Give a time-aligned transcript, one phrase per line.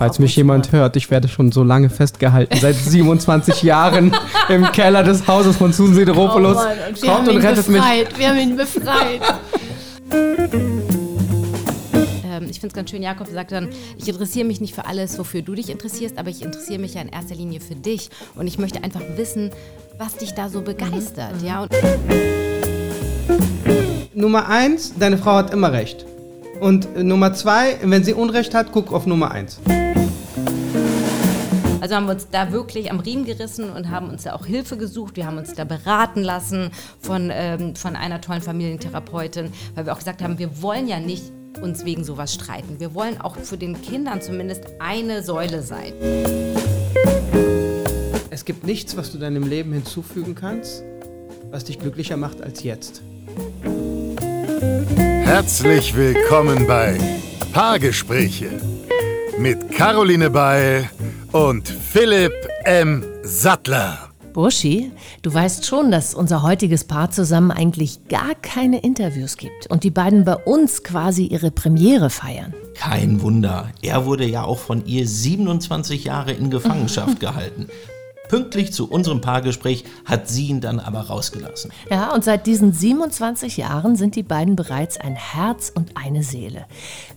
[0.00, 4.16] Falls mich jemand hört, ich werde schon so lange festgehalten, seit 27 Jahren
[4.48, 6.56] im Keller des Hauses von Susan Sideropoulos.
[6.56, 7.76] Oh und wir Kommt haben und rettet mich.
[7.82, 8.18] befreit.
[8.18, 9.20] Wir haben ihn befreit.
[12.24, 13.68] Ähm, ich finde es ganz schön, Jakob sagt dann,
[13.98, 17.02] ich interessiere mich nicht für alles, wofür du dich interessierst, aber ich interessiere mich ja
[17.02, 18.08] in erster Linie für dich.
[18.36, 19.50] Und ich möchte einfach wissen,
[19.98, 21.42] was dich da so begeistert.
[21.44, 21.64] Ja?
[21.64, 21.72] Und
[24.14, 26.06] Nummer eins, deine Frau hat immer recht.
[26.58, 29.60] Und Nummer zwei, wenn sie Unrecht hat, guck auf Nummer eins.
[31.80, 34.76] Also haben wir uns da wirklich am Riemen gerissen und haben uns da auch Hilfe
[34.76, 35.16] gesucht.
[35.16, 39.98] Wir haben uns da beraten lassen von, ähm, von einer tollen Familientherapeutin, weil wir auch
[39.98, 41.24] gesagt haben, wir wollen ja nicht
[41.62, 42.78] uns wegen sowas streiten.
[42.80, 45.94] Wir wollen auch für den Kindern zumindest eine Säule sein.
[48.28, 50.82] Es gibt nichts, was du deinem Leben hinzufügen kannst,
[51.50, 53.00] was dich glücklicher macht als jetzt.
[54.96, 56.98] Herzlich willkommen bei
[57.52, 58.50] Paargespräche
[59.38, 60.90] mit Caroline Beil
[61.32, 62.32] und Philipp
[62.64, 63.04] M.
[63.22, 64.10] Sattler.
[64.32, 64.92] Burschi,
[65.22, 69.90] du weißt schon, dass unser heutiges Paar zusammen eigentlich gar keine Interviews gibt und die
[69.90, 72.54] beiden bei uns quasi ihre Premiere feiern.
[72.74, 73.70] Kein Wunder.
[73.82, 77.68] Er wurde ja auch von ihr 27 Jahre in Gefangenschaft gehalten.
[78.30, 81.72] Pünktlich zu unserem Paargespräch hat sie ihn dann aber rausgelassen.
[81.90, 86.66] Ja, und seit diesen 27 Jahren sind die beiden bereits ein Herz und eine Seele.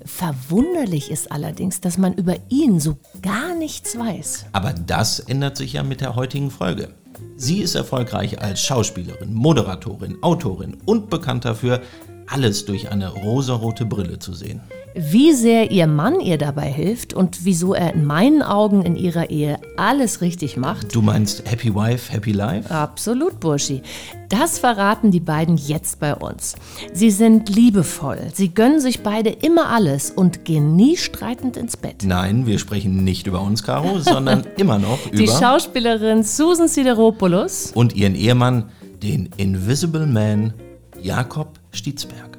[0.04, 4.46] Verwunderlich ist allerdings, dass man über ihn so gar nichts weiß.
[4.54, 6.90] Aber das ändert sich ja mit der heutigen Folge.
[7.38, 11.84] Sie ist erfolgreich als Schauspielerin, Moderatorin, Autorin und bekannt dafür,
[12.26, 14.62] alles durch eine rosarote Brille zu sehen.
[14.96, 19.32] Wie sehr ihr Mann ihr dabei hilft und wieso er in meinen Augen in ihrer
[19.32, 22.70] Ehe alles richtig macht, Du meinst Happy Wife, Happy Life?
[22.70, 23.82] Absolut, Burschi.
[24.30, 26.56] Das verraten die beiden jetzt bei uns.
[26.94, 32.04] Sie sind liebevoll, sie gönnen sich beide immer alles und gehen nie streitend ins Bett.
[32.04, 37.72] Nein, wir sprechen nicht über uns, Caro, sondern immer noch Die über Schauspielerin Susan Sideropoulos
[37.74, 38.70] und ihren Ehemann,
[39.02, 40.54] den Invisible Man
[41.02, 42.33] Jakob Stietzberg.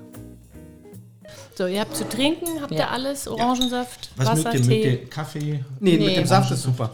[1.56, 2.78] So, ihr habt zu trinken, habt Ja.
[2.81, 3.28] ihr alles?
[3.28, 4.60] Orangensaft, Was Wasser, mögt ihr?
[4.60, 4.91] Mögt Tee?
[4.91, 5.65] ihr Kaffee?
[5.81, 6.06] Nee, Nee.
[6.06, 6.91] mit dem Saft ist super.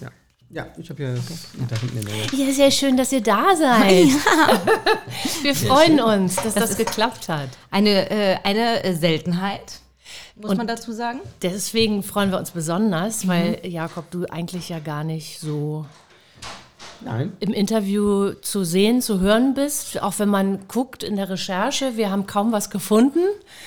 [0.00, 0.08] Ja,
[0.50, 1.14] ja ich habe hier
[1.68, 2.46] da hinten in der.
[2.46, 4.06] Ja, sehr schön, dass ihr da seid.
[5.42, 7.48] Wir freuen uns, dass das, geklappt hat.
[7.72, 9.80] Eine, äh, eine äh, Seltenheit,
[10.36, 11.18] muss Und- man dazu sagen.
[11.42, 15.86] Deswegen freuen wir uns besonders, weil Jakob, du eigentlich ja gar nicht so
[17.04, 17.32] Nein.
[17.40, 20.02] im Interview zu sehen, zu hören bist.
[20.02, 23.20] Auch wenn man guckt in der Recherche, wir haben kaum was gefunden.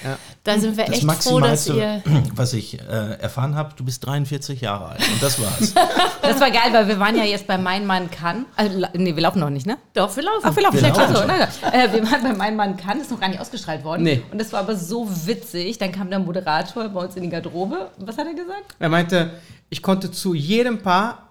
[0.04, 0.18] Ja.
[0.44, 2.02] Da sind wir Das echt froh, dass ihr.
[2.36, 5.00] was ich äh, erfahren habe, du bist 43 Jahre alt.
[5.00, 5.74] Und das war's.
[6.22, 8.46] Das war geil, weil wir waren ja jetzt bei Mein Mann kann.
[8.56, 9.78] Also, nee, wir laufen noch nicht, ne?
[9.94, 10.42] Doch, wir laufen.
[10.44, 10.82] Ach, wir laufen.
[10.82, 11.74] Wir laufen nein, nein.
[11.74, 14.04] Äh, wir waren bei Mein Mann kann, ist noch gar nicht ausgestrahlt worden.
[14.04, 14.24] Nee.
[14.32, 15.78] Und das war aber so witzig.
[15.78, 17.92] Dann kam der Moderator bei uns in die Garderobe.
[18.00, 18.76] Was hat er gesagt?
[18.80, 19.32] Er meinte,
[19.70, 21.25] ich konnte zu jedem Paar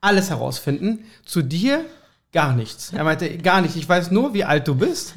[0.00, 1.04] alles herausfinden.
[1.24, 1.84] Zu dir
[2.32, 2.92] gar nichts.
[2.92, 3.76] Er meinte, gar nicht.
[3.76, 5.14] Ich weiß nur, wie alt du bist.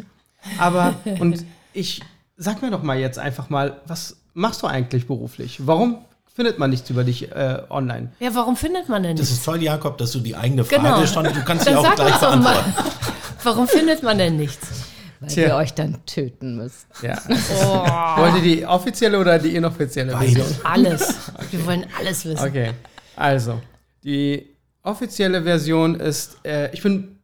[0.58, 2.02] Aber, und ich,
[2.38, 5.60] sag mir doch mal jetzt einfach mal, was machst du eigentlich beruflich?
[5.68, 6.00] Warum
[6.34, 8.12] findet man nichts über dich äh, online?
[8.20, 9.40] Ja, warum findet man denn Das nichts?
[9.40, 11.06] ist toll, Jakob, dass du die eigene Frage Genau.
[11.06, 12.54] schon, du kannst Dann sie auch sag gleich uns doch mal.
[12.54, 12.92] beantworten.
[13.44, 14.68] Warum findet man denn nichts?
[15.20, 15.48] Weil Tja.
[15.48, 16.86] wir euch dann töten müssen.
[17.02, 17.18] Ja.
[18.18, 20.46] Wollt ihr die offizielle oder die inoffizielle Version?
[20.64, 21.16] Alles.
[21.52, 22.40] Wir wollen alles wissen.
[22.48, 22.72] Okay,
[23.16, 23.60] also
[24.04, 24.48] die
[24.84, 27.18] offizielle Version ist, äh, ich bin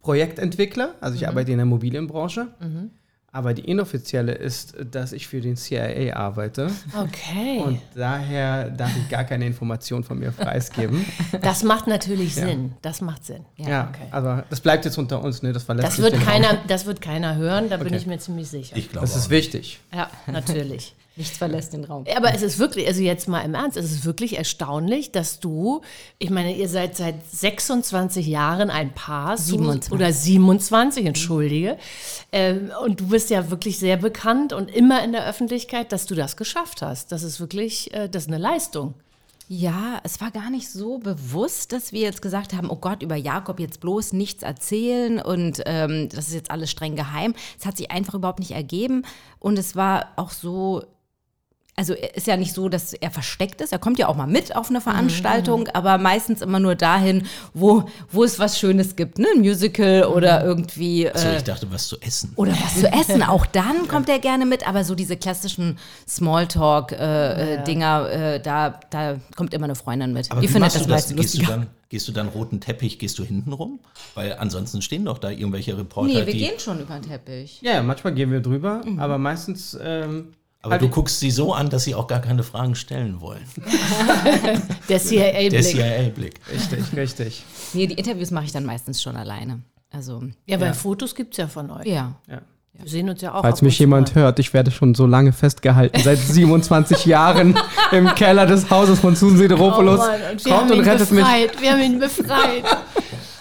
[0.00, 2.48] Projektentwickler, also ich arbeite in der Immobilienbranche.
[3.30, 7.60] Aber die inoffizielle ist, dass ich für den CIA arbeite Okay.
[7.62, 11.04] und daher darf ich gar keine Informationen von mir preisgeben.
[11.42, 12.72] das macht natürlich Sinn.
[12.80, 13.44] Das macht Sinn.
[13.56, 14.08] ja, okay.
[14.12, 15.52] aber das bleibt jetzt unter uns, ne?
[15.52, 16.22] Das verlässt Das wird, Raum.
[16.24, 17.96] keiner, das wird keiner hören, da bin Okay.
[17.96, 18.76] ich mir ziemlich sicher.
[18.76, 19.30] Ich glaube Das ist auch.
[19.30, 19.78] wichtig.
[19.94, 20.94] Ja, natürlich.
[21.18, 22.04] Nichts verlässt den Raum.
[22.16, 25.80] Aber es ist wirklich, also jetzt mal im Ernst, es ist wirklich erstaunlich, dass du,
[26.20, 29.92] ich meine, ihr seid seit 26 Jahren ein Paar, Su- 27.
[29.92, 31.76] oder 27, entschuldige.
[32.30, 36.14] Ähm, und du bist ja wirklich sehr bekannt und immer in der Öffentlichkeit, dass du
[36.14, 37.10] das geschafft hast.
[37.10, 38.94] Das ist wirklich, äh, das ist eine Leistung.
[39.50, 43.16] Ja, es war gar nicht so bewusst, dass wir jetzt gesagt haben, oh Gott, über
[43.16, 47.34] Jakob jetzt bloß nichts erzählen und ähm, das ist jetzt alles streng geheim.
[47.58, 49.04] Es hat sich einfach überhaupt nicht ergeben
[49.40, 50.84] und es war auch so,
[51.78, 53.72] also es ist ja nicht so, dass er versteckt ist.
[53.72, 57.84] Er kommt ja auch mal mit auf eine Veranstaltung, aber meistens immer nur dahin, wo,
[58.10, 59.26] wo es was Schönes gibt, ne?
[59.34, 61.06] Ein Musical oder irgendwie.
[61.06, 62.32] Äh, So, ich dachte, was zu essen.
[62.36, 63.22] oder was zu essen.
[63.22, 65.78] Auch dann kommt er gerne mit, aber so diese klassischen
[66.08, 70.30] Smalltalk-Dinger, äh, da, da kommt immer eine Freundin mit.
[70.30, 70.96] Aber Die wie findet machst das du das?
[71.10, 71.58] meistens Gehst du, lustiger.
[71.58, 73.80] dann, gehst du dann roten Teppich, gehst du hinten rum?
[74.14, 76.38] Weil ansonsten stehen doch da irgendwelche Reporter, Nee, wir die...
[76.38, 77.60] gehen schon über den Teppich.
[77.62, 78.98] Ja, ja, manchmal gehen wir drüber, Mhm.
[79.00, 80.32] aber meistens ähm,
[80.62, 83.44] Aber Also- du guckst sie so an, dass sie auch gar keine Fragen stellen wollen.
[84.24, 85.62] Der Der CIA-Blick.
[85.64, 86.34] CIA-Blick.
[86.52, 87.44] Richtig, richtig.
[87.74, 89.60] Nee, die Interviews mache ich dann meistens schon alleine.
[89.90, 91.86] Also, Ja, weil Fotos gibt es ja von euch.
[91.86, 92.14] ja.
[92.28, 92.40] Ja.
[92.80, 93.42] Wir sehen uns ja auch.
[93.42, 94.22] Falls mich jemand mal.
[94.22, 97.58] hört, ich werde schon so lange festgehalten, seit 27 Jahren
[97.90, 99.98] im Keller des Hauses von Susan Oh Sideropoulos.
[99.98, 101.24] Mann, und wir Kommt haben und ihn rettet mich.
[101.24, 101.60] befreit.
[101.60, 102.64] Wir haben ihn befreit.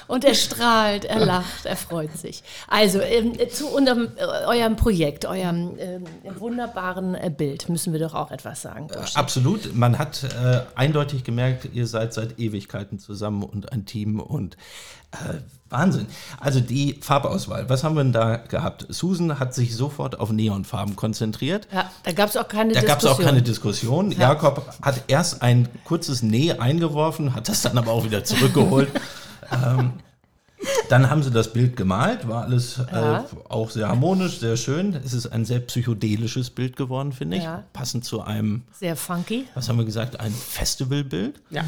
[0.08, 2.44] Und er strahlt, er lacht, er freut sich.
[2.68, 6.06] Also ähm, zu unserem, äh, eurem Projekt, eurem ähm,
[6.40, 8.88] wunderbaren äh, Bild müssen wir doch auch etwas sagen.
[8.88, 9.16] Bursch.
[9.16, 9.76] Absolut.
[9.76, 14.56] Man hat äh, eindeutig gemerkt, ihr seid seit Ewigkeiten zusammen und ein Team und
[15.12, 15.40] äh,
[15.70, 16.08] Wahnsinn.
[16.40, 18.86] Also die Farbauswahl, was haben wir denn da gehabt?
[18.90, 21.68] Susan hat sich sofort auf Neonfarben konzentriert.
[21.74, 23.26] Ja, da gab es auch keine Da gab es auch Diskussion.
[23.26, 24.12] keine Diskussion.
[24.12, 28.90] Jakob hat erst ein kurzes Nee eingeworfen, hat das dann aber auch wieder zurückgeholt.
[29.52, 29.94] ähm,
[30.90, 33.20] dann haben sie das Bild gemalt, war alles Ja.
[33.20, 34.94] äh, auch sehr harmonisch, sehr schön.
[34.96, 37.44] Es ist ein sehr psychedelisches Bild geworden, finde ich.
[37.44, 37.64] Ja.
[37.74, 39.46] Passend zu einem, Sehr funky.
[39.54, 41.42] was haben wir gesagt, ein Festivalbild.
[41.52, 41.64] Ja.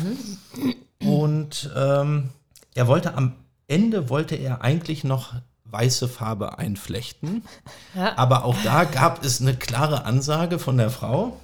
[1.03, 2.29] Und ähm,
[2.75, 3.33] er wollte am
[3.67, 5.33] Ende, wollte er eigentlich noch
[5.65, 7.43] weiße Farbe einflechten.
[7.95, 8.17] Ja.
[8.17, 11.39] Aber auch da gab es eine klare Ansage von der Frau.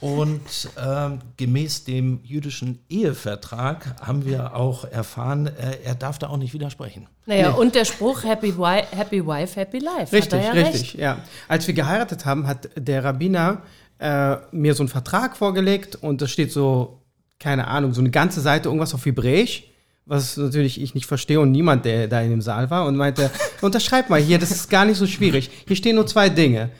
[0.00, 0.40] Und
[0.82, 6.54] ähm, gemäß dem jüdischen Ehevertrag haben wir auch erfahren, äh, er darf da auch nicht
[6.54, 7.06] widersprechen.
[7.26, 10.12] Naja, und der Spruch Happy, Wi happy Wife, Happy Life.
[10.12, 10.94] Richtig, hat er ja richtig, Recht.
[10.94, 11.18] ja.
[11.46, 13.62] Als wir geheiratet haben, hat der Rabbiner
[13.98, 17.02] äh, mir so einen Vertrag vorgelegt und da steht so,
[17.38, 19.64] keine Ahnung, so eine ganze Seite irgendwas auf Hebräisch,
[20.06, 23.30] was natürlich ich nicht verstehe und niemand, der da in dem Saal war und meinte,
[23.60, 25.50] unterschreib mal hier, das ist gar nicht so schwierig.
[25.66, 26.70] Hier stehen nur zwei Dinge.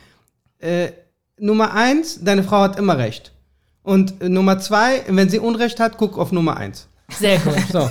[0.58, 0.88] Äh,
[1.40, 3.32] Nummer eins, deine Frau hat immer recht.
[3.82, 6.88] Und äh, Nummer zwei, wenn sie Unrecht hat, guck auf Nummer eins.
[7.19, 7.55] Sehr gut.
[7.73, 7.90] So,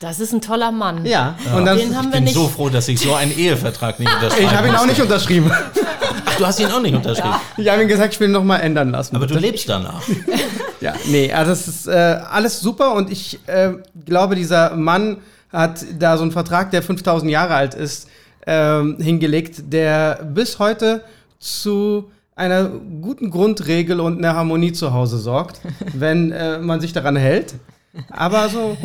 [0.00, 1.06] Das ist ein toller Mann.
[1.06, 1.36] ja.
[1.56, 2.34] Und dann, Den haben Ich wir bin nicht.
[2.34, 4.42] so froh, dass ich so einen Ehevertrag nicht unterschreibe.
[4.44, 5.50] ich habe ihn auch nicht unterschrieben.
[5.52, 7.34] Ach, du hast ihn auch nicht unterschrieben.
[7.56, 9.14] Ich habe ihm gesagt, ich will ihn noch mal ändern lassen.
[9.16, 9.46] Aber du bitte.
[9.46, 10.02] lebst danach.
[10.80, 13.70] Ja, nee, also es ist äh, alles super und ich äh,
[14.04, 15.18] glaube, dieser Mann
[15.52, 18.08] hat da so einen Vertrag, der 5000 Jahre alt ist,
[18.46, 21.04] ähm, hingelegt, der bis heute
[21.38, 22.10] zu
[22.42, 25.60] einer guten Grundregel und einer Harmonie zu Hause sorgt,
[25.94, 27.54] wenn äh, man sich daran hält.
[28.10, 28.76] Aber so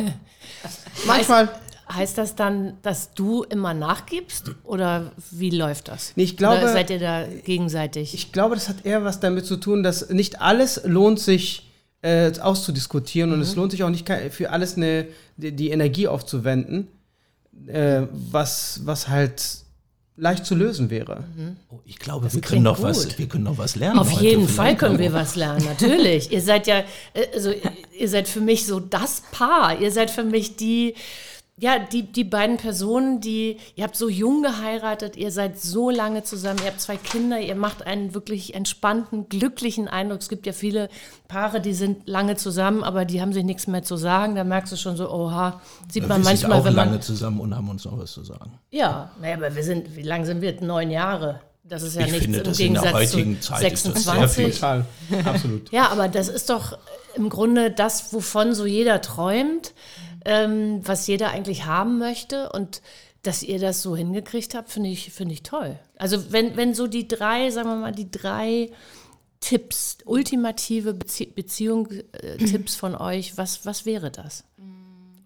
[1.06, 1.48] manchmal,
[1.90, 6.12] Heißt das dann, dass du immer nachgibst oder wie läuft das?
[6.16, 8.12] Nee, ich glaube- oder seid ihr da gegenseitig?
[8.12, 11.70] ich glaube, das hat eher was damit zu tun, dass nicht alles lohnt sich
[12.02, 15.06] äh, auszudiskutieren und es lohnt sich auch nicht für alles eine,
[15.38, 16.88] die, die Energie aufzuwenden,
[17.66, 19.42] äh, was, was halt
[20.18, 21.24] leicht zu lösen wäre.
[21.70, 22.84] Oh, ich glaube, wir können, noch gut.
[22.84, 23.98] was, wir können noch was lernen.
[23.98, 26.30] Auf heute jeden Fall können wir was lernen, natürlich.
[26.32, 26.80] ihr seid ja,
[27.14, 27.52] äh, also
[27.98, 29.80] ihr seid für mich so das Paar.
[29.80, 30.94] Ihr seid für mich die,
[31.60, 36.22] ja, die, die beiden Personen, die, ihr habt so jung geheiratet, ihr seid so lange
[36.22, 40.20] zusammen, ihr habt zwei Kinder, ihr macht einen wirklich entspannten, glücklichen Eindruck.
[40.20, 40.88] Es gibt ja viele
[41.26, 44.36] Paare, die sind lange zusammen, aber die haben sich nichts mehr zu sagen.
[44.36, 45.60] Da merkst du schon so, oha,
[45.90, 47.02] sieht Wir man sind manchmal, auch wenn lange man.
[47.02, 48.52] zusammen und haben uns noch was zu sagen.
[48.70, 50.60] Ja, naja, aber wir sind, wie lange sind wir?
[50.60, 51.40] Neun Jahre.
[51.64, 53.86] Das ist ja Ich nichts finde, im das in der Gegensatz heutigen zu Zeit ist
[53.86, 54.34] das sehr 26.
[54.36, 54.50] viel.
[54.52, 54.84] Total,
[55.26, 55.72] absolut.
[55.72, 56.78] Ja, aber das ist doch
[57.14, 59.74] im Grunde das, wovon so jeder träumt,
[60.24, 62.50] ähm, was jeder eigentlich haben möchte.
[62.50, 62.82] Und
[63.22, 65.78] dass ihr das so hingekriegt habt, finde ich, finde ich toll.
[65.96, 68.70] Also wenn, wenn so die drei, sagen wir mal, die drei
[69.40, 74.44] Tipps, ultimative Bezie Beziehung, äh, von euch, was, was wäre das?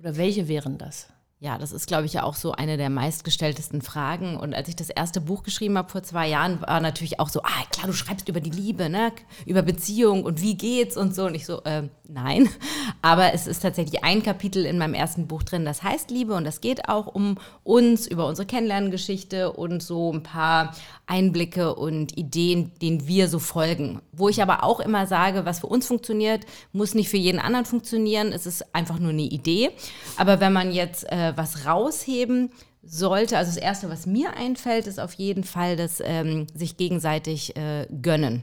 [0.01, 1.07] Oder welche wären das?
[1.43, 4.37] Ja, das ist, glaube ich, ja auch so eine der meistgestelltesten Fragen.
[4.37, 7.43] Und als ich das erste Buch geschrieben habe vor zwei Jahren, war natürlich auch so,
[7.43, 9.11] ah, klar, du schreibst über die Liebe, ne?
[9.45, 11.25] über Beziehung und wie geht's und so.
[11.25, 12.49] Und ich so, äh, nein.
[13.03, 16.45] Aber es ist tatsächlich ein Kapitel in meinem ersten Buch drin, das heißt Liebe und
[16.45, 22.71] das geht auch um uns, über unsere Kennenlerngeschichte und so ein paar Einblicke und Ideen,
[22.81, 24.01] denen wir so folgen.
[24.13, 27.67] Wo ich aber auch immer sage, was für uns funktioniert, muss nicht für jeden anderen
[27.67, 28.33] funktionieren.
[28.33, 29.71] Es ist einfach nur eine Idee.
[30.17, 32.51] Aber wenn man jetzt äh, was rausheben
[32.83, 37.57] sollte, also das Erste, was mir einfällt, ist auf jeden Fall das ähm, sich gegenseitig
[37.57, 38.43] äh, gönnen.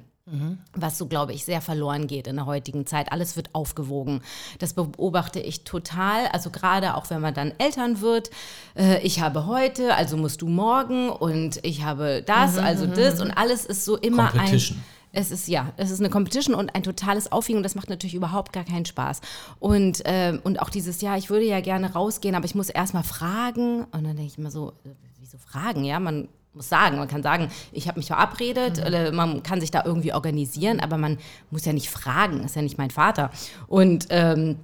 [0.76, 3.12] Was so, glaube ich, sehr verloren geht in der heutigen Zeit.
[3.12, 4.22] Alles wird aufgewogen.
[4.60, 6.28] Das beobachte ich total.
[6.28, 8.30] Also gerade auch, wenn man dann Eltern wird.
[8.76, 13.32] Äh, ich habe heute, also musst du morgen und ich habe das, also das und
[13.32, 14.62] alles ist so immer ein...
[15.12, 18.14] Es ist ja, es ist eine Competition und ein totales Aufwiegen und das macht natürlich
[18.14, 19.22] überhaupt gar keinen Spaß.
[19.60, 23.04] Und, ähm, und auch dieses Jahr, ich würde ja gerne rausgehen, aber ich muss erstmal
[23.04, 23.86] fragen.
[23.86, 24.90] Und dann denke ich immer so, äh,
[25.20, 25.84] wieso fragen?
[25.84, 29.72] Ja, man muss sagen, man kann sagen, ich habe mich verabredet, oder man kann sich
[29.72, 31.18] da irgendwie organisieren, aber man
[31.52, 33.32] muss ja nicht fragen, ist ja nicht mein Vater.
[33.68, 34.58] Und ähm,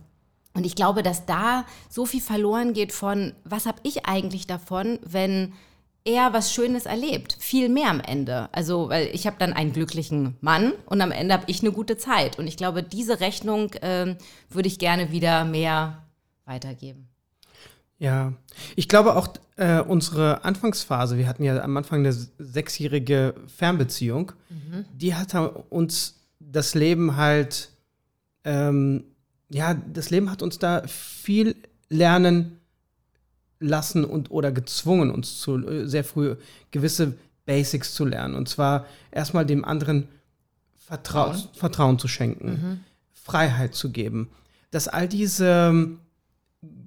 [0.56, 5.00] und ich glaube, dass da so viel verloren geht von, was habe ich eigentlich davon,
[5.04, 5.52] wenn
[6.06, 7.36] eher was Schönes erlebt.
[7.40, 8.48] Viel mehr am Ende.
[8.54, 11.98] Also, weil ich habe dann einen glücklichen Mann und am Ende habe ich eine gute
[11.98, 12.40] Zeit.
[12.40, 14.16] Und ich glaube, diese Rechnung ähm,
[14.50, 16.04] würde ich gerne wieder mehr
[16.46, 17.10] weitergeben.
[17.98, 18.34] Ja,
[18.76, 24.34] ich glaube auch äh, unsere Anfangsphase, wir hatten ja am Anfang eine sechsjährige Fernbeziehung,
[24.94, 25.34] die hat
[25.70, 27.70] uns das Leben halt,
[28.44, 29.06] ähm,
[29.50, 31.56] ja, das Leben hat uns da viel
[31.88, 32.60] lernen
[33.60, 36.36] lassen und oder gezwungen, uns zu äh, sehr früh
[36.72, 37.14] gewisse
[37.46, 38.36] Basics zu lernen.
[38.36, 40.08] Und zwar erstmal dem anderen
[40.76, 42.00] Vertrau Vertrauen.
[42.00, 42.84] zu schenken,
[43.14, 44.30] Freiheit zu geben.
[44.72, 46.00] Dass all diese ähm,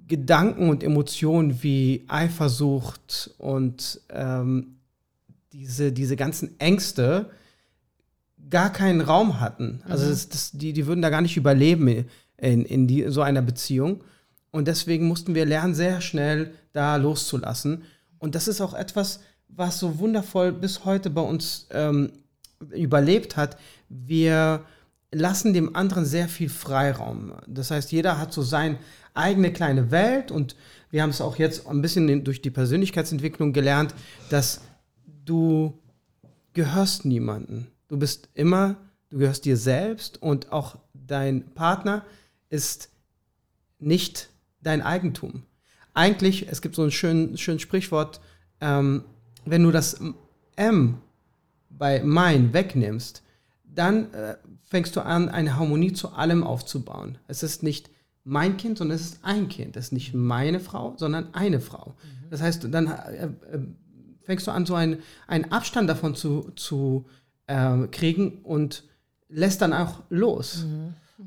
[0.07, 4.77] Gedanken und Emotionen wie Eifersucht und ähm,
[5.53, 7.29] diese, diese ganzen Ängste
[8.49, 9.81] gar keinen Raum hatten.
[9.87, 12.05] Also das, das, die, die würden da gar nicht überleben
[12.37, 14.03] in, in die, so einer Beziehung.
[14.51, 17.83] Und deswegen mussten wir lernen, sehr schnell da loszulassen.
[18.17, 22.11] Und das ist auch etwas, was so wundervoll bis heute bei uns ähm,
[22.71, 23.57] überlebt hat.
[23.89, 24.63] Wir
[25.11, 27.33] lassen dem anderen sehr viel Freiraum.
[27.47, 28.77] Das heißt, jeder hat so seine
[29.13, 30.55] eigene kleine Welt und
[30.91, 33.93] wir haben es auch jetzt ein bisschen durch die Persönlichkeitsentwicklung gelernt,
[34.29, 34.61] dass
[35.25, 35.77] du
[36.53, 37.67] gehörst niemanden.
[37.87, 38.75] Du bist immer,
[39.09, 42.05] du gehörst dir selbst und auch dein Partner
[42.49, 42.89] ist
[43.79, 44.29] nicht
[44.61, 45.43] dein Eigentum.
[45.93, 48.21] Eigentlich, es gibt so ein schönes schön Sprichwort,
[48.61, 49.03] ähm,
[49.45, 49.99] wenn du das
[50.55, 50.99] M
[51.69, 53.23] bei mein wegnimmst,
[53.63, 54.35] dann äh,
[54.65, 57.17] fängst du an, eine Harmonie zu allem aufzubauen.
[57.27, 57.89] Es ist nicht
[58.23, 59.77] mein Kind, sondern es ist ein Kind.
[59.77, 61.95] Es ist nicht meine Frau, sondern eine Frau.
[62.29, 63.59] Das heißt, dann äh, äh,
[64.21, 67.05] fängst du an, so einen, einen Abstand davon zu, zu
[67.47, 68.83] äh, kriegen und
[69.29, 70.65] lässt dann auch los.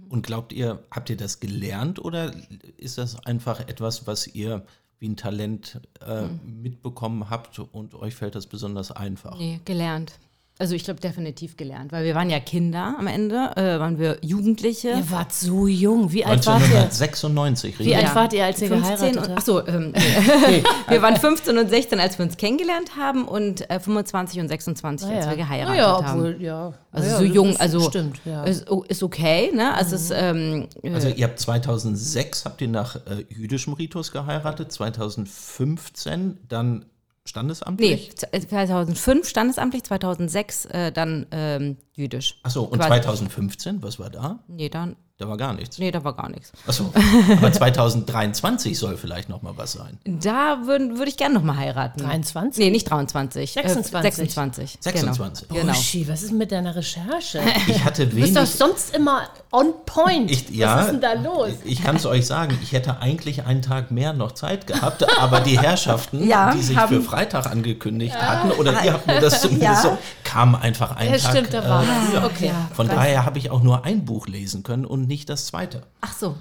[0.09, 2.33] Und glaubt ihr, habt ihr das gelernt oder
[2.79, 4.65] ist das einfach etwas, was ihr
[4.99, 9.37] wie ein Talent äh, mitbekommen habt und euch fällt das besonders einfach?
[9.37, 10.19] Nee, gelernt.
[10.59, 14.19] Also ich glaube definitiv gelernt, weil wir waren ja Kinder am Ende, äh, waren wir
[14.21, 14.91] Jugendliche.
[14.91, 16.13] Ihr wart so jung.
[16.13, 16.67] Wie alt wart ihr?
[16.83, 18.15] 1996, Wie alt Ja.
[18.15, 19.39] wart ihr, als ihr 15 geheiratet habt?
[19.39, 19.93] Achso, ähm,
[20.89, 25.09] wir waren 15 und 16, als wir uns kennengelernt haben und äh, 25 und 26,
[25.09, 26.19] als wir geheiratet ja, haben.
[26.21, 26.75] obwohl, ja.
[26.93, 28.45] Also ja, so jung, also Stimmt, ja.
[28.45, 29.75] ist, ist okay, ne?
[29.75, 34.71] Also es ist, ähm, Also ihr habt 2006 habt ihr nach äh, jüdischem Ritus geheiratet,
[34.71, 36.85] 2015 dann
[37.25, 38.17] nee, standesamtlich?
[38.17, 42.39] 2005 standesamtlich, 2006 äh, dann ähm, jüdisch.
[42.43, 44.41] Achso, und Quasi- 2015, was war da?
[44.49, 45.79] Nee, dann, Da war gar nichts.
[45.79, 46.53] nee, da war gar nichts.
[46.67, 46.93] Achso,
[47.39, 49.99] aber 2023 soll vielleicht noch mal was sein.
[50.05, 52.01] Da würde würd ich gerne nochmal heiraten.
[52.03, 52.65] 23?
[52.65, 53.53] Nee, nicht 23.
[53.53, 53.95] 26.
[53.95, 54.79] Äh, 26.
[54.81, 55.49] 26.
[55.49, 55.61] Genau.
[55.61, 55.73] genau.
[55.73, 57.41] Uschi, was ist mit deiner Recherche?
[57.69, 58.35] Ich hatte Du bist wenig.
[58.35, 60.31] doch sonst immer on point.
[60.31, 61.51] Ich, ja, was ist denn da los?
[61.65, 65.41] Ich kann es euch sagen, ich hätte eigentlich einen Tag mehr noch Zeit gehabt, aber
[65.41, 69.41] die Herrschaften, Ja, die sich haben- für Freitag angekündigt hatten, oder ihr habt mir das
[69.43, 72.25] zumindest so, kamen einfach einen Ja, Tag stimmt, da war äh, früher.
[72.25, 72.51] Okay.
[72.75, 75.83] Von daher habe ich auch nur ein Buch lesen können und nicht das zweite.
[76.01, 76.35] Ach so.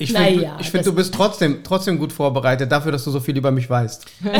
[0.00, 3.20] Ich Naja, finde, ich find, du bist trotzdem, trotzdem gut vorbereitet dafür, dass du so
[3.20, 4.06] viel über mich weißt.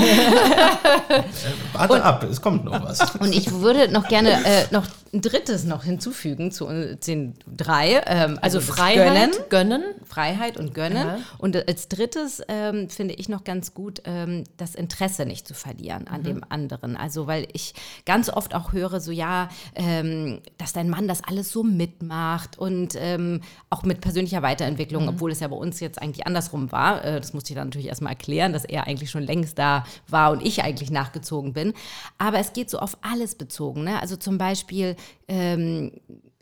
[1.75, 3.15] Warte ab, es kommt noch was.
[3.21, 8.01] Und ich würde noch gerne äh, noch ein drittes noch hinzufügen zu äh, den drei.
[8.07, 9.83] Ähm, also das Freiheit, Gönnen, gönnen.
[10.07, 11.07] Freiheit und Gönnen.
[11.07, 11.19] Ja.
[11.37, 16.07] Und als drittes ähm, finde ich noch ganz gut, ähm, das Interesse nicht zu verlieren
[16.09, 16.97] an dem anderen.
[16.97, 17.75] Also, weil ich
[18.07, 22.95] ganz oft auch höre, so ja, ähm, dass dein Mann das alles so mitmacht und
[22.97, 27.05] ähm, auch mit persönlicher Weiterentwicklung, obwohl es ja bei uns jetzt eigentlich andersrum war.
[27.05, 30.33] Äh, das musste ich dann natürlich erstmal erklären, dass er eigentlich schon längst da war
[30.33, 31.75] und ich eigentlich nachgezogen bin.
[32.19, 33.85] Aber es geht so auf alles bezogen.
[33.85, 34.01] Ne?
[34.01, 34.97] Also zum Beispiel,
[35.29, 35.93] ähm,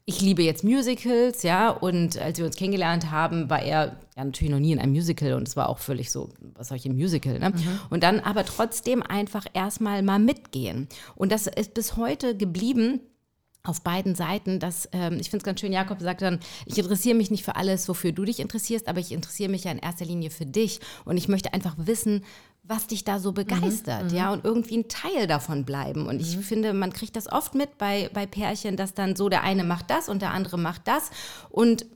[0.09, 4.50] ich liebe jetzt Musicals, ja, und als wir uns kennengelernt haben, war er ja natürlich
[4.50, 6.97] noch nie in einem Musical und es war auch völlig so, was soll ich im
[6.97, 7.53] Musical, ne?
[7.91, 10.88] Und dann aber trotzdem einfach erstmal mal mitgehen.
[11.15, 13.00] Und das ist bis heute geblieben
[13.65, 17.17] auf beiden Seiten, dass ähm, ich finde es ganz schön, Jakob sagt dann, ich interessiere
[17.17, 20.05] mich nicht für alles, wofür du dich interessierst, aber ich interessiere mich ja in erster
[20.05, 22.25] Linie für dich und ich möchte einfach wissen,
[22.62, 26.07] was dich da so begeistert, ja, und irgendwie ein Teil davon bleiben.
[26.07, 29.43] Und ich finde, man kriegt das oft mit bei, bei Pärchen, dass dann so der
[29.43, 31.11] eine macht das und der andere macht das
[31.50, 31.87] und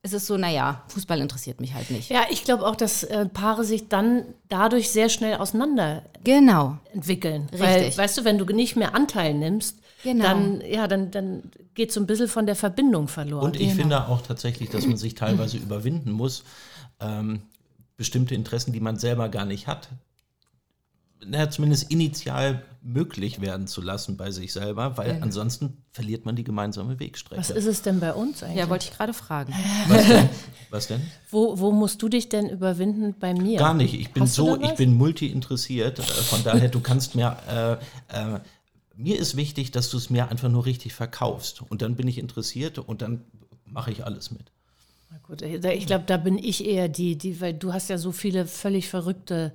[0.00, 2.08] es ist so, naja, Fußball interessiert mich halt nicht.
[2.10, 6.78] Ja, ich glaube auch, dass äh, Paare sich dann dadurch sehr schnell auseinander Genau.
[6.94, 7.48] entwickeln.
[7.52, 7.60] Richtig.
[7.60, 10.24] Weil, weißt du, wenn du nicht mehr Anteil nimmst, Genau.
[10.24, 11.42] dann, ja, dann, dann
[11.74, 13.44] geht so ein bisschen von der Verbindung verloren.
[13.44, 16.44] Und ich finde auch tatsächlich, dass man sich teilweise überwinden muss,
[17.00, 17.42] ähm,
[17.96, 19.88] bestimmte Interessen, die man selber gar nicht hat,
[21.26, 26.44] na, zumindest initial möglich werden zu lassen bei sich selber, weil ansonsten verliert man die
[26.44, 27.40] gemeinsame Wegstrecke.
[27.40, 28.58] Was ist es denn bei uns eigentlich?
[28.58, 29.52] Ja, wollte ich gerade fragen.
[29.88, 30.28] Was denn?
[30.70, 31.02] Was denn?
[31.30, 33.58] wo, wo musst du dich denn überwinden bei mir?
[33.58, 33.94] Gar nicht.
[33.94, 35.98] Ich bin Hast so, ich bin multi-interessiert.
[35.98, 37.72] Äh, Von daher, du kannst mir, äh,
[38.36, 38.40] äh,
[38.98, 41.62] mir ist wichtig, dass du es mir einfach nur richtig verkaufst.
[41.62, 43.24] Und dann bin ich interessiert und dann
[43.64, 44.50] mache ich alles mit.
[45.10, 47.96] Na Gut, da- ich glaube, da bin ich eher die, die, weil du hast ja
[47.96, 49.52] so viele völlig verrückte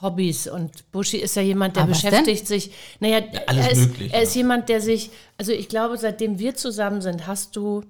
[0.00, 2.70] Hobbys und Buschi ist ja jemand, der was beschäftigt sich.
[3.00, 4.14] Naja, alles er, ist, Mögliche.
[4.14, 7.82] er ist jemand, der sich, also ich glaube, seitdem wir zusammen sind, hast du,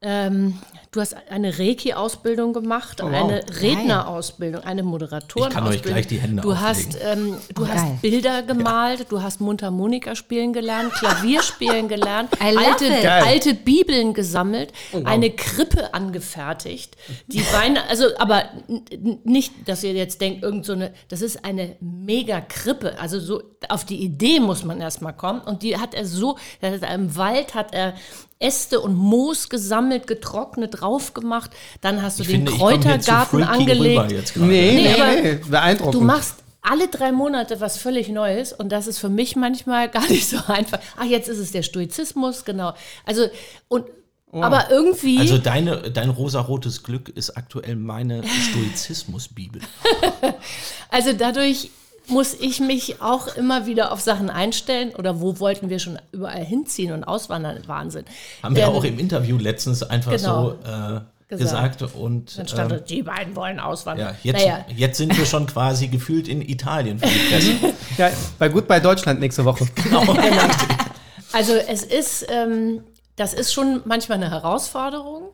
[0.00, 0.56] ähm,
[0.92, 3.12] du hast eine Reiki-Ausbildung gemacht, Oh, wow.
[3.14, 5.72] eine Rednerausbildung, eine Moderatorenausbildung.
[5.72, 6.68] Ich kann euch gleich die Hände Du auflegen.
[6.68, 7.98] hast, ähm, du Oh, hast geil.
[8.00, 12.88] Bilder gemalt, du hast Mundharmonika spielen gelernt, Klavier spielen gelernt, alte.
[12.88, 13.22] Geil.
[13.26, 14.72] alte Bibeln gesammelt,
[15.04, 18.44] eine Krippe angefertigt, die Beine, also aber
[19.24, 23.42] nicht, dass ihr jetzt denkt, irgend so eine, das ist eine mega Krippe, also so
[23.68, 27.54] auf die Idee muss man erstmal kommen und die hat er so, er im Wald
[27.54, 27.94] hat er
[28.40, 33.98] Äste und Moos gesammelt, getrocknet, drauf gemacht, dann hast du Ich den finde, Kräutergarten angelegt.
[34.00, 34.46] rüber jetzt gerade.
[34.46, 35.94] Nee, Nee, nee, aber nee, beeindruckend.
[35.94, 40.06] Du machst alle drei Monate was völlig Neues und das ist für mich manchmal gar
[40.08, 40.78] nicht so einfach.
[40.96, 42.74] Ach, jetzt ist es der Stoizismus, genau.
[43.04, 43.26] Also,
[43.68, 43.86] und,
[44.30, 49.62] aber irgendwie, Also deine, dein rosarotes Glück ist aktuell meine Stoizismus-Bibel.
[50.90, 51.70] also dadurch
[52.08, 56.44] muss ich mich auch immer wieder auf Sachen einstellen oder wo wollten wir schon überall
[56.44, 58.04] hinziehen und auswandern, Wahnsinn.
[58.42, 60.50] Haben wir Denn auch im Interview letztens einfach Genau.
[60.50, 61.78] so äh, Gesagt.
[61.78, 61.94] gesagt.
[61.94, 64.16] Und Dann stand ähm, die beiden wollen auswandern.
[64.22, 67.50] ja, jetzt, naja, jetzt sind wir schon quasi gefühlt in Italien für die Presse.
[67.98, 69.66] ja, bei Gut bei Deutschland nächste Woche.
[71.32, 72.80] also es ist, ähm,
[73.16, 75.28] das ist schon manchmal eine Herausforderung.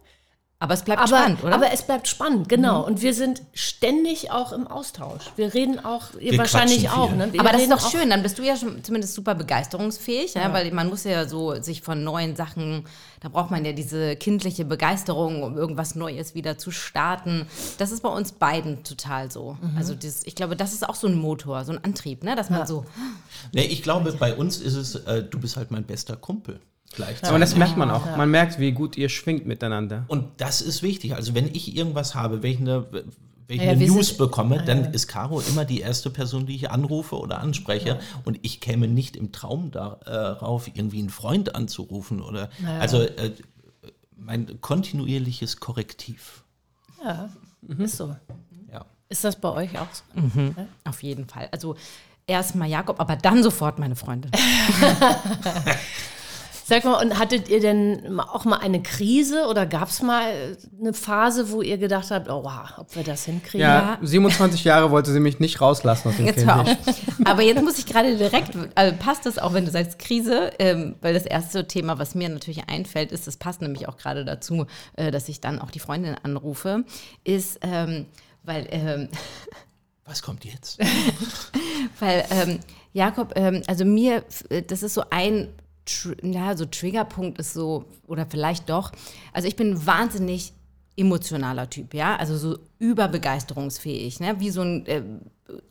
[0.64, 1.54] Aber es bleibt Aber, spannend, oder?
[1.56, 2.86] aber es bleibt spannend, genau.
[2.86, 5.24] Und wir sind ständig auch im Austausch.
[5.36, 7.12] Wir reden auch, ihr Wir wahrscheinlich auch.
[7.12, 7.30] Ne?
[7.34, 10.50] Wir aber das ist doch schön, dann bist du ja schon zumindest super begeisterungsfähig, ja.
[10.54, 12.86] weil man muss ja so sich von neuen Sachen,
[13.20, 17.46] da braucht man ja diese kindliche Begeisterung, um irgendwas Neues wieder zu starten.
[17.76, 19.58] Das ist bei uns beiden total so.
[19.60, 19.76] Mhm.
[19.76, 22.36] Also das, ich glaube, das ist auch so ein Motor, so ein Antrieb, ne?
[22.36, 22.86] dass man so,
[23.52, 26.58] Nee, ich glaube, bei uns ist es, äh, du bist halt mein bester Kumpel.
[26.96, 27.28] Gleichzeitig.
[27.28, 28.16] Aber das merkt man auch.
[28.16, 30.04] Man merkt, wie gut ihr schwingt miteinander.
[30.08, 31.14] Und das ist wichtig.
[31.14, 34.62] Also wenn ich irgendwas habe, wenn ich eine, wenn ich Ja, eine News sind- bekomme,
[34.64, 37.98] dann ist Caro immer die erste Person, die ich anrufe oder anspreche.
[38.24, 42.48] Und ich käme nicht im Traum darauf, irgendwie einen Freund anzurufen oder
[42.80, 43.32] also äh,
[44.16, 46.44] mein kontinuierliches Korrektiv.
[47.04, 47.28] Ja,
[47.78, 48.16] ist so.
[48.72, 48.84] Ja.
[49.10, 50.54] Ist das bei euch auch so?
[50.84, 51.48] auf jeden Fall.
[51.52, 51.76] Also
[52.26, 54.30] erstmal Jakob, aber dann sofort meine Freundin.
[56.66, 60.94] Sag mal, und hattet ihr denn auch mal eine Krise oder gab es mal eine
[60.94, 63.60] Phase, wo ihr gedacht habt, oh, wow, ob wir das hinkriegen?
[63.60, 66.46] Ja, 27 Jahre wollte sie mich nicht rauslassen aus dem Jetzt.
[66.46, 66.96] Käfig.
[67.26, 70.94] Aber jetzt muss ich gerade direkt, also passt das auch, wenn du sagst Krise, ähm,
[71.02, 74.66] weil das erste Thema, was mir natürlich einfällt, ist, das passt nämlich auch gerade dazu,
[74.96, 76.84] äh, dass ich dann auch die Freundin anrufe,
[77.24, 78.06] ist, ähm,
[78.42, 79.08] weil, ähm,
[80.06, 80.78] Was kommt jetzt?
[82.00, 82.60] weil ähm,
[82.94, 85.48] Jakob, ähm, also mir, äh, das ist so ein,
[86.22, 88.92] ja, so Triggerpunkt ist so, oder vielleicht doch,
[89.32, 90.52] also ich bin wahnsinnig
[90.96, 94.38] emotionaler Typ, ja, also so überbegeisterungsfähig, ne?
[94.38, 95.02] wie so ein, äh,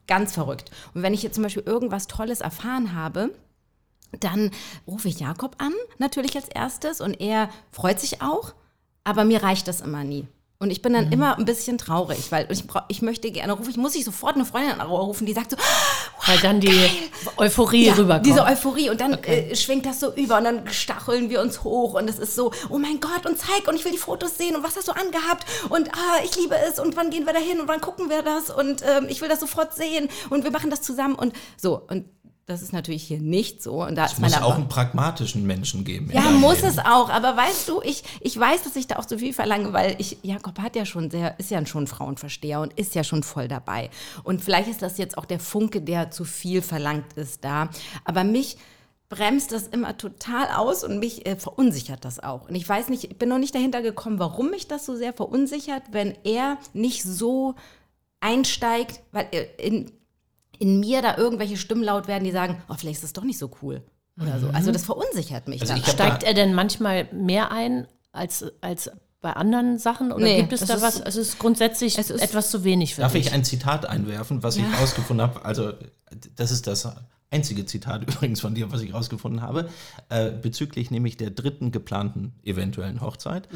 [0.07, 0.69] ganz verrückt.
[0.93, 3.33] Und wenn ich jetzt zum Beispiel irgendwas Tolles erfahren habe,
[4.19, 4.51] dann
[4.85, 8.53] rufe ich Jakob an, natürlich als erstes, und er freut sich auch,
[9.03, 10.27] aber mir reicht das immer nie.
[10.63, 13.75] Und ich bin dann immer ein bisschen traurig, weil ich, ich möchte gerne rufen, ich
[13.75, 15.57] muss ich sofort eine Freundin anrufen, die sagt so,
[16.25, 16.71] Weil dann die
[17.35, 18.25] Euphorie ja, rüberkommt.
[18.25, 21.95] diese Euphorie und dann äh, schwingt das so über und dann stacheln wir uns hoch
[21.95, 24.55] und es ist so, oh mein Gott und zeig und ich will die Fotos sehen
[24.55, 25.45] und was hast du angehabt?
[25.67, 28.21] Und ah, ich liebe es und wann gehen wir da hin und wann gucken wir
[28.21, 28.49] das?
[28.49, 31.15] Und ähm, ich will das sofort sehen und wir machen das zusammen.
[31.15, 32.05] Und so und
[32.45, 35.85] das ist natürlich hier nicht so und da Es ist muss auch einen pragmatischen Menschen
[35.85, 36.11] geben.
[36.13, 36.67] ja, muss Leben.
[36.67, 37.09] es auch.
[37.09, 40.17] Aber weißt du, ich, ich weiß, dass ich da auch so viel verlange, weil ich,
[40.23, 43.89] Jakob hat ja schon sehr, ist ja schon Frauenversteher und ist ja schon voll dabei.
[44.23, 47.69] Und vielleicht ist das jetzt auch der Funke, der zu viel verlangt ist da.
[48.03, 48.57] Aber mich
[49.07, 52.49] bremst das immer total aus und mich äh, verunsichert das auch.
[52.49, 55.13] Und ich weiß nicht, ich bin noch nicht dahinter gekommen, warum mich das so sehr
[55.13, 57.55] verunsichert, wenn er nicht so
[58.19, 59.91] einsteigt, weil er in,
[60.59, 63.39] in mir da irgendwelche Stimmen laut werden, die sagen, oh, vielleicht ist das doch nicht
[63.39, 63.81] so cool.
[64.21, 64.49] Oder so.
[64.49, 65.61] Also das verunsichert mich.
[65.61, 70.11] Also Steigt da- er denn manchmal mehr ein als, als bei anderen Sachen?
[70.11, 70.99] Oder Nee, gibt es da ist- was?
[70.99, 73.27] Es ist grundsätzlich Es ist- etwas zu wenig für Darf dich.
[73.27, 75.43] ich ein Zitat einwerfen, was ich rausgefunden habe?
[75.45, 75.73] Also,
[76.35, 76.87] das ist das
[77.31, 79.69] einzige Zitat übrigens von dir, was ich rausgefunden habe,
[80.09, 83.47] äh, bezüglich nämlich der dritten geplanten eventuellen Hochzeit.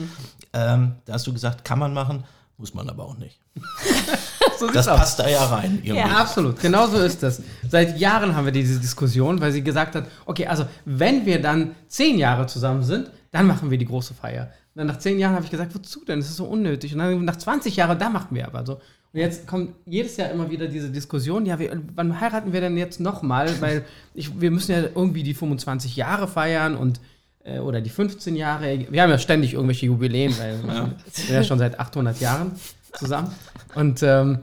[0.54, 2.24] Ähm, da hast du gesagt, kann man machen,
[2.58, 3.40] muss man aber auch nicht.
[4.60, 5.80] so Das passt da ja rein.
[5.84, 5.98] irgendwie.
[6.00, 6.60] Ja, absolut.
[6.60, 7.42] Genau so ist das.
[7.70, 11.76] Seit Jahren haben wir diese Diskussion, weil sie gesagt hat, okay, also wenn wir dann
[11.88, 14.52] zehn Jahre zusammen sind, dann machen wir die große Feier.
[14.74, 16.20] Und dann nach zehn Jahren habe ich gesagt, wozu denn?
[16.20, 16.94] Das ist so unnötig.
[16.94, 18.74] Und dann nach 20 Jahren, da machen wir aber so.
[19.14, 22.78] Und jetzt kommt jedes Jahr immer wieder diese Diskussion, ja, wir, wann heiraten wir denn
[22.78, 23.50] jetzt nochmal?
[23.62, 27.00] Weil ich, wir müssen ja irgendwie die 25 Jahre feiern und
[27.48, 28.86] äh, oder die 15 Jahre.
[28.90, 32.52] Wir haben ja ständig irgendwelche Jubiläen, weil wir sind ja schon seit 800 Jahren
[32.94, 33.32] zusammen.
[33.76, 34.40] Und ähm,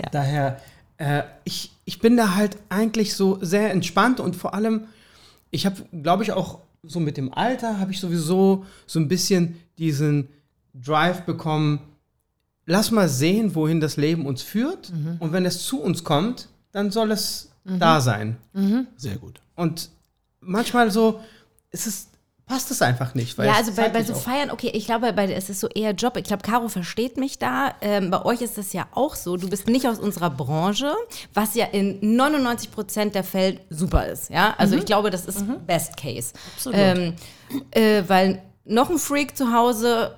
[0.00, 0.08] Ja.
[0.10, 0.60] daher,
[0.98, 4.84] äh, ich, ich bin da halt eigentlich so sehr entspannt und vor allem,
[5.50, 9.56] ich habe, glaube ich, auch so mit dem Alter habe ich sowieso so ein bisschen
[9.78, 10.28] diesen
[10.74, 11.80] Drive bekommen,
[12.66, 14.92] lass mal sehen, wohin das Leben uns führt.
[15.20, 18.36] Und wenn es zu uns kommt, dann soll es da sein.
[18.96, 19.40] Sehr gut.
[19.54, 19.90] Und
[20.40, 21.20] manchmal so,
[21.70, 22.08] ist es,
[22.52, 23.36] passt es einfach nicht.
[23.38, 25.68] Weil Ja, also bei, bei so auch- Feiern, okay, ich glaube, bei, es ist so
[25.68, 26.16] eher Job.
[26.16, 27.74] Ich glaube, Caro versteht mich da.
[27.80, 29.36] Ähm, bei euch ist das ja auch so.
[29.36, 30.94] Du bist nicht aus unserer Branche,
[31.34, 34.30] was ja in 99 Prozent der Fälle super ist.
[34.30, 36.32] Ja, also ich glaube, das ist Best Case.
[36.54, 36.78] Absolut.
[36.78, 37.14] Ähm,
[37.72, 40.14] äh, weil noch ein Freak zu Hause,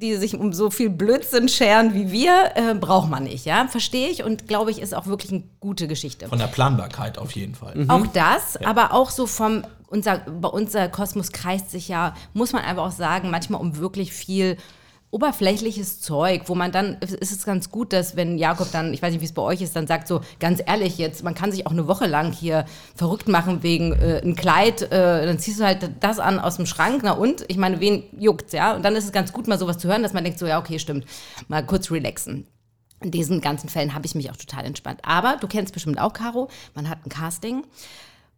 [0.00, 3.44] die sich um so viel Blödsinn scheren wie wir, äh, braucht man nicht.
[3.44, 6.28] Ja, verstehe ich und glaube ich, ist auch wirklich eine gute Geschichte.
[6.28, 7.74] Von der Planbarkeit auf jeden Fall.
[7.76, 7.90] Mhm.
[7.90, 12.64] Auch das, aber auch so vom, unser, bei unser Kosmos kreist sich ja, muss man
[12.64, 14.56] einfach auch sagen, manchmal um wirklich viel
[15.14, 19.12] oberflächliches Zeug, wo man dann, ist es ganz gut, dass wenn Jakob dann, ich weiß
[19.12, 21.68] nicht, wie es bei euch ist, dann sagt so, ganz ehrlich jetzt, man kann sich
[21.68, 22.64] auch eine Woche lang hier
[22.96, 26.66] verrückt machen wegen äh, ein Kleid, äh, dann ziehst du halt das an aus dem
[26.66, 27.44] Schrank, na und?
[27.46, 28.74] Ich meine, wen juckt's, ja?
[28.74, 30.58] Und dann ist es ganz gut, mal sowas zu hören, dass man denkt so, ja,
[30.58, 31.06] okay, stimmt,
[31.46, 32.48] mal kurz relaxen.
[33.00, 34.98] In diesen ganzen Fällen habe ich mich auch total entspannt.
[35.04, 37.62] Aber du kennst bestimmt auch, Caro, man hat ein Casting.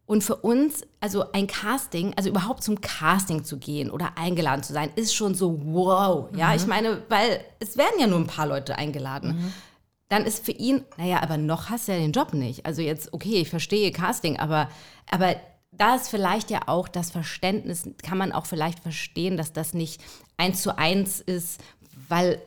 [0.07, 4.73] Und für uns, also ein Casting, also überhaupt zum Casting zu gehen oder eingeladen zu
[4.73, 6.29] sein, ist schon so wow.
[6.37, 9.53] Ja, ich meine, weil es werden ja nur ein paar Leute eingeladen.
[10.09, 12.64] Dann ist für ihn, naja, aber noch hast du ja den Job nicht.
[12.64, 14.69] Also jetzt, okay, ich verstehe Casting, aber,
[15.11, 15.35] aber
[15.73, 20.01] da ist vielleicht ja auch das Verständnis, kann man auch vielleicht verstehen, dass das nicht
[20.37, 21.61] eins zu eins ist,
[22.09, 22.40] weil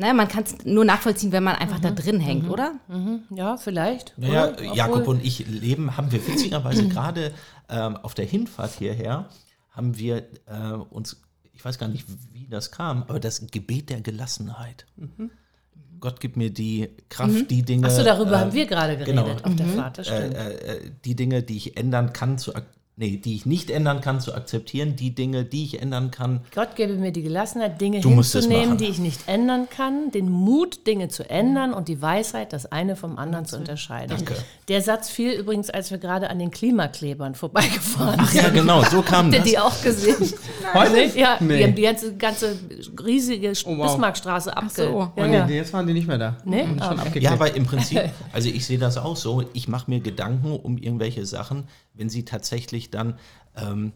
[0.00, 2.74] ne, man kann es nur nachvollziehen, wenn man einfach da drin hängt, oder?
[3.30, 4.14] Ja, vielleicht.
[4.16, 4.74] Naja, oder?
[4.74, 7.32] Jakob und ich leben, haben wir witzigerweise gerade
[7.68, 9.28] ähm, auf der Hinfahrt hierher,
[9.70, 11.20] haben wir äh, uns,
[11.52, 14.86] ich weiß gar nicht, wie das kam, aber das Gebet der Gelassenheit.
[16.00, 17.86] Gott gibt mir die Kraft, die Dinge.
[17.86, 19.36] Achso, darüber äh, haben wir gerade geredet genau.
[19.42, 20.34] auf der Fahrt, das stimmt.
[20.34, 22.54] äh, äh, die Dinge, die ich ändern kann, zu
[23.00, 26.42] nee, die ich nicht ändern kann, zu akzeptieren, die Dinge, die ich ändern kann.
[26.54, 30.86] Gott gebe mir die Gelassenheit, Dinge Du hinzunehmen, die ich nicht ändern kann, den Mut,
[30.86, 34.14] Dinge zu ändern und die Weisheit, das eine vom anderen zu unterscheiden.
[34.16, 34.34] Danke.
[34.68, 39.00] Der Satz fiel übrigens, als wir gerade an den Klimaklebern vorbeigefahren Ach ja, genau, so
[39.02, 39.48] kam Habt ihr das.
[39.48, 40.32] die auch gesehen?
[40.74, 41.18] Heute?
[41.18, 41.56] Ja, Nee.
[41.56, 42.56] die haben die ganze, ganze
[43.04, 43.86] riesige Oh, wow.
[43.92, 44.70] Bismarckstraße abge...
[44.70, 44.82] so.
[44.82, 45.48] Ja, Oh, nee, ja.
[45.48, 46.36] jetzt waren die nicht mehr da.
[46.44, 46.62] Nee?
[46.64, 47.18] Haben die schon okay.
[47.20, 47.98] Ja, aber im Prinzip,
[48.32, 51.64] also ich sehe das auch so, ich mache mir Gedanken um irgendwelche Sachen,
[52.00, 53.18] wenn sie tatsächlich dann
[53.54, 53.92] ähm,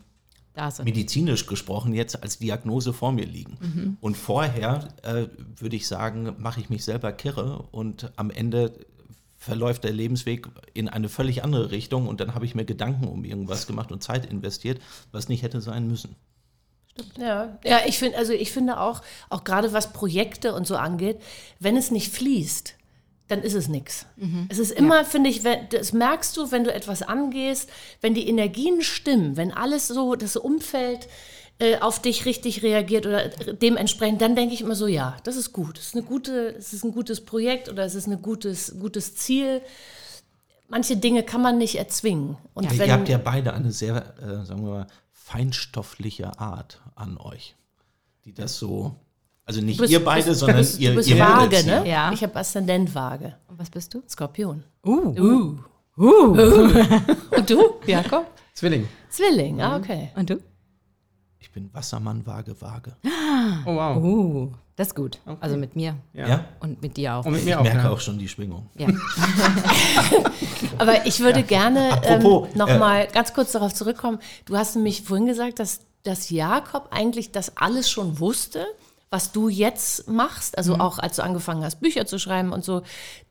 [0.85, 3.97] medizinisch gesprochen jetzt als Diagnose vor mir liegen.
[4.01, 8.73] Und vorher äh, würde ich sagen, mache ich mich selber kirre und am Ende
[9.39, 13.25] verläuft der Lebensweg in eine völlig andere Richtung und dann habe ich mir Gedanken um
[13.25, 16.15] irgendwas gemacht und Zeit investiert, was nicht hätte sein müssen.
[17.19, 21.21] Ja, ja ich finde, also ich finde auch, auch gerade was Projekte und so angeht,
[21.59, 22.77] wenn es nicht fließt,
[23.29, 24.07] dann ist es nichts.
[24.51, 28.29] Es ist immer, finde ich, wenn, das merkst du, wenn du etwas angehst, wenn die
[28.29, 31.09] Energien stimmen, wenn alles so, das Umfeld
[31.59, 35.53] äh, auf dich richtig reagiert oder dementsprechend, dann denke ich immer so, ja, das ist
[35.53, 35.79] gut.
[35.79, 39.15] Es ist, eine gute, es ist ein gutes Projekt oder es ist ein gutes, gutes
[39.15, 39.63] Ziel.
[40.69, 42.37] Manche Dinge kann man nicht erzwingen.
[42.53, 47.17] Und wenn, Ihr habt ja beide eine sehr, äh, sagen wir mal, feinstoffliche Art an
[47.17, 47.55] euch,
[48.25, 48.97] die das so,
[49.47, 51.87] also nicht bist, ihr beide, bist, sondern bist, ihr, du bist ihr Waage, ne?
[51.87, 52.13] Ja.
[52.13, 53.35] Ich habe Aszendent Waage.
[53.47, 54.03] Und was bist du?
[54.09, 54.65] Skorpion.
[54.85, 55.59] Uh.
[55.97, 58.27] Und du, Jakob?
[58.55, 58.89] Zwilling.
[59.11, 60.11] Zwilling, ah, okay.
[60.17, 60.41] Und du?
[61.39, 62.97] Ich bin Wassermann, Waage, Waage.
[63.67, 64.03] Oh, wow.
[64.03, 64.53] Uh.
[64.77, 65.21] Das ist gut.
[65.41, 66.47] Also mit mir Ja?
[66.59, 67.27] und mit dir auch.
[67.27, 67.63] Und mit Ich mir auch.
[67.63, 67.91] merke ja.
[67.91, 68.69] auch schon die Schwingung.
[68.77, 68.89] Ja.
[70.79, 74.19] Aber ich würde gerne Apropos, ähm, noch mal ganz kurz darauf zurückkommen.
[74.47, 78.67] Du hast nämlich vorhin gesagt, dass, dass Jakob eigentlich das alles schon wusste,
[79.11, 80.59] was du jetzt machst.
[80.59, 82.83] Also auch als du angefangen hast, Bücher zu schreiben und so.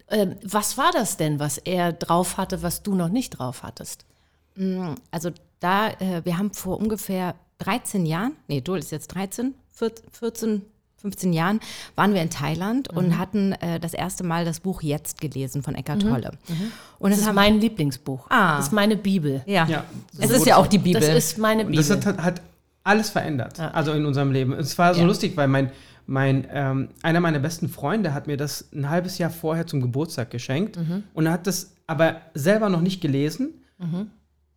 [0.10, 4.06] Ähm, was war das denn, was er drauf hatte, was du noch nicht drauf hattest?
[5.12, 10.06] Also da, äh, wir haben vor ungefähr 13 Jahren, nee, Joel ist jetzt 13, 14,
[10.12, 10.62] 14
[11.04, 11.60] 15 Jahren,
[11.96, 15.76] waren wir in Thailand und hatten äh, das erste Mal das Buch Jetzt gelesen von
[15.76, 16.32] Eckart Tolle.
[16.98, 18.28] Und Das es ist mein Lieblingsbuch.
[18.30, 18.56] Ah.
[18.56, 19.44] Das ist meine Bibel.
[19.46, 19.68] ja.
[19.68, 19.84] Ja.
[20.18, 21.02] es ist ja auch die Bibel.
[21.02, 21.84] Das ist meine Bibel.
[21.84, 22.42] Das hat, hat
[22.84, 23.60] alles verändert.
[23.60, 24.54] Also in unserem Leben.
[24.54, 25.06] Es war so Ja.
[25.08, 25.72] lustig, weil mein,
[26.06, 30.32] mein, ähm, einer meiner besten Freunde hat mir das ein halbes Jahr vorher zum Geburtstag
[30.32, 30.78] geschenkt
[31.14, 33.54] und er hat das aber selber noch nicht gelesen.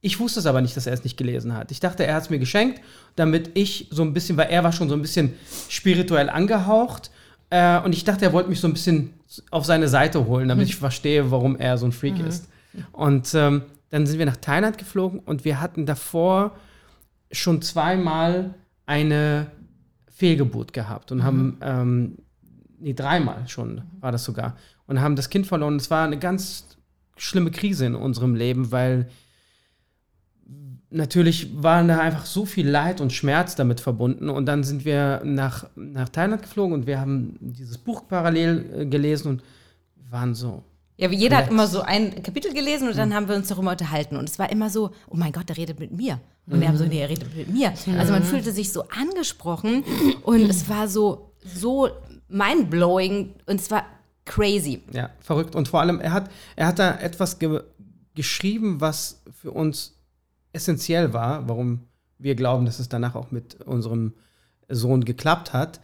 [0.01, 1.71] Ich wusste es aber nicht, dass er es nicht gelesen hat.
[1.73, 2.81] Ich dachte, er hat es mir geschenkt,
[3.17, 5.33] damit ich so ein bisschen, weil er war schon so ein bisschen
[5.69, 7.11] spirituell angehaucht.
[7.51, 9.15] Äh, und ich dachte, er wollte mich so ein bisschen
[9.51, 12.49] auf seine Seite holen, damit ich verstehe, warum er so ein Freak ist.
[12.93, 16.53] Und ähm, dann sind wir nach Thailand geflogen und wir hatten davor
[17.31, 18.55] schon zweimal
[18.87, 19.49] eine
[20.09, 22.19] Fehlgeburt gehabt und haben, ähm,
[22.79, 25.77] nee, dreimal schon war das sogar, und haben das Kind verloren.
[25.77, 26.77] Es war eine ganz
[27.17, 29.09] schlimme Krise in unserem Leben, weil
[30.91, 34.29] natürlich war da einfach so viel Leid und Schmerz damit verbunden.
[34.29, 38.87] Und dann sind wir nach, nach Thailand geflogen und wir haben dieses Buch parallel äh,
[38.87, 39.43] gelesen und
[40.11, 40.63] waren so.
[40.97, 43.73] Ja, wie jeder hat immer so ein Kapitel gelesen und dann haben wir uns darüber
[43.73, 44.17] unterhalten.
[44.17, 46.21] Und es war immer so, oh mein Gott, der redet mit mir.
[46.49, 47.73] Und wir haben so, nee, er redet mit mir.
[47.99, 49.85] Also man fühlte sich so angesprochen
[50.23, 51.89] und es war so, so
[52.29, 53.85] mindblowing und es war
[54.25, 54.83] crazy.
[54.93, 55.55] Ja, verrückt.
[55.57, 57.63] Und vor allem, er hat, er hat da etwas ge
[58.15, 59.99] geschrieben, was für uns
[60.53, 61.83] essentiell war, warum
[62.19, 64.15] wir glauben, dass es danach auch mit unserem
[64.69, 65.81] Sohn geklappt hat.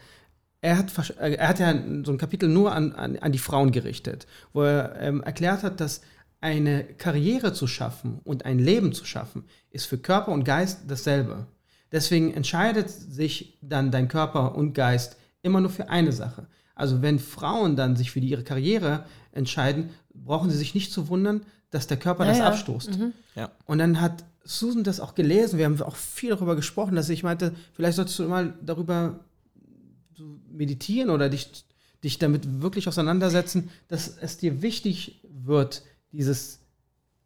[0.63, 3.71] Er hat, äh, er hat ja so ein Kapitel nur an, an, an die Frauen
[3.71, 6.01] gerichtet, wo er ähm, erklärt hat, dass
[6.43, 11.47] eine Karriere zu schaffen und ein Leben zu schaffen, ist für Körper und Geist dasselbe.
[11.93, 16.47] Deswegen entscheidet sich dann dein Körper und Geist immer nur für eine Sache.
[16.75, 21.43] Also wenn Frauen dann sich für ihre Karriere entscheiden, brauchen sie sich nicht zu wundern,
[21.71, 22.49] dass der Körper das ja.
[22.49, 22.99] abstoßt.
[23.35, 23.51] Ja.
[23.67, 25.59] Und dann hat Susan das auch gelesen.
[25.59, 29.21] Wir haben auch viel darüber gesprochen, dass ich meinte, vielleicht solltest du mal darüber
[30.51, 31.65] meditieren oder dich,
[32.03, 36.59] dich damit wirklich auseinandersetzen, dass es dir wichtig wird, dieses,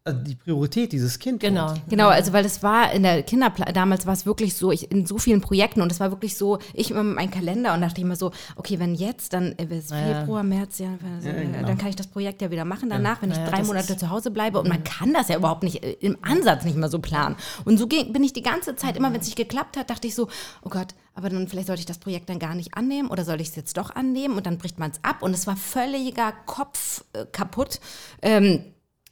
[0.03, 1.41] also die Priorität, dieses Kind.
[1.41, 1.67] Genau.
[1.67, 1.81] wird.
[1.89, 5.05] Genau, also weil das war in der Kinderpla damals war es wirklich so, ich in
[5.05, 7.99] so vielen Projekten und es war wirklich so, ich immer mit meinem Kalender und dachte
[7.99, 9.97] immer so, okay, wenn jetzt, dann äh, bis Ja.
[10.21, 10.93] Februar, März, ja,
[11.25, 13.91] äh, dann kann ich das Projekt ja wieder machen danach, wenn ich Ja, drei Monate
[13.93, 16.77] ist- zu Hause bleibe und man kann das ja überhaupt nicht äh, im Ansatz nicht
[16.77, 17.35] mehr so planen.
[17.65, 20.07] Und so ging, bin ich die ganze Zeit, immer wenn es nicht geklappt hat, dachte
[20.07, 20.29] ich so,
[20.61, 23.41] oh Gott, aber dann vielleicht sollte ich das Projekt dann gar nicht annehmen oder soll
[23.41, 26.31] ich es jetzt doch annehmen und dann bricht man es ab und es war völliger
[26.45, 27.81] Kopf äh, kaputt.
[28.21, 28.61] Ähm,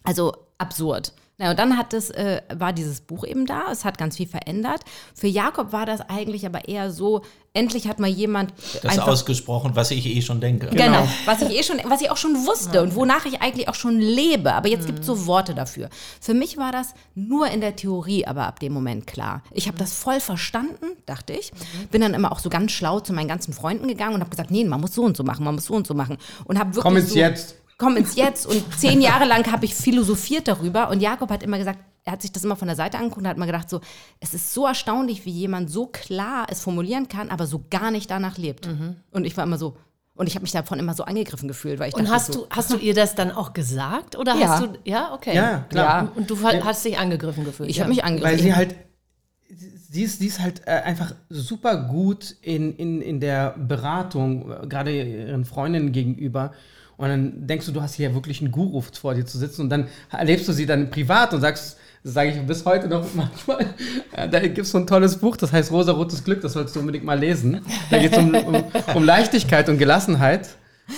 [0.06, 1.14] also absurd.
[1.38, 4.26] Na, und dann hat es, äh, war dieses Buch eben da, es hat ganz viel
[4.28, 4.80] verändert.
[5.14, 9.72] Für Jakob war das eigentlich aber eher so, endlich hat mal jemand Das einfach- ausgesprochen,
[9.76, 10.68] was ich eh schon denke.
[10.68, 13.76] Genau, was ich eh schon, was ich auch schon wusste und wonach ich eigentlich auch
[13.76, 14.54] schon lebe.
[14.54, 15.90] Aber jetzt gibt es so Worte dafür.
[16.22, 19.44] Für mich war das nur in der Theorie, aber ab dem Moment klar.
[19.52, 21.52] Ich habe das voll verstanden, dachte ich.
[21.92, 24.52] Bin dann immer auch so ganz schlau zu meinen ganzen Freunden gegangen und habe gesagt,
[24.52, 26.16] nee, man muss so und so machen, man muss so und so machen.
[26.46, 27.56] Und habe wirklich Komm ins so, Jetzt.
[27.78, 28.46] Komm ins Jetzt.
[28.46, 30.90] Und zehn Jahre lang habe ich philosophiert darüber.
[30.90, 33.28] Und Jakob hat immer gesagt, er hat sich das immer von der Seite angeguckt und
[33.28, 33.82] hat immer gedacht, so,
[34.20, 38.10] es ist so erstaunlich, wie jemand so klar es formulieren kann, aber so gar nicht
[38.12, 38.70] danach lebt.
[39.12, 39.76] Und ich war immer so,
[40.14, 42.48] und ich habe mich davon immer so angegriffen gefühlt, weil ich Und hast so, du,
[42.50, 44.18] hast du ihr das dann auch gesagt?
[44.18, 44.48] Oder Ja.
[44.48, 44.68] hast du.
[44.86, 45.36] Ja, okay.
[45.36, 46.04] Ja, ja, klar.
[46.04, 46.12] Ja.
[46.16, 47.70] Und du hast dich angegriffen gefühlt.
[47.70, 47.84] ich ja.
[47.84, 48.38] habe mich angegriffen.
[48.38, 48.76] Weil sie halt,
[49.50, 54.68] sie ist, sie ist halt äh, einfach super gut in, in, in der Beratung, äh,
[54.68, 56.54] gerade ihren Freundinnen gegenüber.
[56.98, 59.70] Und dann denkst du, du hast hier wirklich einen Guru vor dir zu sitzen und
[59.70, 63.66] dann erlebst du sie dann privat und sagst, das sage ich bis heute noch manchmal,
[64.14, 66.80] äh, da gibt es so ein tolles Buch, das heißt Rosa-Rotes Glück, das solltest du
[66.80, 67.62] unbedingt mal lesen.
[67.90, 70.50] Da geht es um, um, um Leichtigkeit und Gelassenheit.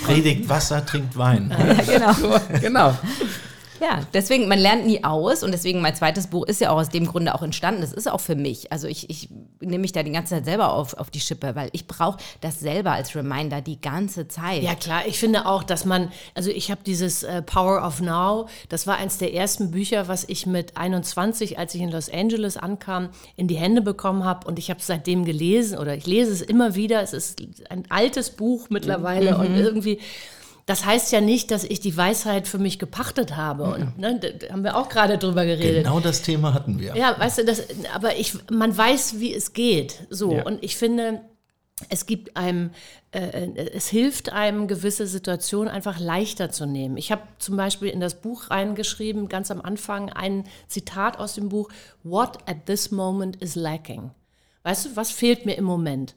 [0.03, 1.49] Predigt Wasser, trinkt Wein.
[1.49, 2.11] ja, genau.
[2.19, 2.97] So, genau.
[3.79, 6.89] Ja, deswegen, man lernt nie aus und deswegen mein zweites Buch ist ja auch aus
[6.89, 7.81] dem Grunde auch entstanden.
[7.81, 8.71] Das ist auch für mich.
[8.71, 11.69] Also ich, ich nehme mich da die ganze Zeit selber auf, auf die Schippe, weil
[11.73, 14.63] ich brauche das selber als Reminder die ganze Zeit.
[14.63, 15.01] Ja, klar.
[15.07, 18.97] Ich finde auch, dass man, also ich habe dieses äh, Power of Now, das war
[18.97, 23.47] eins der ersten Bücher, was ich mit 21, als ich in Los Angeles ankam, in
[23.47, 24.47] die Hände bekommen habe.
[24.47, 27.01] Und ich habe es seitdem gelesen oder ich lese es immer wieder.
[27.01, 29.99] Es ist ein altes Buch mittlerweile und irgendwie.
[30.67, 33.63] Das heißt ja nicht, dass ich die Weisheit für mich gepachtet habe.
[33.63, 35.85] Und ne, da haben wir auch gerade drüber geredet.
[35.85, 36.93] Genau das Thema hatten wir.
[36.93, 37.63] Ja, weißt du, das,
[37.95, 40.05] aber ich, man weiß, wie es geht.
[40.09, 40.33] So.
[40.33, 40.43] Ja.
[40.45, 41.21] Und ich finde,
[41.87, 42.71] es gibt einem,
[43.11, 46.97] äh, es hilft einem, gewisse Situationen einfach leichter zu nehmen.
[46.97, 51.47] Ich habe zum Beispiel in das Buch reingeschrieben, ganz am Anfang, ein Zitat aus dem
[51.47, 51.69] Buch:
[52.03, 54.11] What at this moment is lacking.
[54.63, 56.13] Weißt du, was fehlt mir im Moment?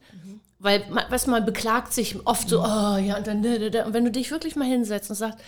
[0.62, 4.30] Weil, du, man beklagt sich oft so, oh ja, und dann, und wenn du dich
[4.30, 5.38] wirklich mal hinsetzt und sagst,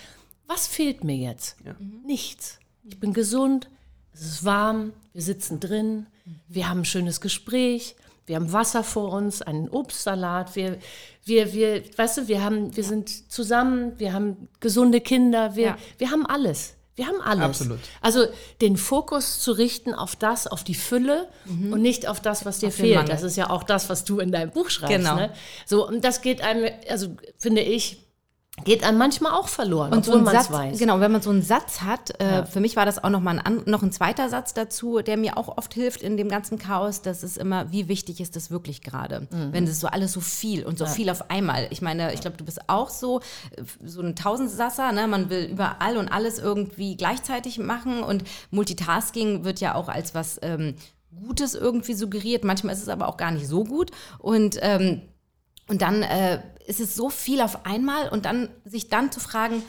[0.46, 1.56] was fehlt mir jetzt?
[2.04, 2.58] Nichts.
[2.84, 3.68] Ich bin gesund,
[4.14, 6.06] es ist warm, wir sitzen drin,
[6.48, 7.94] wir haben ein schönes Gespräch,
[8.26, 10.78] wir haben Wasser vor uns, einen Obstsalat, wir,
[11.24, 15.78] wir, wir, weißt du, wir haben, wir sind zusammen, wir haben gesunde Kinder, wir, Ja.
[15.98, 16.74] wir haben alles.
[17.02, 17.44] Wir haben alles.
[17.44, 17.80] Absolut.
[18.00, 18.26] Also
[18.60, 22.68] den Fokus zu richten auf das, auf die Fülle und nicht auf das, was dir
[22.68, 23.08] Auf fehlt.
[23.08, 24.96] Das ist ja auch das, was du in deinem Buch schreibst.
[24.96, 25.16] Genau.
[25.16, 25.32] Ne?
[25.66, 28.06] So, und das geht einem, also finde ich,
[28.64, 30.78] geht einem manchmal auch verloren, Und so obwohl man Satz, es weiß.
[30.78, 32.44] genau, wenn man so einen Satz hat, äh, Ja.
[32.44, 35.38] für mich war das auch noch mal ein, noch ein zweiter Satz dazu, der mir
[35.38, 38.82] auch oft hilft in dem ganzen Chaos, das ist immer, wie wichtig ist das wirklich
[38.82, 39.26] gerade?
[39.30, 41.66] Wenn es so alles so viel und so viel auf einmal.
[41.70, 43.20] Ich meine, ich glaube, du bist auch so,
[43.82, 45.08] so ein Tausendsasser, ne?
[45.08, 50.38] man will überall und alles irgendwie gleichzeitig machen und Multitasking wird ja auch als was
[50.42, 50.74] ähm,
[51.26, 55.02] Gutes irgendwie suggeriert, manchmal ist es aber auch gar nicht so gut und ähm,
[55.68, 59.62] und dann äh, ist es so viel auf einmal und dann sich dann zu fragen,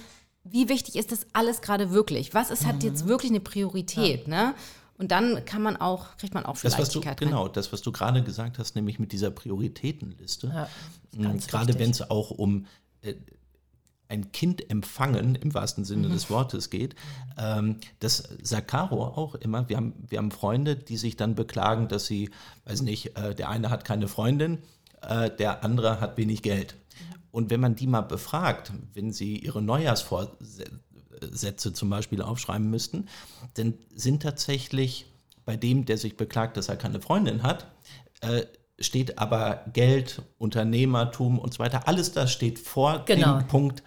[0.44, 2.34] wie wichtig ist das alles gerade wirklich?
[2.34, 4.28] Was ist, hat jetzt wirklich eine Priorität?
[4.28, 4.54] Ne?
[4.98, 7.16] Und dann kann man auch, kriegt man auch Das, was du, rein.
[7.18, 10.48] genau, das, was du gerade gesagt hast, nämlich mit dieser Prioritätenliste.
[10.48, 10.70] Ja,
[11.22, 12.66] ganz gerade wenn es auch um
[13.02, 13.16] äh,
[14.10, 16.14] ein Kind empfangen, im wahrsten Sinne Mhm.
[16.14, 16.96] des Wortes geht,
[17.38, 19.68] ähm, das sagt Caro auch immer.
[19.70, 22.30] Wir haben, wir haben Freunde, die sich dann beklagen, dass sie,
[22.66, 24.60] weiß nicht, äh, der eine hat keine Freundin,
[25.10, 26.76] äh, der andere hat wenig Geld.
[27.32, 33.08] Und wenn man die mal befragt, wenn sie ihre Neujahrsvorsätze zum Beispiel aufschreiben müssten,
[33.56, 35.06] dann sind tatsächlich
[35.46, 37.68] bei dem, der sich beklagt, dass er keine Freundin hat,
[38.22, 38.44] äh,
[38.80, 41.88] steht aber Geld, Unternehmertum und so weiter.
[41.88, 43.40] Alles das steht vor Genau.
[43.40, 43.84] dem Punkt,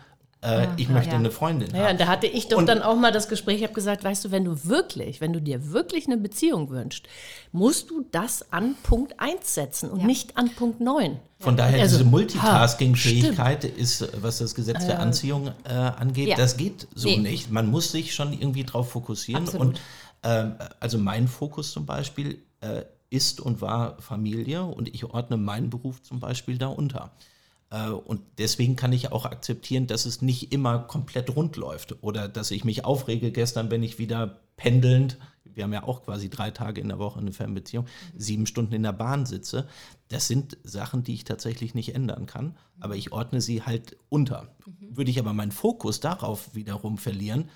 [0.46, 1.16] äh, ich möchte ja.
[1.18, 1.92] eine Freundin Ja, haben.
[1.92, 4.24] und da hatte ich doch Und- dann auch mal das Gespräch, ich habe gesagt, weißt
[4.24, 7.06] du, wenn du wirklich, wenn du dir wirklich eine Beziehung wünschst,
[7.52, 11.18] musst du das an Punkt 1 setzen und nicht an Punkt 9.
[11.40, 16.37] Von daher, Also, diese Multitasking-Fähigkeit ist, äh, was das Gesetz der Anziehung äh, angeht, Ja.
[16.37, 17.18] das geht so Nee.
[17.18, 17.50] nicht.
[17.50, 19.44] Man muss sich schon irgendwie drauf fokussieren.
[19.44, 19.66] Absolut.
[19.68, 19.80] Und
[20.22, 25.70] ähm, also mein Fokus zum Beispiel äh, ist und war Familie und ich ordne meinen
[25.70, 27.12] Beruf zum Beispiel darunter.
[27.14, 27.36] Äh,
[27.68, 32.52] Und deswegen kann ich auch akzeptieren, dass es nicht immer komplett rund läuft oder dass
[32.52, 36.81] ich mich aufrege gestern, wenn ich wieder pendelnd, wir haben ja auch quasi drei Tage
[36.81, 39.66] in der Woche eine Fernbeziehung, sieben Stunden in der Bahn sitze.
[40.09, 44.55] Das sind Sachen, die ich tatsächlich nicht ändern kann, aber ich ordne sie halt unter.
[44.81, 47.48] Würde ich aber meinen Fokus darauf wiederum verlieren,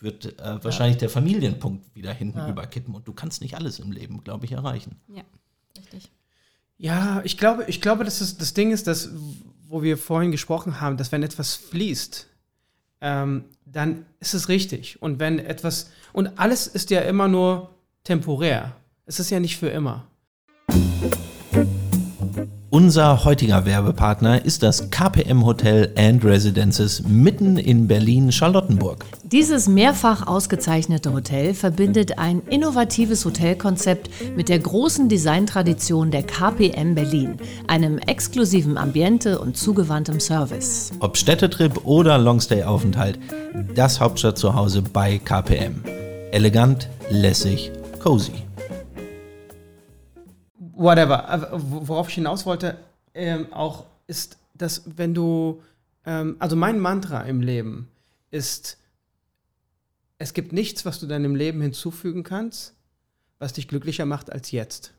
[0.00, 4.22] wird äh, wahrscheinlich der Familienpunkt wieder hinten überkippen und du kannst nicht alles im Leben,
[4.22, 4.96] glaube ich, erreichen.
[5.08, 5.22] Ja,
[5.78, 6.10] richtig.
[6.82, 9.10] Ja, ich glaube, ich glaube, dass es, das Ding ist, dass,
[9.68, 12.26] wo wir vorhin gesprochen haben, dass wenn etwas fließt,
[13.02, 15.02] ähm, dann ist es richtig.
[15.02, 17.68] Und wenn etwas, und alles ist ja immer nur
[18.02, 18.74] temporär.
[19.04, 20.06] Es ist ja nicht für immer.
[22.72, 29.04] Unser heutiger Werbepartner ist das KPM Hotel and Residences mitten in Berlin-Charlottenburg.
[29.24, 37.38] Dieses mehrfach ausgezeichnete Hotel verbindet ein innovatives Hotelkonzept mit der großen Designtradition der KPM Berlin,
[37.66, 40.92] einem exklusiven Ambiente und zugewandtem Service.
[41.00, 43.18] Ob Städtetrip oder Longstay-Aufenthalt,
[43.74, 45.82] das Hauptstadt zu Hause bei KPM.
[46.30, 48.44] Elegant, lässig, cozy.
[50.80, 51.50] Whatever.
[51.52, 52.78] Worauf ich hinaus wollte,
[53.14, 55.62] ähm, auch ist, dass wenn du,
[56.04, 57.88] ähm, also mein Mantra im Leben
[58.30, 58.78] ist,
[60.18, 62.74] es gibt nichts, was du deinem Leben hinzufügen kannst,
[63.38, 64.92] was dich glücklicher macht als jetzt.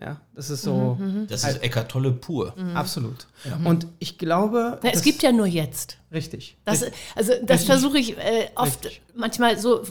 [0.00, 0.96] Ja, das ist so
[1.28, 2.54] Das ist Eckart Tolle pur.
[2.74, 3.26] absolut.
[3.64, 5.98] Und ich glaube, Na, es gibt ja nur jetzt.
[6.12, 6.56] richtig.
[6.64, 6.84] Das,
[7.16, 9.02] also das versuche ich äh, oft Richtig.
[9.16, 9.82] manchmal so,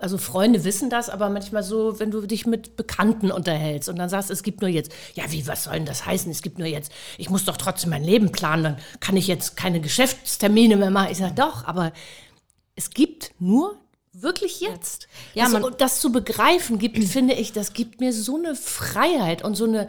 [0.00, 4.10] also Freunde wissen das, aber manchmal so, wenn du dich mit Bekannten unterhältst und dann
[4.10, 6.68] sagst, es gibt nur jetzt, ja wie, was soll denn das heißen, es gibt nur
[6.68, 10.90] jetzt, ich muss doch trotzdem mein Leben planen, dann kann ich jetzt keine Geschäftstermine mehr
[10.90, 11.08] machen.
[11.10, 11.92] Ich sage, doch, aber
[12.76, 13.78] es gibt nur
[14.12, 15.08] wirklich jetzt.
[15.34, 18.54] Ja, das, man- und das zu begreifen gibt, finde ich, das gibt mir so eine
[18.54, 19.88] Freiheit und so eine,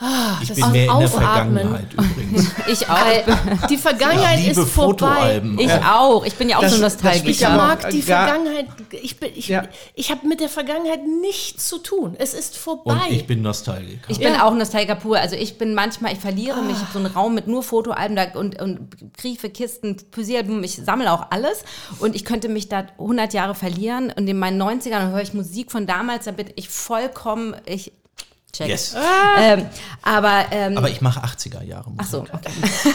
[0.00, 1.58] ah, Ich das bin mehr in der Aufatmen.
[1.58, 2.50] Vergangenheit übrigens.
[2.70, 3.66] Ich auch.
[3.68, 5.42] Die Vergangenheit Ich liebe ist vorbei.
[5.58, 6.24] Ich auch.
[6.24, 8.66] Ich bin ja auch Das- so spielt Ich Ja, mag die Vergangenheit.
[9.02, 9.64] Ich, bin- ich, Ja.
[9.94, 12.14] ich habe mit der Vergangenheit nichts zu tun.
[12.18, 12.92] Es ist vorbei.
[12.92, 14.08] Und ich bin Nostalgiker.
[14.08, 14.46] Ich bin Ja.
[14.46, 15.18] auch Nostalgiker pur.
[15.18, 16.76] Also ich bin manchmal, ich verliere mich.
[16.76, 20.62] Ich habe so einen Raum mit nur Fotoalben da und, und Briefe, Kisten, Poesiealben.
[20.64, 21.64] Ich sammle auch alles.
[21.98, 24.12] Und ich könnte mich da 100 Jahre verlieren.
[24.16, 26.24] Und in meinen 90ern höre ich Musik von damals.
[26.26, 27.92] Da bin ich vollkommen, ich
[28.52, 28.68] check.
[28.68, 28.94] yes.
[29.38, 29.66] Ähm,
[30.02, 32.00] aber, ähm, Aber ich mache 80er Jahre Musik.
[32.02, 32.50] ach so, okay.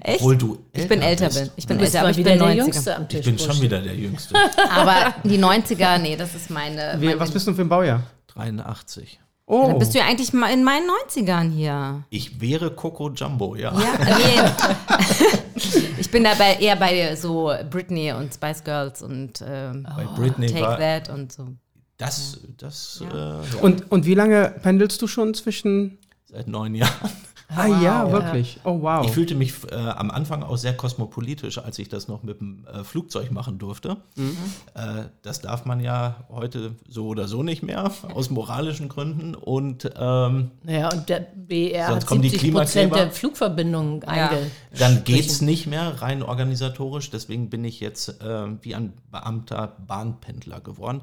[0.00, 0.20] Echt?
[0.20, 1.38] Obwohl du Ich bin älter bist.
[1.38, 1.50] bin.
[1.56, 2.52] Ich bin älter, aber ich bin der 90er.
[2.54, 3.20] Jüngste am Tisch.
[3.20, 4.34] Ich bin schon wieder der Jüngste.
[4.70, 6.96] Aber die 90er, nee, das ist meine.
[6.98, 8.02] Wie, meine was bist du für ein Baujahr?
[8.34, 9.20] 83.
[9.46, 12.02] Oh, Dann bist du ja eigentlich mal in meinen 90ern hier.
[12.10, 13.72] Ich wäre Coco Jumbo, ja.
[13.72, 15.60] Ja, nee.
[15.98, 20.62] ich bin dabei eher bei so Britney und Spice Girls und ähm, Bei Britney Take
[20.62, 21.48] war That und so.
[21.96, 27.10] Das, das äh, ja, und, und wie lange pendelst du schon zwischen seit neun Jahren.
[27.48, 28.58] Ah ja, wirklich.
[28.64, 29.04] Oh wow.
[29.04, 32.66] Ich fühlte mich äh, am Anfang auch sehr kosmopolitisch, als ich das noch mit dem
[32.66, 33.98] äh, Flugzeug machen durfte.
[34.16, 34.36] Mhm.
[34.74, 39.34] Äh, das darf man ja heute so oder so nicht mehr, aus moralischen Gründen.
[39.34, 44.50] Und ähm, Naja, und der BR Sonst hat kommen die 70 Prozent der Flugverbindungen einge
[44.76, 47.10] dann geht es nicht mehr rein organisatorisch.
[47.10, 51.02] Deswegen bin ich jetzt äh, wie ein Beamter Bahnpendler geworden.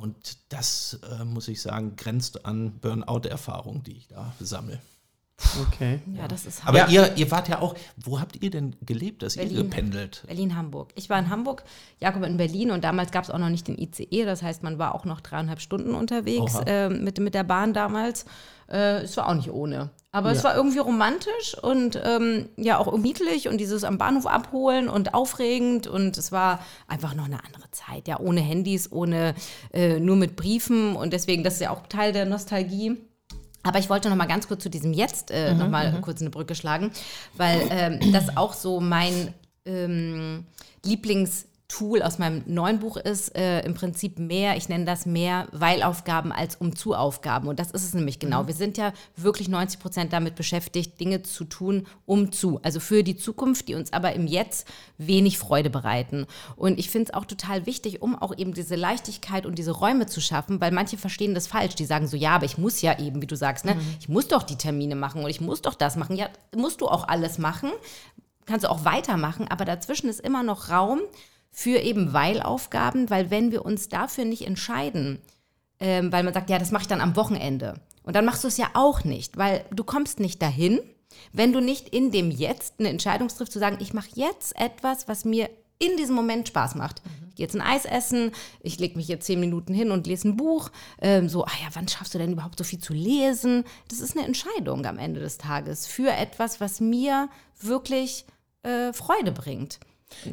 [0.00, 4.80] Und das, äh, muss ich sagen, grenzt an Burnout-Erfahrung, die ich da sammle.
[5.68, 6.00] Okay.
[6.16, 6.88] Ja, das ist Aber Ja.
[6.88, 9.56] ihr, ihr wart ja auch, wo habt ihr denn gelebt, dass ihr Berlin.
[9.70, 10.22] gependelt?
[10.26, 10.92] Berlin-Hamburg.
[10.96, 11.64] Ich war in Hamburg,
[11.98, 14.24] Jakob in Berlin und damals gab es auch noch nicht den ICE.
[14.26, 18.26] Das heißt, man war auch noch dreieinhalb Stunden unterwegs äh, mit, mit der Bahn damals.
[18.70, 19.90] Äh, es war auch nicht ohne.
[20.12, 24.88] Aber es war irgendwie romantisch und ähm, ja auch niedlich und dieses am Bahnhof abholen
[24.88, 26.58] und aufregend und es war
[26.88, 28.08] einfach noch eine andere Zeit.
[28.08, 29.34] Ja, ohne Handys, ohne
[29.72, 32.96] äh, nur mit Briefen und deswegen, das ist ja auch Teil der Nostalgie.
[33.62, 36.30] Aber ich wollte noch mal ganz kurz zu diesem Jetzt äh, noch mal kurz eine
[36.30, 36.90] Brücke schlagen,
[37.36, 40.46] weil ähm, das auch so mein ähm,
[41.70, 46.32] Lieblingstool aus meinem neuen Buch ist, äh, im Prinzip mehr, ich nenne das mehr Weilaufgaben
[46.32, 47.48] als Um-zu-Aufgaben.
[47.48, 48.46] Und das ist es nämlich genau.
[48.46, 52.60] Wir sind ja wirklich 90 Prozent damit beschäftigt, Dinge zu tun, um zu.
[52.62, 54.66] Also für die Zukunft, die uns aber im Jetzt
[54.98, 56.26] wenig Freude bereiten.
[56.56, 60.06] Und ich finde es auch total wichtig, um auch eben diese Leichtigkeit und diese Räume
[60.06, 61.74] zu schaffen, weil manche verstehen das falsch.
[61.76, 64.28] Die sagen so, ja, aber ich muss ja eben, wie du sagst, ne, ich muss
[64.28, 66.16] doch die Termine machen und ich muss doch das machen.
[66.16, 67.70] Ja, musst du auch alles machen
[68.46, 71.02] kannst du auch weitermachen, aber dazwischen ist immer noch Raum
[71.50, 75.18] für eben Weilaufgaben, weil wenn wir uns dafür nicht entscheiden,
[75.80, 77.80] ähm, weil man sagt, ja, das mache ich dann am Wochenende.
[78.02, 80.80] Und dann machst du es ja auch nicht, weil du kommst nicht dahin,
[81.32, 85.08] wenn du nicht in dem Jetzt eine Entscheidung triffst, zu sagen, ich mache jetzt etwas,
[85.08, 87.02] was mir in diesem Moment Spaß macht.
[87.30, 90.28] Ich gehe jetzt ein Eis essen, ich lege mich jetzt zehn Minuten hin und lese
[90.28, 90.70] ein Buch.
[91.00, 93.64] Ähm, so, ah ja, wann schaffst du denn überhaupt so viel zu lesen?
[93.88, 97.28] Das ist eine Entscheidung am Ende des Tages für etwas, was mir
[97.58, 98.26] wirklich
[98.62, 99.80] äh, Freude bringt.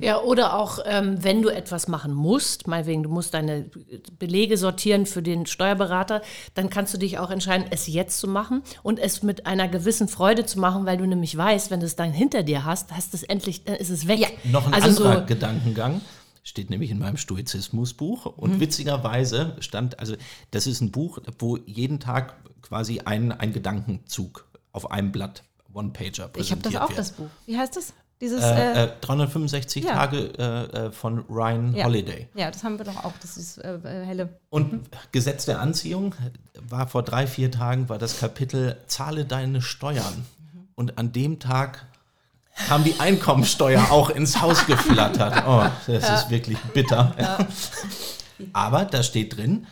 [0.01, 3.69] Ja, oder auch, ähm, wenn du etwas machen musst, meinetwegen, du musst deine
[4.19, 6.21] Belege sortieren für den Steuerberater,
[6.53, 10.07] dann kannst du dich auch entscheiden, es jetzt zu machen und es mit einer gewissen
[10.07, 13.13] Freude zu machen, weil du nämlich weißt, wenn du es dann hinter dir hast, hast
[13.13, 14.37] es endlich, dann ist es weg.
[14.43, 16.01] Noch ein also anderer so, Gedankengang.
[16.43, 18.25] Steht nämlich in meinem Stoizismusbuch.
[18.25, 20.15] Und witzigerweise stand, also
[20.51, 26.09] das ist ein Buch, wo jeden Tag quasi ein, ein Gedankenzug auf einem Blatt, One-Pager
[26.37, 26.99] Ich habe präsentiert das auch, wird.
[26.99, 27.29] das Buch.
[27.45, 27.93] Wie heißt das?
[28.19, 29.93] Dieses, äh, Äh, äh, 365 ja.
[29.93, 31.85] Tage äh, äh, von Ryan ja.
[31.85, 32.27] Holiday.
[32.33, 33.13] Ja, das haben wir doch auch.
[33.21, 34.29] Das ist äh, äh, helle.
[34.49, 36.15] Und Gesetz der Anziehung
[36.67, 40.25] war vor drei, vier Tagen, war das Kapitel Zahle deine Steuern.
[40.75, 41.85] Und an dem Tag
[42.67, 45.43] kam die Einkommensteuer auch ins Haus geflattert.
[45.47, 47.13] Oh, das ist wirklich bitter.
[48.53, 49.67] Aber da steht drin,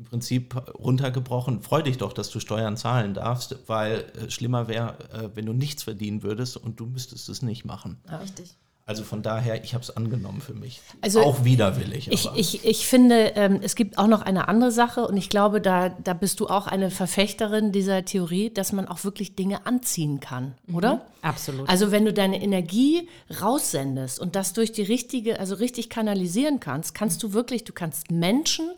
[0.00, 4.94] im Prinzip runtergebrochen, freu dich doch, dass du Steuern zahlen darfst, weil äh, schlimmer wäre,
[5.12, 7.98] äh, wenn du nichts verdienen würdest und du müsstest es nicht machen.
[8.22, 8.56] Richtig.
[8.86, 10.80] Also von daher, ich habe es angenommen für mich.
[11.00, 12.10] Also auch widerwillig.
[12.10, 12.36] Ich, aber.
[12.36, 15.90] ich, ich finde, ähm, es gibt auch noch eine andere Sache und ich glaube, da,
[15.90, 20.56] da bist du auch eine Verfechterin dieser Theorie, dass man auch wirklich Dinge anziehen kann,
[20.72, 21.06] oder?
[21.22, 21.68] Absolut.
[21.68, 23.06] Also wenn du deine Energie
[23.40, 28.10] raussendest und das durch die richtige, also richtig kanalisieren kannst, kannst du wirklich, du kannst
[28.10, 28.70] Menschen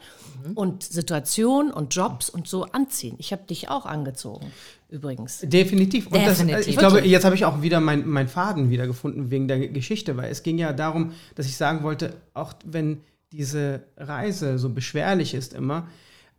[0.55, 3.15] und Situationen und Jobs und so anziehen.
[3.19, 4.53] Ich habe dich auch angezogen,
[4.89, 5.41] übrigens.
[5.45, 6.07] Definitiv.
[6.07, 6.67] Und Das, Definitiv.
[6.67, 10.17] äh, ich glaube, jetzt habe ich auch wieder meinen mein Faden wiedergefunden wegen der Geschichte,
[10.17, 13.01] weil es ging ja darum, dass ich sagen wollte, auch wenn
[13.33, 15.89] diese Reise so beschwerlich ist immer,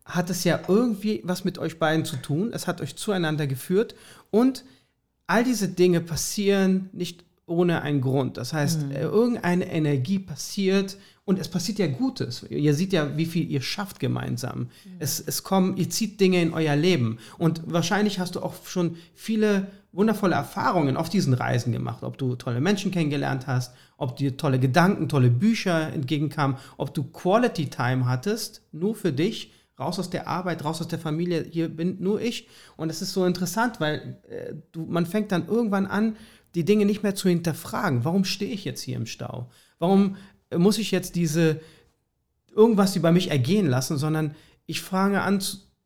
[0.06, 2.52] hat es ja irgendwie was mit euch beiden zu tun.
[2.54, 3.96] Es hat euch zueinander geführt
[4.32, 4.64] und
[5.28, 8.38] all diese Dinge passieren nicht ohne einen Grund.
[8.38, 12.44] Das heißt, äh, irgendeine Energie passiert und es passiert ja Gutes.
[12.50, 14.70] Ihr seht ja, wie viel ihr schafft gemeinsam.
[15.00, 18.98] Es, es kommen, ihr zieht Dinge in euer Leben und wahrscheinlich hast du auch schon
[19.16, 22.04] viele wundervolle Erfahrungen auf diesen Reisen gemacht.
[22.04, 27.04] Ob du tolle Menschen kennengelernt hast, ob dir tolle Gedanken, tolle Bücher entgegenkamen, ob du
[27.04, 31.70] Quality Time hattest, nur für dich, raus aus der Arbeit, raus aus der Familie, hier
[31.70, 32.48] bin nur ich.
[32.76, 36.18] Und es ist so interessant, weil äh, du, man fängt dann irgendwann an,
[36.56, 38.04] die Dinge nicht mehr zu hinterfragen.
[38.04, 39.50] Warum stehe ich jetzt hier im Stau?
[39.80, 40.18] Warum
[40.58, 41.62] muss ich jetzt diese
[42.56, 44.36] irgendwas über mich ergehen lassen, sondern
[44.66, 45.44] ich fange an,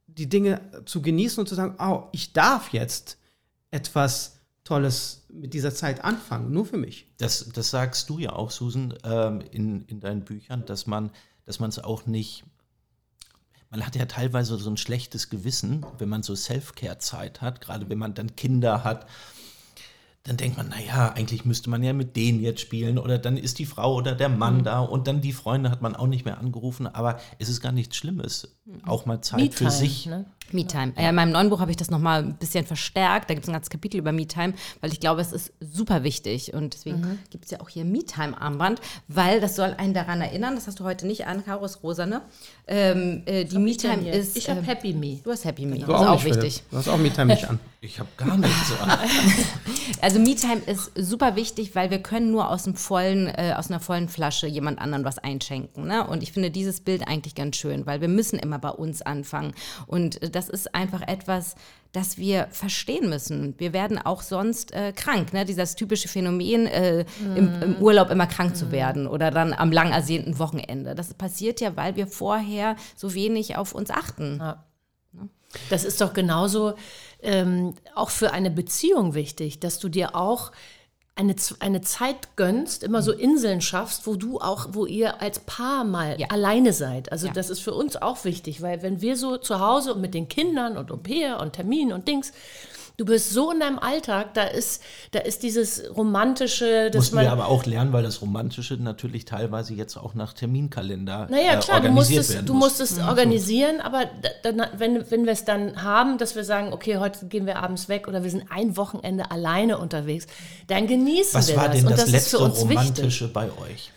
[0.07, 3.17] die Dinge zu genießen und zu sagen, oh, ich darf jetzt
[3.71, 7.07] etwas Tolles mit dieser Zeit anfangen, nur für mich.
[7.17, 11.11] Das, das sagst du ja auch, Susan, ähm, in, in deinen Büchern, dass man
[11.47, 12.43] dass man es auch nicht.
[13.69, 17.97] Man hat ja teilweise so ein schlechtes Gewissen, wenn man so Self-Care-Zeit hat, gerade wenn
[17.97, 19.07] man dann Kinder hat.
[20.27, 23.59] Dann denkt man, naja, eigentlich müsste man ja mit denen jetzt spielen oder dann ist
[23.59, 26.37] die Frau oder der Mann da und dann die Freunde hat man auch nicht mehr
[26.37, 28.49] angerufen, aber es ist gar nichts Schlimmes.
[28.85, 30.25] Auch mal Zeit für sich ne?
[30.51, 30.91] MeTime.
[30.97, 33.29] Ja, in meinem neuen Buch habe ich das nochmal ein bisschen verstärkt.
[33.29, 36.53] Da gibt es ein ganzes Kapitel über MeTime, weil ich glaube, es ist super wichtig.
[36.53, 37.19] Und deswegen Mhm.
[37.29, 40.83] gibt es ja auch hier MeTime-Armband, weil das soll einen daran erinnern, das hast du
[40.83, 42.21] heute nicht an, Caro ist rosa, ne?
[42.67, 44.35] Ähm, äh, die MeTime ist.
[44.35, 45.19] Ich habe ähm, Happy Me.
[45.23, 45.79] Du hast Happy Me.
[45.79, 46.63] Du Das ist auch nicht, wichtig.
[46.69, 47.59] Du hast auch MeTime nicht an.
[47.79, 48.99] Ich habe gar nichts an.
[50.01, 53.79] Also MeTime ist super wichtig, weil wir können nur aus, dem vollen, äh, aus einer
[53.79, 55.87] vollen Flasche jemand anderen was einschenken.
[55.87, 56.05] Ne?
[56.05, 59.53] Und ich finde dieses Bild eigentlich ganz schön, weil wir müssen immer bei uns anfangen.
[59.85, 61.55] Und äh, das ist einfach etwas,
[61.91, 63.55] das wir verstehen müssen.
[63.57, 65.33] Wir werden auch sonst äh, krank.
[65.33, 65.45] Ne?
[65.45, 67.05] Dieses typische Phänomen, äh,
[67.35, 70.95] im, im Urlaub immer krank zu werden oder dann am lang ersehnten Wochenende.
[70.95, 74.41] Das passiert ja, weil wir vorher so wenig auf uns achten.
[75.69, 76.75] Das ist doch genauso
[77.21, 80.51] ähm, auch für eine Beziehung wichtig, dass du dir auch
[81.15, 85.83] eine, eine Zeit gönnst, immer so Inseln schaffst, wo du auch, wo ihr als Paar
[85.83, 86.27] mal Ja.
[86.29, 87.11] alleine seid.
[87.11, 87.33] Also Ja.
[87.33, 90.27] das ist für uns auch wichtig, weil wenn wir so zu Hause und mit den
[90.27, 92.33] Kindern und Au pair und Termin und Dings,
[92.97, 94.81] du bist so in deinem Alltag, da ist,
[95.11, 99.25] da ist dieses romantische, dass Mussten wir man aber auch lernen, weil das Romantische natürlich
[99.25, 102.79] teilweise jetzt auch nach Terminkalender Naja, äh, klar, du organisiert musst es, du muss.
[102.79, 106.73] musst es organisieren, aber da- dann, wenn, wenn wir es dann haben, dass wir sagen,
[106.73, 110.25] okay, heute gehen wir abends weg oder wir sind ein Wochenende alleine unterwegs,
[110.67, 111.75] dann genießen Was wir war das.
[111.77, 112.77] denn Und das das ist letzte für uns wichtig.
[112.77, 113.91] Romantische bei euch?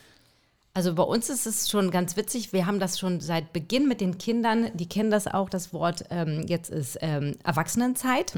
[0.74, 2.52] Also bei uns ist es schon ganz witzig.
[2.52, 4.70] Wir haben das schon seit Beginn mit den Kindern.
[4.74, 5.50] Die kennen das auch.
[5.50, 8.34] Das Wort ähm, jetzt ist ähm, Erwachsenenzeit.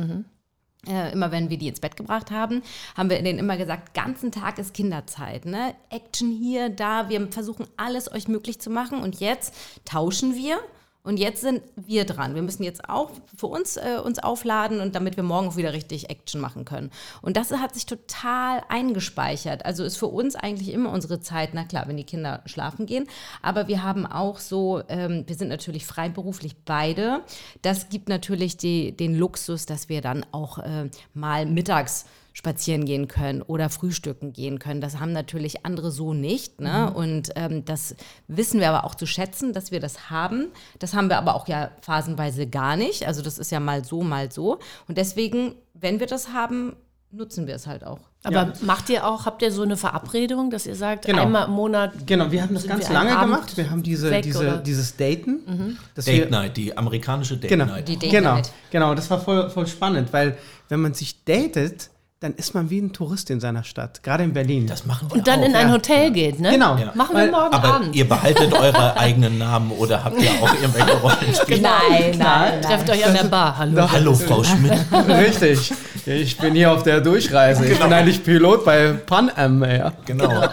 [0.89, 2.63] Äh, immer wenn wir die ins Bett gebracht haben,
[2.97, 5.47] haben wir denen immer gesagt, ganzen Tag ist Kinderzeit.
[5.47, 5.77] Ne?
[5.91, 7.09] Action hier, da.
[7.09, 9.01] Wir versuchen alles euch möglich zu machen.
[9.01, 9.55] Und jetzt
[9.85, 10.59] tauschen wir.
[11.05, 12.37] Und jetzt sind wir dran.
[12.37, 15.73] Wir müssen jetzt auch für uns äh, uns aufladen und damit wir morgen auch wieder
[15.73, 16.91] richtig Action machen können.
[17.23, 19.65] Und das hat sich total eingespeichert.
[19.67, 23.09] Also ist für uns eigentlich immer unsere Zeit, na klar, wenn die Kinder schlafen gehen.
[23.43, 27.23] Aber wir haben auch so, ähm, wir sind natürlich freiberuflich beide.
[27.63, 33.09] Das gibt natürlich die, den Luxus, dass wir dann auch äh, mal mittags spazieren gehen
[33.09, 34.81] können oder frühstücken gehen können.
[34.81, 36.61] Das haben natürlich andere so nicht.
[36.61, 36.93] Ne?
[36.93, 37.95] Und ähm, das
[38.29, 40.47] wissen wir aber auch zu schätzen, dass wir das haben.
[40.79, 43.07] Das haben wir aber auch ja phasenweise gar nicht.
[43.07, 44.59] Also das ist ja mal so, mal so.
[44.89, 46.75] Und deswegen, wenn wir das haben,
[47.11, 47.99] nutzen wir es halt auch.
[48.25, 51.23] Aber macht ihr auch, habt ihr so eine Verabredung, dass ihr sagt, Genau.
[51.23, 53.57] einmal im Monat Genau, wir haben das ganz lange Abend gemacht.
[53.57, 54.57] Wir haben diese, weg, diese, oder?
[54.59, 55.77] dieses Daten.
[55.95, 57.89] dass Date wir, Night, die amerikanische Date Genau, Night.
[57.89, 58.53] Die Date genau, Night.
[58.71, 58.95] genau.
[58.95, 61.91] Das war voll, voll spannend, weil wenn man sich datet,
[62.23, 64.69] dann ist man wie ein Tourist in seiner Stadt, gerade in Berlin.
[64.69, 65.45] Das machen wir und dann auch.
[65.47, 65.73] in ein ja.
[65.75, 66.53] Hotel geht, ne?
[66.53, 66.77] Genau.
[66.77, 66.93] Ja.
[66.95, 67.97] Machen Weil- wir morgen Aber Abend.
[67.97, 71.61] ihr behaltet eure eigenen Namen oder habt ihr auch irgendwelche Rollenspiele?
[71.63, 73.91] Nein, nein, Trefft euch an der Bar, hallo.
[73.91, 74.73] Hallo, Frau Schmidt.
[75.09, 75.73] Richtig.
[76.07, 77.67] Ich bin hier auf der Durchreise.
[77.67, 79.65] Ich bin eigentlich Pilot bei Pan Am.
[79.65, 79.93] Ja.
[80.05, 80.45] Genau.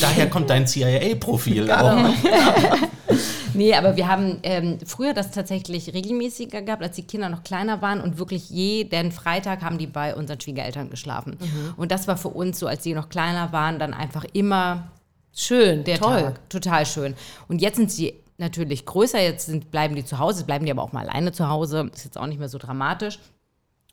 [0.00, 1.96] Daher kommt dein CIA-Profil auch.
[3.56, 7.82] Nee, aber wir haben ähm, früher das tatsächlich regelmäßiger gehabt, als die Kinder noch kleiner
[7.82, 11.38] waren und wirklich jeden Freitag haben die bei unseren Schwiegereltern geschlafen.
[11.76, 14.90] Und das war für uns so, als die noch kleiner waren, dann einfach immer
[15.34, 16.22] Schön, der toll.
[16.22, 16.48] Tag.
[16.48, 17.14] Total schön.
[17.48, 20.82] Und jetzt sind sie natürlich größer, jetzt sind, bleiben die zu Hause, bleiben die aber
[20.82, 21.90] auch mal alleine zu Hause.
[21.92, 23.18] Ist jetzt auch nicht mehr so dramatisch.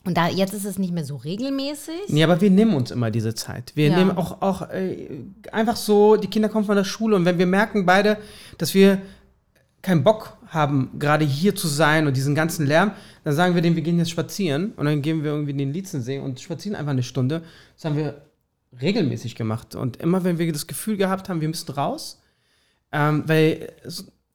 [0.04, 2.10] Und da, jetzt ist es nicht mehr so regelmäßig.
[2.10, 3.72] Nee, aber wir nehmen uns immer diese Zeit.
[3.76, 3.98] Wir Ja.
[3.98, 5.10] nehmen auch, auch äh,
[5.52, 8.18] einfach so, die Kinder kommen von der Schule und wenn wir merken beide,
[8.58, 9.00] dass wir
[9.84, 12.92] keinen Bock haben, gerade hier zu sein und diesen ganzen Lärm,
[13.24, 15.74] dann sagen wir denen, wir gehen jetzt spazieren und dann gehen wir irgendwie in den
[15.74, 17.44] Lietzensee und spazieren einfach eine Stunde.
[17.76, 18.22] Das haben wir
[18.82, 19.76] regelmäßig gemacht.
[19.76, 22.22] Und immer, wenn wir das Gefühl gehabt haben, wir müssen raus,
[22.92, 23.72] ähm, weil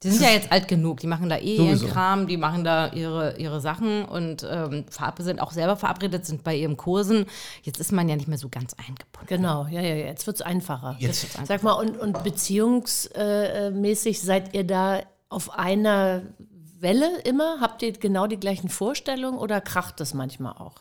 [0.03, 1.85] Die sind ja jetzt alt genug, die machen da eh Sowieso.
[1.85, 4.85] ihren Kram, die machen da ihre, ihre Sachen und ähm,
[5.19, 7.25] sind auch selber verabredet, sind bei ihren Kursen.
[7.63, 9.25] Jetzt ist man ja nicht mehr so ganz eingebunden.
[9.27, 9.95] Genau, ja, ja.
[9.95, 10.95] Jetzt wird es einfacher.
[10.99, 16.21] Jetzt- Sag mal, und, und beziehungsmäßig seid ihr da auf einer
[16.79, 17.59] Welle immer?
[17.59, 20.75] Habt ihr genau die gleichen Vorstellungen oder kracht das manchmal auch?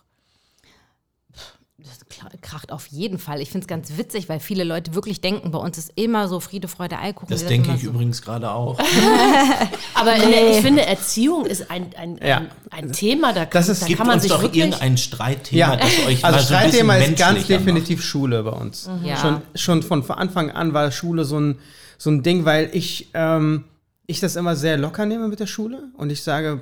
[1.87, 1.99] Das
[2.41, 3.41] kracht auf jeden Fall.
[3.41, 6.41] Ich finde es ganz witzig, weil viele Leute wirklich denken, bei uns ist immer so
[6.41, 7.29] Friede, Freude, Eierkuchen.
[7.29, 7.89] Das denke ich so.
[7.91, 8.79] übrigens gerade auch.
[9.95, 12.39] Aber der, ich finde, Erziehung ist ein, ein, Ja.
[12.39, 14.65] ein, ein Thema, da kann, Das ist- da Gibt kann man uns sich doch wirklich...
[14.65, 18.91] irgendein Streitthema, Ja, das euch also mal so Streitthema ist ganz definitiv Schule bei uns.
[19.05, 19.17] Ja.
[19.17, 21.59] Schon, schon von Anfang an war Schule so ein,
[21.99, 23.65] so ein Ding, weil ich, ähm,
[24.07, 26.61] ich das immer sehr locker nehme mit der Schule und ich sage,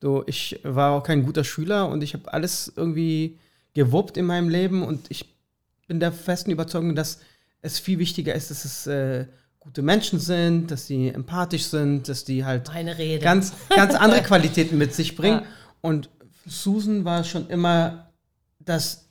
[0.00, 3.36] so, ich war auch kein guter Schüler und ich habe alles irgendwie
[3.78, 5.24] gewuppt in meinem Leben und ich
[5.86, 7.20] bin der festen Überzeugung, dass
[7.62, 9.26] es viel wichtiger ist, dass es äh,
[9.60, 13.22] gute Menschen sind, dass sie empathisch sind, dass die halt Eine Rede.
[13.22, 15.42] ganz, ganz andere Qualitäten mit sich bringen.
[15.42, 15.46] Ja.
[15.80, 16.10] Und
[16.44, 18.10] Susan war schon immer
[18.58, 19.08] das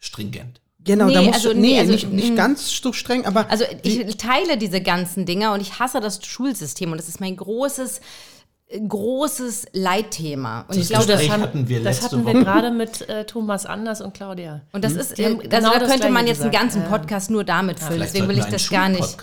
[0.00, 0.60] Stringent.
[0.82, 3.48] Genau, Nee, da musst also, du, nee, nee, also, nicht, nicht ganz so streng, aber
[3.48, 7.36] Also ich teile diese ganzen Dinger und ich hasse das Schulsystem und das ist mein
[7.36, 8.00] großes
[8.88, 10.60] großes Leitthema.
[10.62, 13.66] Und Das ich glaube, Gespräch haben- hatten wir das hatten wir gerade mit äh, Thomas
[13.66, 14.60] Anders und Claudia.
[14.72, 16.62] und das ist, Die haben äh, genau also da das könnte man jetzt einen gesagt,
[16.72, 16.88] ganzen ja.
[16.88, 18.00] Podcast nur damit füllen.
[18.00, 19.16] Deswegen will ich das einen gar nicht.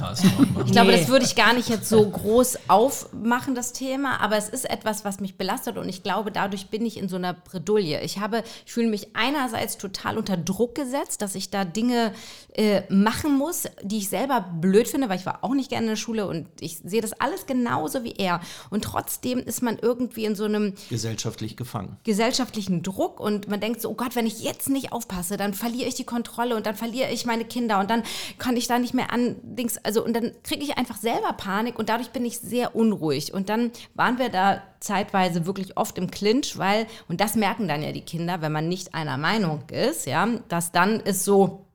[0.66, 1.00] Ich glaube, Nee.
[1.00, 5.06] das würde ich gar nicht jetzt so groß aufmachen, das Thema, aber es ist etwas,
[5.06, 8.02] was mich belastet und ich glaube, dadurch bin ich in so einer Bredouille.
[8.02, 12.12] Ich habe, ich fühle mich einerseits total unter Druck gesetzt, dass ich da Dinge
[12.54, 15.92] äh, machen muss, die ich selber blöd finde, weil ich war auch nicht gerne in
[15.92, 18.42] der Schule und ich sehe das alles genauso wie er.
[18.70, 21.98] Und trotzdem ist man irgendwie in so einem Gesellschaftlich gefangen.
[22.04, 25.88] gesellschaftlichen Druck und man denkt so, oh Gott, wenn ich jetzt nicht aufpasse, dann verliere
[25.88, 28.04] ich die Kontrolle und dann verliere ich meine Kinder und dann
[28.38, 31.78] kann ich da nicht mehr an Dings, also und dann kriege ich einfach selber Panik
[31.80, 36.12] und dadurch bin ich sehr unruhig und dann waren wir da zeitweise wirklich oft im
[36.12, 40.06] Clinch, weil und das merken dann ja die Kinder, wenn man nicht einer Meinung ist,
[40.06, 41.67] ja, dass dann ist so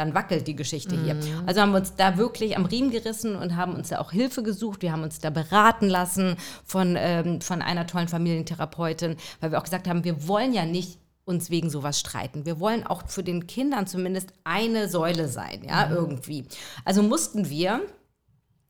[0.00, 1.16] dann wackelt die Geschichte hier.
[1.46, 4.42] Also haben wir uns da wirklich am Riemen gerissen und haben uns da auch Hilfe
[4.42, 4.80] gesucht.
[4.80, 9.64] Wir haben uns da beraten lassen von, ähm, von einer tollen Familientherapeutin, weil wir auch
[9.64, 12.46] gesagt haben, wir wollen ja nicht uns wegen sowas streiten.
[12.46, 16.46] Wir wollen auch für den Kindern zumindest eine Säule sein, ja, irgendwie.
[16.84, 17.82] Also mussten wir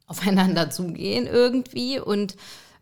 [0.07, 2.37] aufeinander zugehen irgendwie und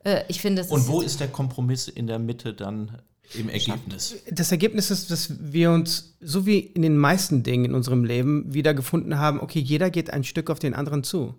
[0.04, 3.02] äh, ich finde, es Und ist wo ist der Kompromiss in der Mitte dann
[3.34, 4.16] im Ergebnis?
[4.30, 8.52] Das Ergebnis ist, dass wir uns, so wie in den meisten Dingen in unserem Leben,
[8.52, 11.34] wieder gefunden haben, okay, jeder geht ein Stück auf den anderen zu.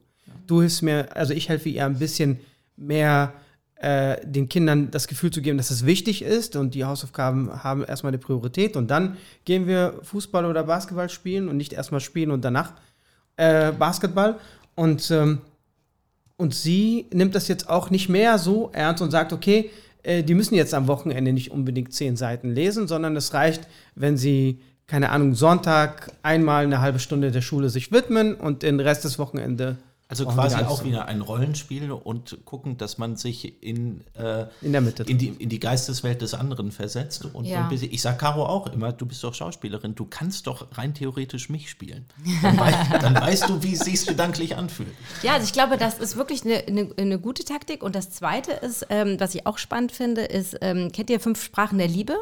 [0.48, 2.40] Du hilfst mir, also ich helfe ihr ein bisschen
[2.76, 3.34] mehr
[3.76, 7.84] äh, den Kindern das Gefühl zu geben, dass es wichtig ist und die Hausaufgaben haben
[7.84, 12.32] erstmal eine Priorität und dann gehen wir Fußball oder Basketball spielen und nicht erstmal spielen
[12.32, 12.74] und danach
[13.38, 14.40] äh, Basketball
[14.76, 15.40] und ähm,
[16.36, 19.72] und sie nimmt das jetzt auch nicht mehr so ernst und sagt, okay,
[20.10, 24.18] äh, die müssen jetzt am Wochenende nicht unbedingt zehn Seiten lesen, sondern es reicht, wenn
[24.18, 29.04] sie, keine Ahnung, Sonntag einmal eine halbe Stunde der Schule sich widmen und den Rest
[29.04, 29.78] des Wochenende
[30.12, 34.72] Also die quasi auch wieder ein Rollenspiel und gucken, dass man sich in, äh, in
[34.72, 35.04] der Mitte.
[35.04, 37.26] in, die, in die Geisteswelt des anderen versetzt.
[37.26, 37.62] Und Ja.
[37.62, 40.96] ein bisschen, ich sage Caro auch immer, du bist doch Schauspielerin, du kannst doch rein
[40.96, 42.06] theoretisch mich spielen.
[42.42, 44.90] Dann, wei dann weißt du, wie es sich gedanklich anfühlt.
[45.22, 47.84] Ja, also ich glaube, das ist wirklich eine, eine, eine gute Taktik.
[47.84, 51.44] Und das Zweite ist, ähm, was ich auch spannend finde, ist, ähm, kennt ihr Fünf
[51.44, 52.16] Sprachen der Liebe?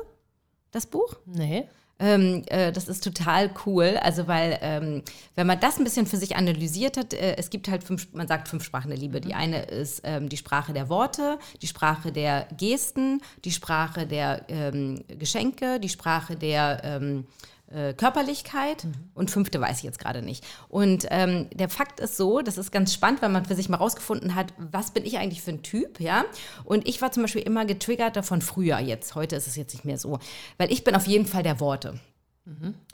[0.71, 1.15] Das Buch?
[1.25, 1.69] Nee.
[1.99, 3.97] Ähm, äh, das ist total cool.
[4.01, 5.03] Also, weil, ähm,
[5.35, 8.27] wenn man das ein bisschen für sich analysiert hat, äh, es gibt halt fünf, man
[8.27, 9.19] sagt fünf Sprachen der Liebe.
[9.19, 14.45] Die eine ist ähm, die Sprache der Worte, die Sprache der Gesten, die Sprache der
[14.47, 17.25] ähm, Geschenke, die Sprache der ähm,
[17.71, 20.45] äh, Körperlichkeit und fünfte weiß ich jetzt gerade nicht.
[20.69, 23.77] Und ähm, der Fakt ist so, das ist ganz spannend, weil man für sich mal
[23.77, 26.25] rausgefunden hat, was bin ich eigentlich für ein Typ, ja?
[26.63, 29.15] Und ich war zum Beispiel immer getriggert davon früher jetzt.
[29.15, 30.19] Heute ist es jetzt nicht mehr so,
[30.57, 31.99] weil ich bin auf jeden Fall der Worte.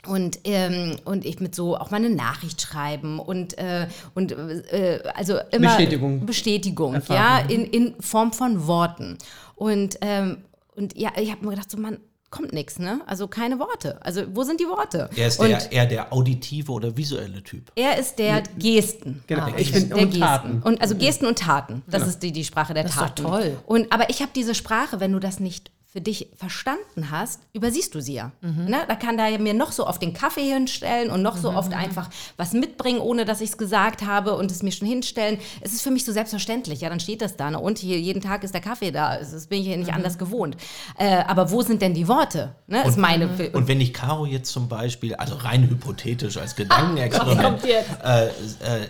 [0.06, 5.00] Und, ähm, und ich mit so auch mal eine Nachricht schreiben und, äh, und äh,
[5.14, 6.26] also immer Bestätigung.
[6.26, 7.22] Bestätigung, Erfahrung.
[7.22, 9.16] ja, in, in Form von Worten.
[9.54, 10.38] Und, ähm,
[10.74, 11.98] und ja, ich habe mir gedacht, so Mann,
[12.34, 13.00] kommt nichts, ne?
[13.06, 13.98] Also keine Worte.
[14.04, 15.08] Also wo sind die Worte?
[15.16, 17.70] Er ist und der, eher der auditive oder visuelle Typ.
[17.76, 19.22] er ist der Gesten.
[19.26, 20.20] Genau, Ah, ich bin- der und Gesten.
[20.20, 20.62] Taten.
[20.62, 21.82] Und also Gesten und Taten.
[21.86, 23.22] Das ist die, die Sprache der Das ist doch Taten.
[23.24, 23.56] toll.
[23.66, 27.94] Und aber ich habe diese Sprache, wenn du das nicht für dich verstanden hast, übersiehst
[27.94, 28.32] du sie ja.
[28.40, 28.78] Ne?
[28.88, 32.10] Da kann da mir noch so oft den Kaffee hinstellen und noch so oft einfach
[32.36, 35.38] was mitbringen, ohne dass ich es gesagt habe und es mir schon hinstellen.
[35.60, 36.80] Es ist für mich so selbstverständlich.
[36.80, 37.48] Ja, dann steht das da.
[37.48, 37.60] Ne?
[37.60, 39.18] Und hier jeden Tag ist der Kaffee da.
[39.18, 40.56] Das bin ich ja nicht anders gewohnt.
[40.98, 42.56] Äh, aber wo sind denn die Worte?
[42.66, 42.82] Ne?
[42.84, 43.28] Ist meine.
[43.52, 48.30] Und wenn ich Caro jetzt zum Beispiel, also rein hypothetisch als Gedankenexperiment, äh, äh,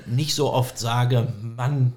[0.07, 1.93] nicht so oft sage, Mann,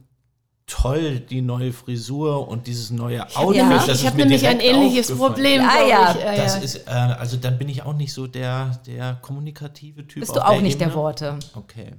[0.68, 3.56] toll, die neue Frisur und dieses neue Outfit.
[3.56, 5.16] Ja, das ich ist habe nämlich ein ähnliches.
[5.16, 5.62] Problem.
[5.62, 6.12] Ah, ja.
[6.16, 6.22] ich.
[6.22, 6.62] Ja, Das ja.
[6.62, 10.20] ist, äh, also dann bin ich auch nicht so der, der kommunikative Typ.
[10.22, 10.92] bist du auch nicht Ebene.
[10.92, 11.40] der Worte.
[11.56, 11.94] Okay.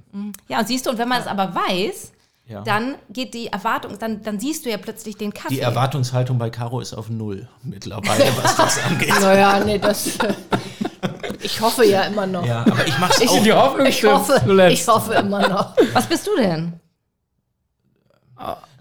[0.47, 2.11] Ja, und siehst du, und wenn man es aber weiß,
[2.45, 2.61] Ja.
[2.61, 5.55] dann geht die Erwartung, dann, dann siehst du ja plötzlich den Kaffee.
[5.55, 9.13] Die Erwartungshaltung bei Caro ist auf Null mittlerweile, was das angeht.
[9.19, 10.11] Naja, nee, das.
[11.41, 12.45] Ich hoffe ja immer noch.
[12.45, 13.41] Ja, aber ich mache es auch.
[13.41, 15.73] die Hoffnung Ich hoffe, ich hoffe immer noch.
[15.93, 16.73] Was bist du denn?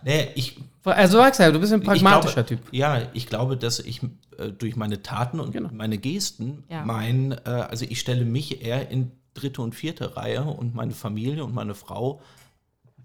[0.04, 2.72] Nee, ich, Also sagst ja, du bist ein pragmatischer glaube, Typ.
[2.72, 4.00] Ja, ich glaube, dass ich
[4.38, 5.70] äh, durch meine Taten und Genau.
[5.72, 6.84] meine Gesten Ja.
[6.84, 11.44] mein, äh, also ich stelle mich eher in dritte und vierte Reihe und meine Familie
[11.44, 12.20] und meine Frau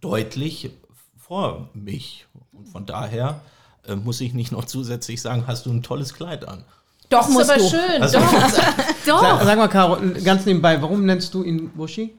[0.02, 0.70] deutlich
[1.18, 2.26] vor mich.
[2.52, 3.42] Und von daher
[3.88, 6.64] äh, muss ich nicht noch zusätzlich sagen, hast du ein tolles Kleid an.
[7.10, 7.70] Doch, Das ist musst aber du.
[7.70, 8.02] schön.
[8.02, 8.32] Also- doch.
[8.50, 9.44] Sag, doch.
[9.44, 12.14] sag mal, Caro, ganz nebenbei, warum nennst du ihn Buschi?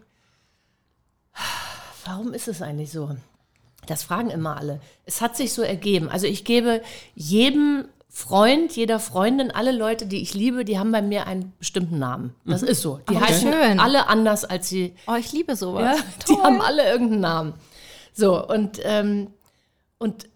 [2.05, 3.17] Warum ist es eigentlich so?
[3.87, 4.81] Das fragen immer alle.
[5.05, 6.09] Es hat sich so ergeben.
[6.09, 6.83] Also ich gebe
[7.15, 11.99] jedem Freund, jeder Freundin, alle Leute, die ich liebe, die haben bei mir einen bestimmten
[11.99, 12.35] Namen.
[12.45, 13.01] Das ist so.
[13.11, 13.81] Die Oh, heißen schön.
[13.81, 15.99] alle anders als sie Oh, ich liebe sowas.
[15.99, 17.55] Ja, die haben alle irgendeinen Namen.
[18.13, 19.29] So, und, ähm,
[19.99, 20.27] und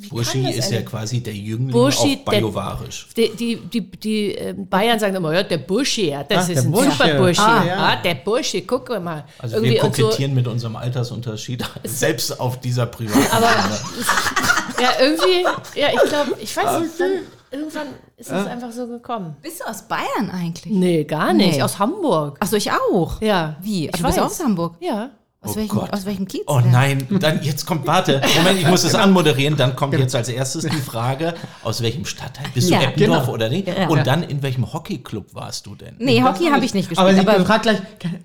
[0.00, 3.08] wie Burschi kann das ist ja quasi der Jüngling Burschi, auf der- Bajovarisch.
[3.16, 6.54] Die, die, die, die äh, Bayern sagen immer, ja, der Bursche, ja, das Ach, ist
[6.56, 6.90] der ein Bursche.
[6.92, 7.42] super Bursche.
[7.42, 7.96] Ah, Ah, ja.
[7.96, 9.24] der Bursche, guck mal.
[9.38, 13.46] Also Irgendwie wir und so, kokettieren mit unserem Altersunterschied, selbst auf dieser privaten Aber-
[14.82, 15.42] ja, irgendwie,
[15.78, 17.10] ja, ich glaube, ich weiß nicht, dann,
[17.50, 19.36] irgendwann ist es einfach so gekommen.
[19.42, 20.72] Bist du aus Bayern eigentlich?
[20.72, 21.62] Nee, gar nicht, Nee.
[21.62, 22.36] aus Hamburg.
[22.40, 23.20] Achso, ich auch.
[23.20, 23.56] Ja.
[23.60, 23.86] Wie?
[23.86, 24.18] Ich du bist weiß.
[24.18, 24.76] auch aus Hamburg?
[24.80, 25.10] Ja.
[25.44, 25.92] Aus, Oh welchem, Gott.
[25.92, 26.42] aus welchem Kiez?
[26.46, 30.28] Oh nein, dann jetzt kommt, warte, Moment, ich muss es anmoderieren, dann kommt jetzt als
[30.28, 32.46] erstes die Frage, aus welchem Stadtteil?
[32.54, 33.32] Bist du Ja, Eppendorf genau.
[33.34, 33.68] oder nicht?
[33.68, 33.88] Ja.
[33.88, 35.96] Und dann in welchem Hockeyclub warst du denn?
[35.98, 37.28] Nee, Hockey habe ich nicht Aber gespielt.
[37.28, 37.78] sie Aber, fragt gleich,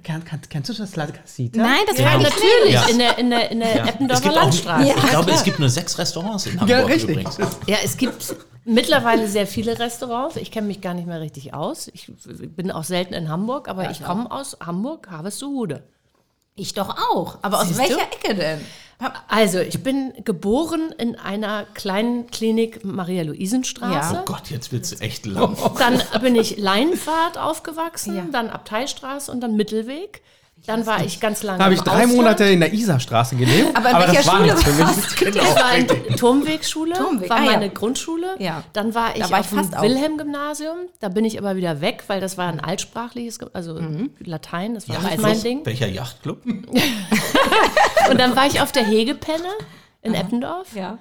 [0.04, 1.62] kann, kann, kennst du das La Casita?
[1.62, 2.84] nein, das Ja, ich natürlich, Ja.
[2.90, 3.86] in der, in der, in der Ja.
[3.88, 4.88] Eppendorfer Landstraße.
[4.96, 7.10] ich glaube, es gibt nur sechs Restaurants in Hamburg Ja, richtig.
[7.12, 7.38] übrigens.
[7.68, 10.36] Ja, es gibt mittlerweile sehr viele Restaurants.
[10.38, 11.90] Ich kenne mich gar nicht mehr richtig aus.
[11.94, 12.10] Ich
[12.56, 15.84] bin auch selten in Hamburg, aber ich komme aus Hamburg, Harvestehude.
[16.60, 17.38] Ich doch auch.
[17.42, 18.02] Aber aus Siehst welcher du?
[18.02, 18.60] Ecke denn?
[19.30, 24.14] Also, ich bin geboren in einer kleinen Klinik Maria-Luisen-Straße.
[24.14, 24.22] Ja.
[24.22, 25.56] Oh Gott, jetzt wird es echt lang.
[25.80, 28.26] Dann bin ich Leinfahrt aufgewachsen, Ja.
[28.30, 30.22] dann Abteistraße und dann Mittelweg.
[30.70, 32.16] Dann war ich ganz lange Da habe ich drei Ausland.
[32.16, 33.76] Monate in der Isarstraße gelebt.
[33.76, 34.74] Aber in das welcher war Schule nichts für
[35.26, 35.34] mich.
[35.34, 35.40] du?
[35.40, 37.52] Das war in Turmwegschule, Turmweg, war ah, ja.
[37.54, 38.36] meine Grundschule.
[38.38, 38.64] Ja.
[38.74, 39.82] Dann war ich Da war ich auf dem.
[39.82, 40.78] Wilhelm-Gymnasium.
[41.00, 44.12] Da bin ich aber wieder weg, weil das war ein altsprachliches, also Mhm.
[44.20, 45.66] Latein, das war Ja, nicht mein Ding.
[45.66, 46.46] Welcher Yachtclub?
[48.10, 49.50] Und dann war ich auf der Hegepenne
[50.04, 50.76] in Eppendorf.
[50.76, 51.00] Ja.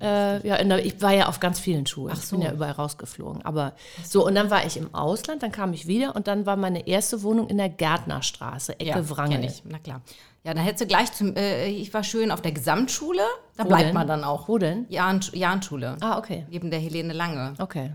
[0.00, 2.14] Äh, ja, in der, ich war ja auf ganz vielen Schulen.
[2.14, 2.44] Ich bin so.
[2.46, 3.42] ja überall rausgeflogen.
[3.44, 3.72] Aber
[4.04, 6.86] so, und dann war ich im Ausland, dann kam ich wieder und dann war meine
[6.86, 9.38] erste Wohnung in der Gärtnerstraße, Ecke Ja, Wrangel.
[9.40, 9.62] kenn ich.
[9.64, 10.00] Na klar.
[10.44, 13.22] Ja, dann hättest du gleich zum, äh, ich war schön auf der Gesamtschule,
[13.56, 13.94] da Wo bleibt denn?
[13.94, 14.48] man dann auch.
[14.48, 14.86] Wo denn?
[14.90, 15.96] Jahn, Jahnschule.
[16.00, 16.46] Ah, okay.
[16.50, 17.54] Neben der Helene Lange.
[17.58, 17.90] Okay.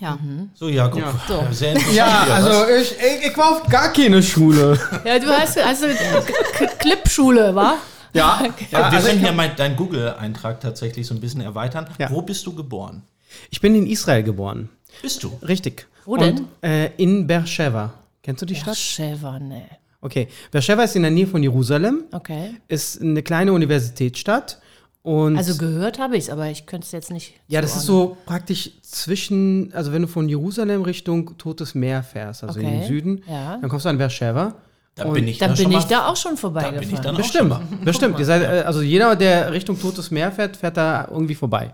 [0.00, 0.18] Ja.
[0.54, 1.02] So, Jakob.
[1.26, 1.44] So.
[1.50, 1.94] Sehr interessant.
[1.96, 2.70] Ja, also was?
[2.70, 4.78] ich, ich, ich war auf gar keine Schule.
[5.04, 7.74] Ja, du hast, K- Clipschule, wa?
[8.18, 11.88] Ja, ja Wir also können ich, ja mal deinen Google-Eintrag tatsächlich so ein bisschen erweitern.
[11.98, 12.10] Ja.
[12.10, 13.02] Wo bist du geboren?
[13.50, 14.68] ich bin in Israel geboren.
[15.02, 15.30] Bist du?
[15.46, 15.86] Richtig.
[16.06, 16.38] Wo denn?
[16.38, 17.92] Und, äh, in Beersheba.
[18.22, 18.76] Kennst du die Stadt?
[18.76, 19.64] Sheva, ne.
[20.00, 20.28] Okay.
[20.50, 22.04] Beersheba ist in der Nähe von Jerusalem.
[22.12, 22.54] Okay.
[22.68, 24.60] Ist eine kleine Universitätsstadt.
[25.02, 27.34] Und Also gehört habe ich es, aber ich könnte es jetzt nicht.
[27.48, 32.44] ja, das ist so praktisch zwischen, also wenn du von Jerusalem Richtung Totes Meer fährst,
[32.44, 32.78] also in Okay.
[32.80, 33.56] den Süden, Ja.
[33.58, 34.54] dann kommst du an Beersheba.
[34.98, 36.80] Da Und bin ich da bin schon ich mal, da auch schon Da vorbeigefahren.
[36.80, 38.18] bin ich dann auch Bestimmt, schon bestimmt.
[38.18, 41.72] Ihr seid, äh, also jeder, der Richtung Totes Meer fährt, fährt da irgendwie vorbei.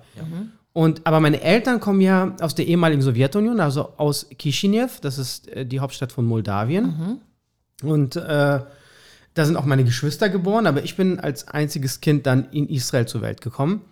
[0.72, 5.48] Und aber meine Eltern kommen ja aus der ehemaligen Sowjetunion, also aus Chisinau, das ist
[5.48, 7.20] äh, die Hauptstadt von Moldawien.
[7.82, 8.20] Und äh,
[9.34, 13.06] da sind auch meine Geschwister geboren, aber ich bin als einziges Kind dann in Israel
[13.06, 13.82] zur Welt gekommen.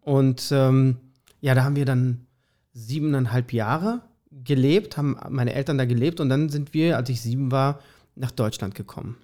[0.00, 0.96] Und ähm,
[1.40, 2.26] ja, da haben wir dann
[2.72, 4.00] siebeneinhalb Jahre
[4.44, 7.80] gelebt, haben meine Eltern da gelebt und dann sind wir, als ich sieben war,
[8.14, 9.16] nach Deutschland gekommen.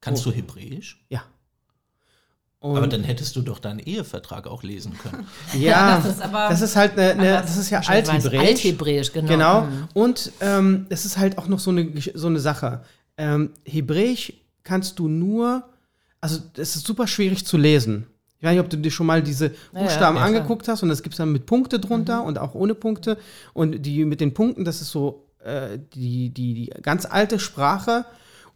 [0.00, 1.04] Kannst du Hebräisch?
[1.08, 1.22] Ja.
[2.60, 5.28] Und Aber dann hättest du doch deinen Ehevertrag auch lesen können.
[5.54, 8.40] Ja, das ist aber das ist halt eine, eine das ist ja Althebräisch.
[8.40, 9.28] Althebräisch, genau.
[9.28, 9.68] Genau.
[9.94, 12.82] Und ähm, es ist halt auch noch so eine, so eine Sache.
[13.16, 14.32] Ähm, Hebräisch
[14.64, 15.68] kannst du nur,
[16.20, 18.06] also es ist super schwierig zu lesen.
[18.38, 20.24] Ich weiß nicht, ob du dir schon mal diese Buchstaben ja, klar.
[20.24, 23.18] angeguckt hast und das gibt es dann mit Punkte drunter und auch ohne Punkte.
[23.52, 28.04] Und die mit den Punkten, das ist so äh, die, die, die ganz alte Sprache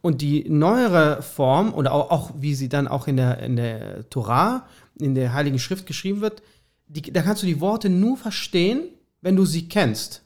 [0.01, 4.09] und die neuere Form oder auch, auch wie sie dann auch in der, in der
[4.09, 4.67] Torah,
[4.99, 6.41] in der Heiligen Schrift geschrieben wird,
[6.87, 8.83] die, da kannst du die Worte nur verstehen,
[9.21, 10.21] wenn du sie kennst.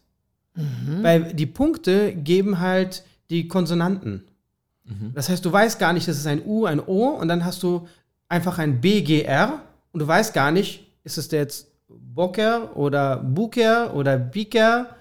[1.04, 4.24] Weil die Punkte geben halt die Konsonanten.
[5.14, 7.62] Das heißt, du weißt gar nicht, das ist ein U, ein O und dann hast
[7.62, 7.88] du
[8.30, 14.18] einfach ein BGR und du weißt gar nicht, ist es jetzt Boker oder Buker oder
[14.18, 14.96] Biker.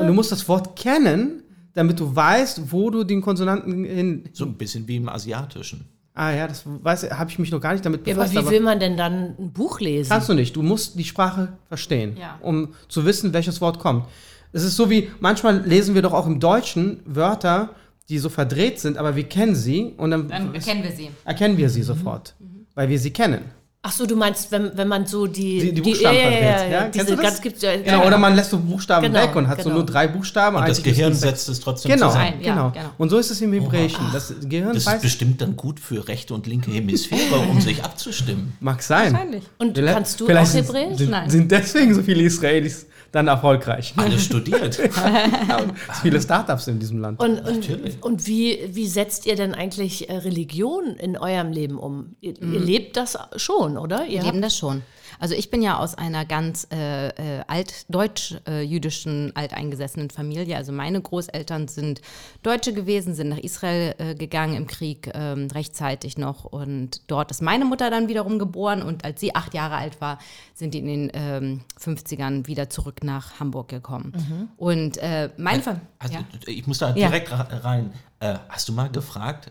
[0.00, 1.42] Und du musst das Wort kennen,
[1.74, 4.24] damit du weißt, wo du den Konsonanten hin.
[4.32, 5.84] So ein bisschen wie im Asiatischen.
[6.14, 8.46] Ah ja, das weiß, habe ich mich noch gar nicht damit Ja, aber befasst.
[8.48, 10.08] wie will man denn dann ein Buch lesen?
[10.10, 10.56] Kannst du nicht.
[10.56, 12.38] Du musst die Sprache verstehen, Ja.
[12.42, 14.06] um zu wissen, welches Wort kommt.
[14.52, 17.70] Es ist so wie, manchmal lesen wir doch auch im Deutschen Wörter,
[18.08, 21.10] die so verdreht sind, aber wir kennen sie und dann, Dann erkennen wir sie.
[21.24, 22.34] erkennen wir sie sofort,
[22.74, 23.42] weil wir sie kennen.
[23.80, 26.40] Ach so, du meinst, wenn, wenn man so die, Die- die Buchstaben ja, ja, ja,
[26.40, 26.68] ja?
[26.68, 27.22] ja, Kennst diese du das?
[27.22, 29.76] ganz gibt's ja, Genau, oder man lässt so Buchstaben Genau, weg und hat so genau.
[29.76, 30.56] nur drei Buchstaben.
[30.56, 32.24] Und das Gehirn setzt es trotzdem Genau, zusammen.
[32.34, 32.70] Ein, ja, genau.
[32.72, 32.90] genau.
[32.98, 34.04] Und so ist es im Hebräischen.
[34.12, 38.52] Das Gehirn Das ist bestimmt dann gut für rechte und linke Hemisphäre, um sich abzustimmen.
[38.58, 39.12] mag sein.
[39.12, 39.44] Wahrscheinlich.
[39.58, 40.96] Und Vielleicht- kannst du auch Hebräisch?
[40.98, 41.30] Sind, Nein.
[41.30, 43.94] sind deswegen so viele Israelis dann erfolgreich.
[43.96, 44.76] Alles studiert.
[46.02, 47.20] viele Startups in diesem Land.
[47.22, 48.02] Und, und, Natürlich.
[48.02, 52.16] und wie, wie setzt ihr denn eigentlich äh, Religion in eurem Leben um?
[52.20, 52.54] Ihr, Mhm.
[52.54, 54.04] ihr lebt das schon, oder?
[54.06, 54.82] Ihr Wir leben das schon.
[55.18, 60.56] Also ich bin ja aus einer ganz äh, äh, altdeutsch-jüdischen, alteingesessenen Familie.
[60.56, 62.00] Also meine Großeltern sind
[62.42, 67.42] Deutsche gewesen, sind nach Israel äh, gegangen im Krieg ähm, rechtzeitig noch und dort ist
[67.42, 70.18] meine Mutter dann wiederum geboren und als sie acht Jahre alt war,
[70.54, 74.48] sind die in den ähm, 50ern wieder zurück nach Hamburg gekommen.
[74.56, 75.86] Und äh, meine Familie...
[75.98, 76.20] Also, ja.
[76.46, 77.08] Ich muss da Ja.
[77.08, 77.92] direkt ra- rein.
[78.20, 79.50] Äh, hast du mal gefragt,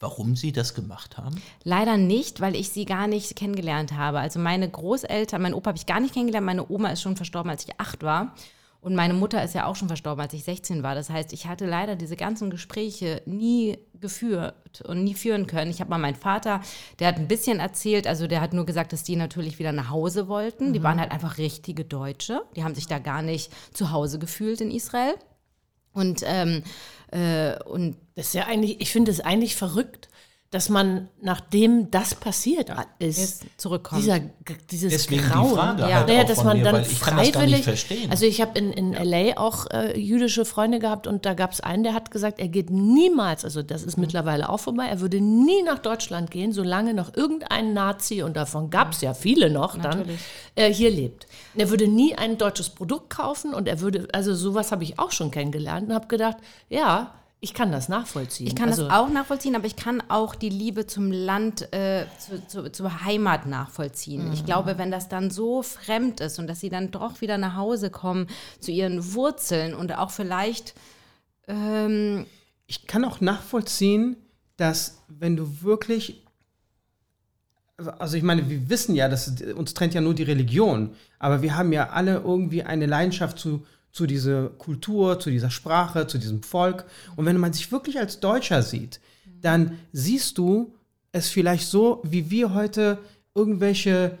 [0.00, 1.40] warum sie das gemacht haben?
[1.62, 4.18] Leider nicht, weil ich sie gar nicht kennengelernt habe.
[4.18, 7.50] Also meine Großeltern, mein Opa habe ich gar nicht kennengelernt, meine Oma ist schon verstorben,
[7.50, 8.34] als ich acht war.
[8.82, 10.94] Und meine Mutter ist ja auch schon verstorben, als ich 16 war.
[10.94, 15.70] Das heißt, ich hatte leider diese ganzen Gespräche nie geführt und nie führen können.
[15.70, 16.62] Ich habe mal meinen Vater,
[16.98, 19.90] der hat ein bisschen erzählt, also der hat nur gesagt, dass die natürlich wieder nach
[19.90, 20.72] Hause wollten.
[20.72, 22.40] Die waren halt einfach richtige Deutsche.
[22.56, 25.14] Die haben sich da gar nicht zu Hause gefühlt in Israel.
[25.92, 26.62] Und, ähm,
[27.10, 30.09] äh, und Das ist ja eigentlich, ich finde es eigentlich verrückt,
[30.52, 34.02] dass man, nachdem das passiert ist, jetzt zurückkommt.
[34.02, 34.18] dieser,
[34.68, 35.94] dieses Deswegen die Grauen, Frage Ja.
[36.06, 38.10] halt auch dass von man mir, dann weil ich kann das freiwillig, gar nicht verstehen.
[38.10, 41.60] also ich habe in, in LA auch äh, jüdische Freunde gehabt und da gab es
[41.60, 43.88] einen, der hat gesagt, er geht niemals, also das Mhm.
[43.88, 48.36] ist mittlerweile auch vorbei, er würde nie nach Deutschland gehen, solange noch irgendein Nazi, und
[48.36, 50.04] davon gab es ja viele noch dann,
[50.56, 51.28] äh, hier lebt.
[51.54, 54.98] Und er würde nie ein deutsches Produkt kaufen und er würde, also sowas habe ich
[54.98, 56.38] auch schon kennengelernt und habe gedacht,
[56.68, 57.12] ja,
[57.42, 58.46] ich kann das nachvollziehen.
[58.46, 62.04] Ich kann also, das auch nachvollziehen, aber ich kann auch die Liebe zum Land, äh,
[62.18, 64.30] zu, zu, zur Heimat nachvollziehen.
[64.32, 67.56] Ich glaube, wenn das dann so fremd ist und dass sie dann doch wieder nach
[67.56, 68.26] Hause kommen
[68.60, 70.74] zu ihren Wurzeln und auch vielleicht,
[71.48, 72.26] ähm,
[72.66, 74.16] ich kann auch nachvollziehen,
[74.58, 76.22] dass wenn du wirklich,
[77.78, 81.56] also ich meine, wir wissen ja, dass uns trennt ja nur die Religion, aber wir
[81.56, 86.42] haben ja alle irgendwie eine Leidenschaft zu, zu dieser Kultur, zu dieser Sprache, zu diesem
[86.42, 86.84] Volk.
[87.16, 89.00] Und wenn man sich wirklich als Deutscher sieht,
[89.40, 90.74] dann siehst du
[91.12, 92.98] es vielleicht so, wie wir heute
[93.34, 94.18] irgendwelche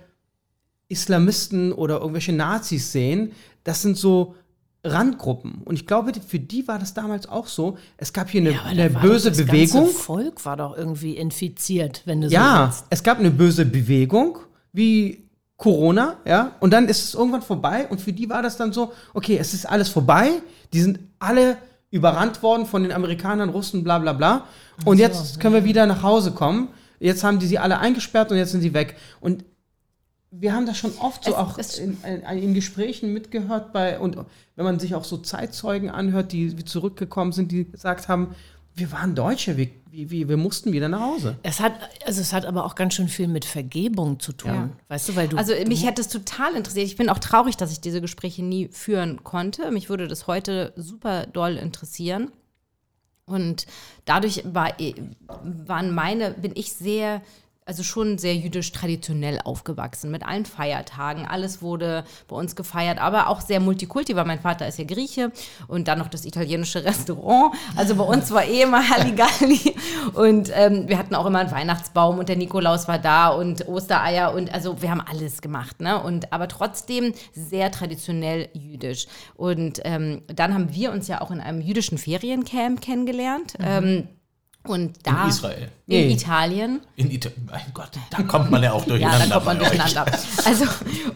[0.88, 3.32] Islamisten oder irgendwelche Nazis sehen.
[3.64, 4.34] Das sind so
[4.82, 5.60] Randgruppen.
[5.64, 7.76] Und ich glaube, für die war das damals auch so.
[7.96, 9.84] Es gab hier eine, aber eine böse das Bewegung.
[9.84, 14.38] ganze Volk war doch irgendwie infiziert, wenn du so Ja, es gab eine böse Bewegung,
[14.72, 15.29] wie
[15.60, 18.92] Corona, ja, und dann ist es irgendwann vorbei und für die war das dann so,
[19.14, 20.30] okay, es ist alles vorbei,
[20.72, 21.58] die sind alle
[21.90, 24.46] überrannt worden von den Amerikanern, Russen, bla bla bla.
[24.86, 28.38] Und jetzt können wir wieder nach Hause kommen, jetzt haben die sie alle eingesperrt und
[28.38, 28.96] jetzt sind sie weg.
[29.20, 29.44] Und
[30.30, 33.98] wir haben das schon oft so Es- auch es- in, in, in Gesprächen mitgehört bei
[34.00, 34.16] und
[34.56, 38.34] wenn man sich auch so Zeitzeugen anhört, die zurückgekommen sind, die gesagt haben,
[38.74, 41.36] wir waren Deutsche, wir, wir, wir mussten wieder nach Hause.
[41.42, 41.74] Es hat,
[42.06, 44.54] also es hat aber auch ganz schön viel mit Vergebung zu tun.
[44.54, 44.70] Ja.
[44.88, 45.36] Weißt du, weil du.
[45.36, 46.86] also mich hätte es total interessiert.
[46.86, 49.70] Ich bin auch traurig, dass ich diese Gespräche nie führen konnte.
[49.70, 52.30] Mich würde das heute super doll interessieren.
[53.26, 53.66] Und
[54.06, 54.72] dadurch war,
[55.42, 57.22] waren meine, bin ich sehr,
[57.66, 61.26] also schon sehr jüdisch traditionell aufgewachsen, mit allen Feiertagen.
[61.26, 65.30] Alles wurde bei uns gefeiert, aber auch sehr multikulti, weil mein Vater ist ja Grieche
[65.68, 67.54] und dann noch das italienische Restaurant.
[67.76, 69.76] Also bei uns war eh immer Halligalli
[70.14, 74.34] und ähm, wir hatten auch immer einen Weihnachtsbaum und der Nikolaus war da und Ostereier
[74.34, 76.02] und also wir haben alles gemacht, ne?
[76.02, 79.06] Und aber trotzdem sehr traditionell jüdisch.
[79.36, 83.54] Und ähm, dann haben wir uns ja auch in einem jüdischen Feriencamp kennengelernt.
[83.60, 84.08] Ähm,
[84.64, 85.62] und da In Israel.
[85.62, 86.12] in Nee.
[86.12, 86.80] Italien.
[86.96, 87.48] In Italien.
[87.50, 89.26] Mein Gott, da kommt man ja auch Ja, durcheinander.
[89.28, 90.06] da kommt man durcheinander.
[90.44, 90.64] Also,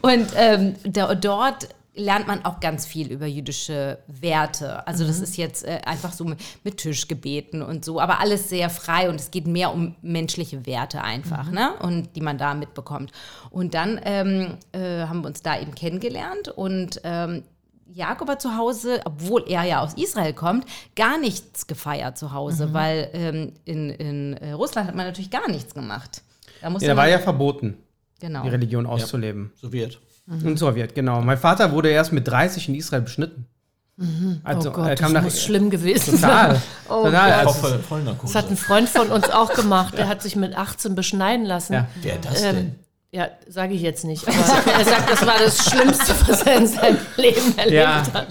[0.03, 4.85] und ähm, da, dort lernt man auch ganz viel über jüdische Werte.
[4.85, 8.69] Also das ist jetzt äh, einfach so mit, mit Tischgebeten und so, aber alles sehr
[8.69, 11.73] frei und es geht mehr um menschliche Werte einfach, ne?
[11.83, 13.13] Und die man da mitbekommt.
[13.51, 17.45] Und dann ähm, äh, haben wir uns da eben kennengelernt und ähm,
[17.93, 20.67] Jakob hat zu Hause, obwohl er ja aus Israel kommt,
[20.97, 25.49] gar nichts gefeiert zu Hause, weil ähm, in, in äh, Russland hat man natürlich gar
[25.51, 26.23] nichts gemacht.
[26.61, 27.77] Da Ja, da war ja verboten,
[28.21, 28.43] genau.
[28.43, 29.53] die Religion auszuleben.
[29.57, 30.01] So wird.
[30.27, 31.21] In Sowjet, genau.
[31.21, 33.47] Mein Vater wurde erst mit 30 in Israel beschnitten.
[34.43, 36.63] Also oh Gott, er kam das nach muss schlimm gewesen total, sein.
[36.89, 37.33] Oh total.
[37.33, 38.33] Also, voll, Vollnarkose.
[38.33, 39.97] Das hat ein Freund von uns auch gemacht.
[39.97, 41.75] Der hat sich mit 18 beschneiden lassen.
[41.75, 41.87] Ja.
[42.03, 42.75] Wer das Ähm, denn?
[43.15, 44.27] Ja, sage ich jetzt nicht.
[44.27, 48.03] Aber er sagt, das war das Schlimmste, was er in seinem Leben erlebt Ja.
[48.13, 48.27] hat.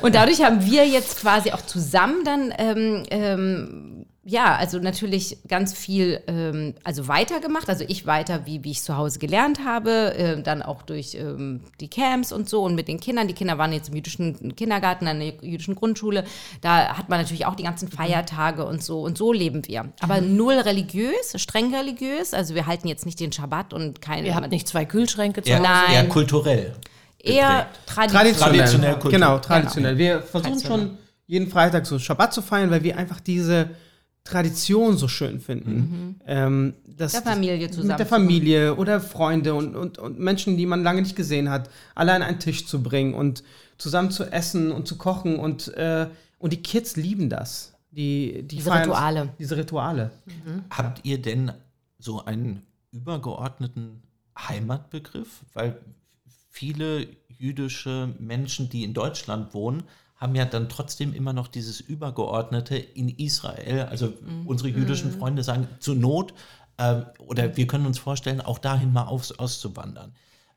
[0.00, 3.93] Und dadurch haben wir jetzt quasi auch zusammen dann, ähm, ähm,
[4.26, 7.68] ja, also natürlich ganz viel, ähm, also weitergemacht.
[7.68, 11.60] Also ich weiter, wie, wie ich zu Hause gelernt habe, ähm, dann auch durch ähm,
[11.80, 13.28] die Camps und so und mit den Kindern.
[13.28, 16.24] Die Kinder waren jetzt im jüdischen Kindergarten, an der jüdischen Grundschule.
[16.62, 19.02] Da hat man natürlich auch die ganzen Feiertage und so.
[19.02, 19.92] Und so leben wir.
[20.00, 22.32] Aber null religiös, streng religiös.
[22.32, 24.24] Also wir halten jetzt nicht den Schabbat und kein.
[24.24, 25.68] Ihr habt nicht zwei Kühlschränke zu Eher, Hause.
[25.68, 25.92] Nein.
[25.92, 26.76] eher kulturell.
[27.18, 28.34] eher traditionell.
[28.34, 28.98] traditionell.
[29.10, 29.98] Genau, traditionell.
[29.98, 30.86] Wir versuchen Traditionell.
[30.86, 33.70] schon jeden Freitag so Schabbat zu feiern, weil wir einfach diese
[34.24, 36.18] Tradition so schön finden.
[36.26, 38.06] Ähm, das, Der Familie zusammen Mit der.
[38.06, 42.22] Familie oder Freunde und, und, und Menschen, die man lange nicht gesehen hat, alle an
[42.22, 43.44] einen Tisch zu bringen und
[43.76, 45.38] zusammen zu essen und zu kochen.
[45.38, 46.08] Und, äh,
[46.38, 47.74] und die Kids lieben das.
[47.90, 49.28] Die, die Diese feiern- Rituale.
[49.38, 50.10] Diese Rituale.
[50.70, 51.52] Habt ihr denn
[51.98, 52.62] so einen
[52.92, 54.02] übergeordneten
[54.38, 55.42] Heimatbegriff?
[55.52, 55.78] Weil
[56.50, 59.82] viele jüdische Menschen, die in Deutschland wohnen,
[60.16, 63.86] haben ja dann trotzdem immer noch dieses Übergeordnete in Israel.
[63.90, 64.12] Also
[64.46, 66.34] unsere jüdischen Freunde sagen, zur Not,
[66.76, 70.12] äh, oder wir können uns vorstellen, auch dahin mal aus, auszuwandern.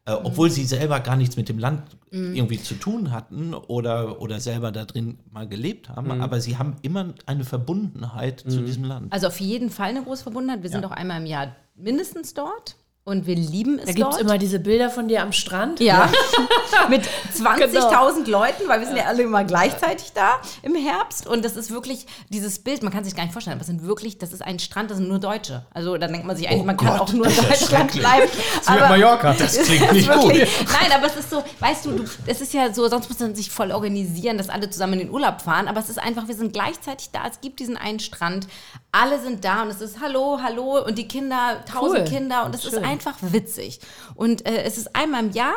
[0.05, 4.39] Äh, obwohl sie selber gar nichts mit dem Land irgendwie zu tun hatten oder, oder
[4.39, 9.12] selber da drin mal gelebt haben, aber sie haben immer eine Verbundenheit zu diesem Land.
[9.12, 10.64] Also auf jeden Fall eine große Verbundenheit.
[10.64, 12.78] Wir sind auch einmal im Jahr mindestens dort
[13.08, 15.80] und wir lieben es Da gibt es immer diese Bilder von dir am Strand.
[15.80, 16.10] ja,
[16.89, 17.03] mit
[17.38, 18.39] 20.000 Genau.
[18.39, 21.26] Leuten, weil wir sind ja alle immer gleichzeitig da im Herbst.
[21.26, 23.84] Und das ist wirklich dieses Bild, man kann sich gar nicht vorstellen, aber es sind
[23.88, 25.66] wirklich, das ist ein Strand, das sind nur Deutsche.
[25.74, 27.91] Also da denkt man sich eigentlich, Oh man kann Gott, auch nur in ja Deutschland
[27.93, 28.28] bleiben.
[28.30, 29.34] Das ist wie auf Mallorca.
[29.34, 30.68] Das klingt ist nicht wirklich- gut.
[30.82, 33.49] Nein, aber es ist so, weißt du, es ist ja so, sonst muss man sich
[33.49, 35.70] voll organisieren, dass alle zusammen in den Urlaub fahren.
[35.70, 37.22] Aber es ist einfach, wir sind gleichzeitig da.
[37.32, 38.47] Es gibt diesen einen Strand.
[38.91, 42.05] Alle sind da und es ist Hallo, Hallo und die Kinder, tausend Cool.
[42.05, 42.84] Kinder und es ist Schön.
[43.06, 43.80] Einfach witzig.
[44.16, 45.54] Und äh, es ist einmal im Jahr.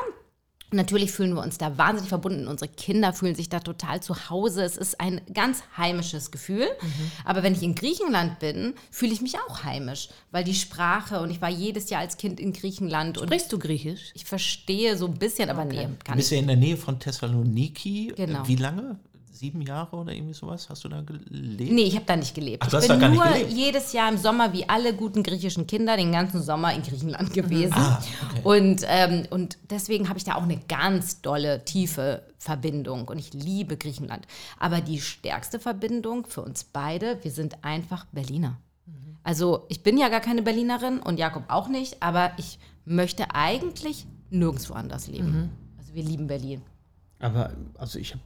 [0.72, 2.46] Natürlich fühlen wir uns da wahnsinnig verbunden.
[2.46, 4.62] Unsere Kinder fühlen sich da total zu Hause.
[4.62, 6.68] Es ist ein ganz heimisches Gefühl.
[7.24, 11.30] Aber wenn ich in Griechenland bin, fühle ich mich auch heimisch, weil die Sprache und
[11.32, 14.12] ich war jedes Jahr als Kind in Griechenland und Sprichst du Griechisch?
[14.14, 16.36] ich verstehe so ein bisschen, aber nee, Du kann bist ich.
[16.36, 18.12] ja in der Nähe von Thessaloniki.
[18.14, 18.46] Genau.
[18.46, 19.00] Wie lange?
[19.40, 20.68] Sieben Jahre oder irgendwie sowas?
[20.68, 21.72] Hast du da gelebt?
[21.72, 22.62] Nee, ich habe da nicht gelebt.
[22.62, 23.52] Ach, du ich hast bin da gar nicht nur gelebt?
[23.52, 27.72] jedes Jahr im Sommer, wie alle guten griechischen Kinder, den ganzen Sommer in Griechenland gewesen.
[27.72, 28.40] Ah, okay.
[28.44, 33.08] und, ähm, und deswegen habe ich da auch eine ganz dolle, tiefe Verbindung.
[33.08, 34.26] Und ich liebe Griechenland.
[34.58, 38.58] Aber die stärkste Verbindung für uns beide, wir sind einfach Berliner.
[39.22, 44.06] Also ich bin ja gar keine Berlinerin und Jakob auch nicht, aber ich möchte eigentlich
[44.28, 45.48] nirgendwo anders leben.
[45.78, 46.60] Also wir lieben Berlin.
[47.20, 48.22] Aber also ich habe,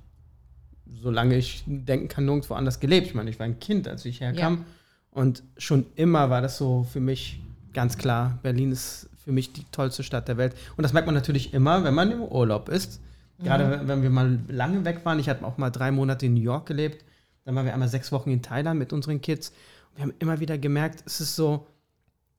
[0.86, 3.06] solange ich denken kann, nirgendwo anders gelebt.
[3.06, 4.64] Ich meine, ich war ein Kind, als ich herkam.
[5.10, 7.40] Und schon immer war das so für mich
[7.72, 10.54] ganz klar, Berlin ist für mich die tollste Stadt der Welt.
[10.76, 13.00] Und das merkt man natürlich immer, wenn man im Urlaub ist.
[13.42, 15.18] Gerade wenn- wenn wir mal lange weg waren.
[15.18, 17.04] Ich hatte auch mal drei Monate in New York gelebt.
[17.44, 19.50] Dann waren wir einmal sechs Wochen in Thailand mit unseren Kids.
[19.90, 21.66] Und wir haben immer wieder gemerkt, es ist so,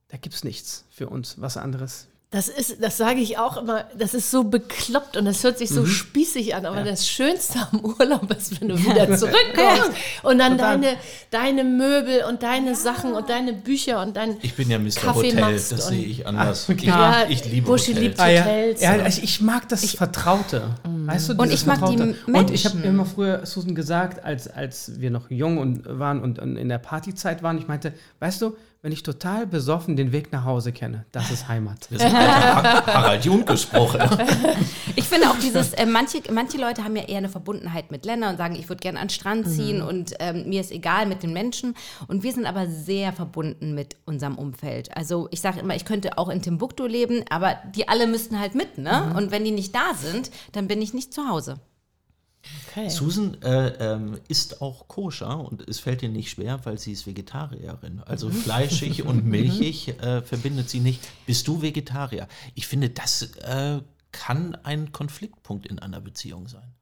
[0.08, 2.08] da gibt es nichts für uns, was anderes.
[2.32, 5.68] Das ist, das sage ich auch immer, das ist so bekloppt und das hört sich
[5.70, 5.86] so Mhm.
[5.86, 9.90] spießig an, aber das Schönste am Urlaub ist, wenn du wieder zurückkommst
[10.24, 10.80] und dann Total.
[10.80, 10.96] deine,
[11.30, 14.90] deine Möbel und deine Sachen und deine Bücher und dein Ich bin ja Mr.
[14.96, 16.68] Kaffee Hotel, das und- sehe ich anders.
[16.68, 18.00] Ich, Ja, ich liebe Buschi Hotels.
[18.00, 18.80] liebt Hotels.
[18.82, 20.74] ja, also ich mag das Vertraute.
[20.84, 22.16] Weißt du, Und ich mag die Vertraute.
[22.26, 22.90] Und ich habe Menschen.
[22.92, 26.78] immer früher Susan gesagt, als, als wir noch jung und waren und, und in der
[26.78, 31.06] Partyzeit waren, ich meinte, weißt du, wenn ich total besoffen den Weg nach Hause kenne,
[31.12, 31.90] das ist Heimat.
[31.90, 34.00] Wir sind alter Harald Jun gesprochen.
[34.98, 38.30] Ich finde auch dieses, äh, manche, manche Leute haben ja eher eine Verbundenheit mit Ländern
[38.30, 41.22] und sagen, ich würde gerne an den Strand ziehen und ähm, mir ist egal mit
[41.22, 41.74] den Menschen.
[42.08, 44.96] Und wir sind aber sehr verbunden mit unserem Umfeld.
[44.96, 48.54] Also ich sage immer, ich könnte auch in Timbuktu leben, aber die alle müssten halt
[48.54, 49.12] mit, ne?
[49.16, 51.60] Und wenn die nicht da sind, dann bin ich nicht zu Hause.
[52.68, 52.88] Okay.
[52.88, 57.06] Susan äh, ähm, ist auch koscher und es fällt ihr nicht schwer, weil sie ist
[57.06, 58.02] Vegetarierin.
[58.04, 61.00] Also fleischig und milchig äh, verbindet sie nicht.
[61.26, 62.28] Bist du Vegetarier?
[62.54, 63.80] Ich finde, das äh,
[64.12, 66.74] kann ein Konfliktpunkt in einer Beziehung sein.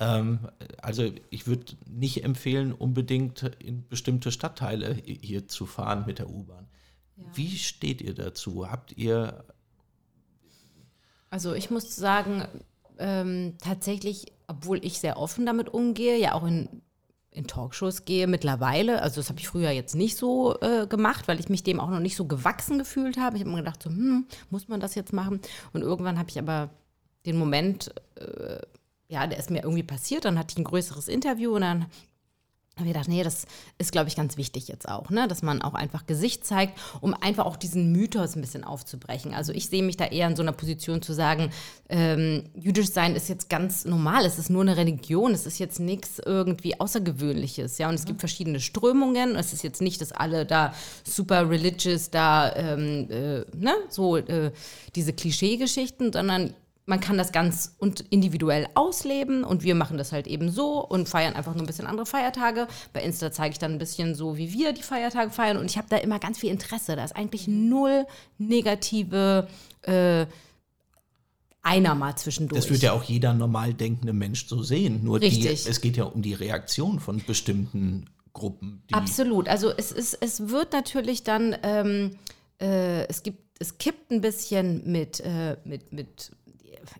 [0.00, 6.68] also ich würde nicht empfehlen, unbedingt in bestimmte Stadtteile hier zu fahren mit der U-Bahn.
[7.34, 8.70] Wie steht ihr dazu?
[8.70, 9.44] Habt ihr
[11.28, 12.44] Also ich muss sagen,
[12.98, 16.82] ähm, tatsächlich, obwohl ich sehr offen damit umgehe, ja auch in,
[17.30, 21.40] in Talkshows gehe mittlerweile, also das habe ich früher jetzt nicht so äh, gemacht, weil
[21.40, 23.36] ich mich dem auch noch nicht so gewachsen gefühlt habe.
[23.36, 25.40] Ich habe mir gedacht, so, hm, muss man das jetzt machen?
[25.74, 26.70] Und irgendwann habe ich aber
[27.26, 28.60] den Moment, äh,
[29.10, 31.86] ja, der ist mir irgendwie passiert, dann hatte ich ein größeres Interview und dann
[32.76, 33.46] habe ich gedacht, nee, das
[33.76, 35.28] ist, glaube ich, ganz wichtig jetzt auch, ne?
[35.28, 39.34] dass man auch einfach Gesicht zeigt, um einfach auch diesen Mythos ein bisschen aufzubrechen.
[39.34, 41.50] Also ich sehe mich da eher in so einer Position zu sagen,
[41.90, 45.80] ähm, jüdisch sein ist jetzt ganz normal, es ist nur eine Religion, es ist jetzt
[45.80, 50.46] nichts irgendwie Außergewöhnliches, ja, und es gibt verschiedene Strömungen, es ist jetzt nicht, dass alle
[50.46, 50.72] da
[51.04, 54.52] super religious, da, ähm, äh, ne, so äh,
[54.94, 56.54] diese Klischeegeschichten, sondern
[56.90, 61.08] man kann das ganz und individuell ausleben und wir machen das halt eben so und
[61.08, 62.66] feiern einfach nur ein bisschen andere Feiertage.
[62.92, 65.78] Bei Insta zeige ich dann ein bisschen so, wie wir die Feiertage feiern und ich
[65.78, 66.96] habe da immer ganz viel Interesse.
[66.96, 68.06] Da ist eigentlich null
[68.38, 69.46] negative
[69.82, 70.26] äh,
[71.62, 72.60] einer mal zwischendurch.
[72.60, 75.04] Das wird ja auch jeder normal denkende Mensch so sehen.
[75.04, 75.68] Nur die, Richtig.
[75.68, 78.82] es geht ja um die Reaktion von bestimmten Gruppen.
[78.90, 79.48] Die Absolut.
[79.48, 82.16] Also es, ist, es wird natürlich dann, ähm,
[82.60, 86.32] äh, es gibt, es kippt ein bisschen mit, äh, mit, mit,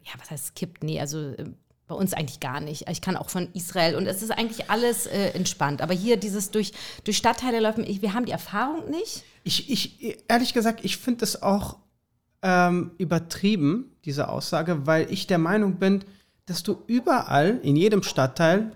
[0.04, 0.82] ja, was heißt es kippt?
[0.84, 1.46] Nee, also äh,
[1.90, 2.88] bei uns eigentlich gar nicht.
[2.88, 5.82] Ich kann auch von Israel und es ist eigentlich alles äh, entspannt.
[5.82, 6.72] Aber hier dieses durch,
[7.04, 9.24] durch Stadtteile laufen, ich, wir haben die Erfahrung nicht.
[9.42, 11.78] Ich, ich, ehrlich gesagt, ich finde es auch
[12.42, 16.04] ähm, übertrieben, diese Aussage, weil ich der Meinung bin,
[16.46, 18.72] dass du überall, in jedem Stadtteil,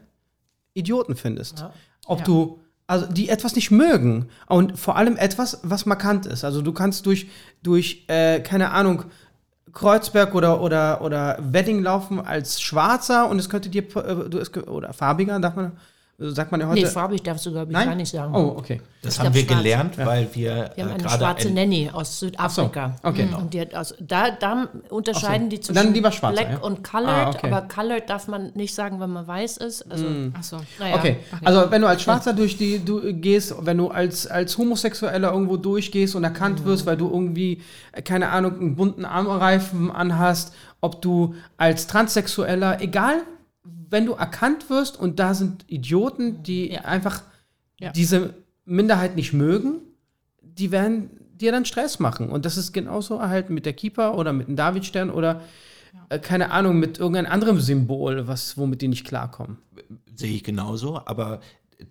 [0.75, 1.65] Idioten findest.
[2.07, 6.45] Ob du, also die etwas nicht mögen und vor allem etwas, was markant ist.
[6.45, 7.29] Also du kannst durch,
[7.63, 9.05] durch äh, keine Ahnung,
[9.75, 14.57] Kreuzberg oder, oder, oder Wedding laufen als Schwarzer und es könnte dir, äh, du, es,
[14.57, 15.73] oder farbiger, sagt man,
[16.19, 16.81] sagt man ja heute.
[16.81, 17.89] Nee, farbig darfst du, glaube ich, Nein?
[17.89, 18.35] gar nicht sagen.
[18.35, 18.81] Oh, okay.
[19.03, 19.59] das Ich haben wir schwarz.
[19.59, 22.95] gelernt, weil wir, Wir haben äh, eine schwarze ein, Nanny aus Südafrika.
[22.97, 23.27] Ach so, okay.
[23.27, 23.35] Mhm.
[23.35, 25.51] Und die hat aus, da, da unterscheiden so.
[25.51, 26.59] die Und zwischen dann lieber schwarzer, Black ja?
[26.67, 27.53] und Colored, Ah, okay.
[27.53, 29.91] aber Colored darf man nicht sagen, wenn man weiß ist.
[29.91, 30.07] Also,
[30.39, 30.61] Ach so.
[30.79, 30.95] naja.
[30.97, 35.33] Okay, also wenn du als Schwarzer durch die du gehst, wenn du als, als Homosexueller
[35.33, 37.61] irgendwo durchgehst und erkannt wirst, weil du irgendwie,
[37.93, 43.23] äh, keine Ahnung, einen bunten Armreifen anhast, ob du als Transsexueller, egal,
[43.95, 47.23] wenn du erkannt wirst und da sind Idioten, die einfach
[47.81, 47.93] Ja.
[47.93, 48.35] diese
[48.65, 49.81] Minderheit nicht mögen,
[50.43, 52.29] die werden dir dann Stress machen.
[52.29, 55.43] Und das ist genauso halt mit der Keeper oder mit dem Davidstern oder
[56.09, 59.59] äh, keine Ahnung, mit irgendeinem anderen Symbol, was, womit die nicht klarkommen.
[60.15, 61.41] sehe ich genauso, aber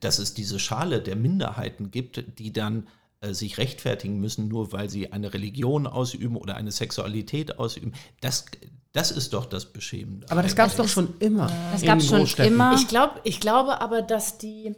[0.02, 2.88] dass es diese Schale der Minderheiten gibt, die dann
[3.32, 8.46] sich rechtfertigen müssen, nur weil sie eine Religion ausüben oder eine Sexualität ausüben, das,
[8.92, 10.30] das ist doch das Beschämende.
[10.30, 11.52] Aber das gab es doch schon immer.
[11.72, 12.76] Das gab es schon immer.
[12.76, 14.76] Ich, glaub, ich glaube aber, dass die,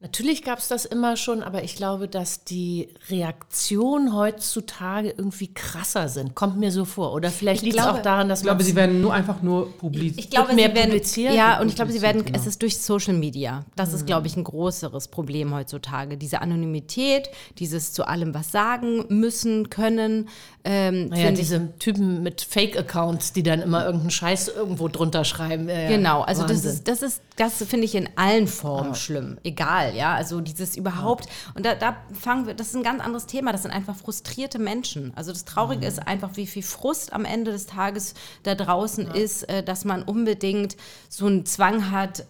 [0.00, 6.08] natürlich gab es das immer schon, aber ich glaube, dass die Reaktionen heutzutage irgendwie krasser
[6.08, 6.34] sind.
[6.34, 7.12] Kommt mir so vor.
[7.14, 10.18] Oder vielleicht liegt es auch daran, dass Ich glaube, sie werden nur einfach nur publiziert.
[10.20, 11.34] Ich glaube, mehr sie werden, publiziert.
[11.34, 13.64] ja, und ich glaube, sie werden, Publiziert, es ist durch Social Media.
[13.76, 16.16] Das ist, glaube ich, ein größeres Problem heutzutage.
[16.16, 17.28] Diese Anonymität,
[17.58, 20.28] dieses zu allem was sagen müssen, können.
[20.64, 25.24] Ähm, Naja, finde ich- diese Typen mit Fake-Accounts, die dann immer irgendeinen Scheiß irgendwo drunter
[25.24, 25.68] schreiben.
[25.68, 25.88] Ja.
[25.88, 26.70] Genau, also das Wahnsinn.
[26.72, 29.38] ist, das ist, das finde ich in allen Formen schlimm.
[29.44, 30.14] Egal, ja.
[30.14, 33.52] Also dieses überhaupt, und da, da fangen wir, das ist ein ganz anderes Thema.
[33.52, 35.12] Das sind einfach frustrierte Menschen.
[35.16, 39.48] Also das Traurige ist einfach, wie viel Frust am Ende des Tages da draußen ist,
[39.48, 40.76] äh, dass man unbedingt
[41.08, 42.26] so einen Zwang hat,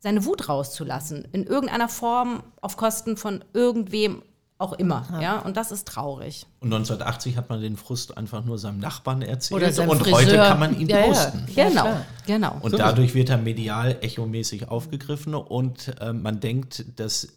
[0.00, 1.28] seine Wut rauszulassen.
[1.32, 4.22] In irgendeiner Form auf Kosten von irgendwem
[4.60, 5.06] auch immer.
[5.20, 6.46] Ja, und das ist traurig.
[6.60, 10.16] Und 1980 hat man den Frust einfach nur seinem Nachbarn erzählt Oder seinem und Friseur.
[10.18, 11.06] heute kann man ihn Ja, ja.
[11.06, 11.46] posten.
[11.54, 11.86] Ja, genau,
[12.26, 12.56] genau.
[12.60, 17.28] Und dadurch wird er medial echomäßig aufgegriffen und äh, man denkt, dass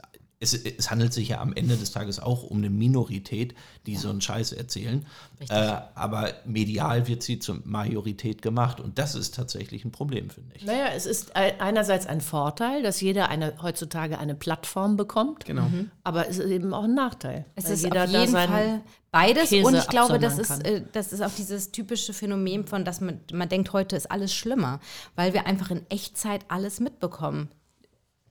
[0.43, 3.55] es, es handelt sich ja am Ende des Tages auch um eine Minorität,
[3.87, 5.05] die so einen Scheiß erzählen.
[5.49, 5.53] Äh,
[5.95, 10.65] aber medial wird sie zur Majorität gemacht und das ist tatsächlich ein Problem, finde ich.
[10.65, 15.45] Naja, es ist ei- einerseits ein Vorteil, dass jeder eine, heutzutage eine Plattform bekommt.
[15.45, 15.67] Genau.
[16.03, 17.45] Aber es ist eben auch ein Nachteil.
[17.55, 18.81] Es ist jeder auf da jeden Fall
[19.11, 22.83] beides Käse und ich glaube, das ist, äh, das ist auch dieses typische Phänomen von,
[22.83, 24.79] dass man, man denkt, heute ist alles schlimmer,
[25.15, 27.49] weil wir einfach in Echtzeit alles mitbekommen.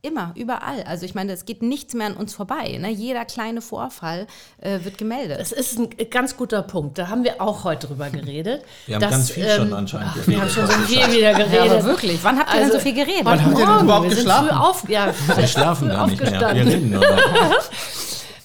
[0.05, 0.83] Immer, überall.
[0.85, 2.77] Also ich meine, es geht nichts mehr an uns vorbei.
[2.77, 2.89] Ne?
[2.91, 4.27] Jeder kleine Vorfall
[4.59, 5.39] äh, wird gemeldet.
[5.39, 6.97] Das ist ein ganz guter Punkt.
[6.97, 8.63] Da haben wir auch heute drüber geredet.
[8.85, 11.31] Wir haben dass, ganz viel ähm, schon anscheinend ach, Wir haben schon so viel wieder
[11.31, 11.71] Ja, geredet.
[11.71, 13.23] aber wirklich, wann habt ihr denn so viel geredet?
[13.23, 14.47] Wann habt ihr denn überhaupt wir sind geschlafen?
[14.49, 16.39] Früh auf, ja, Wir schlafen gar nicht mehr.
[16.53, 17.07] Wir reden nur noch.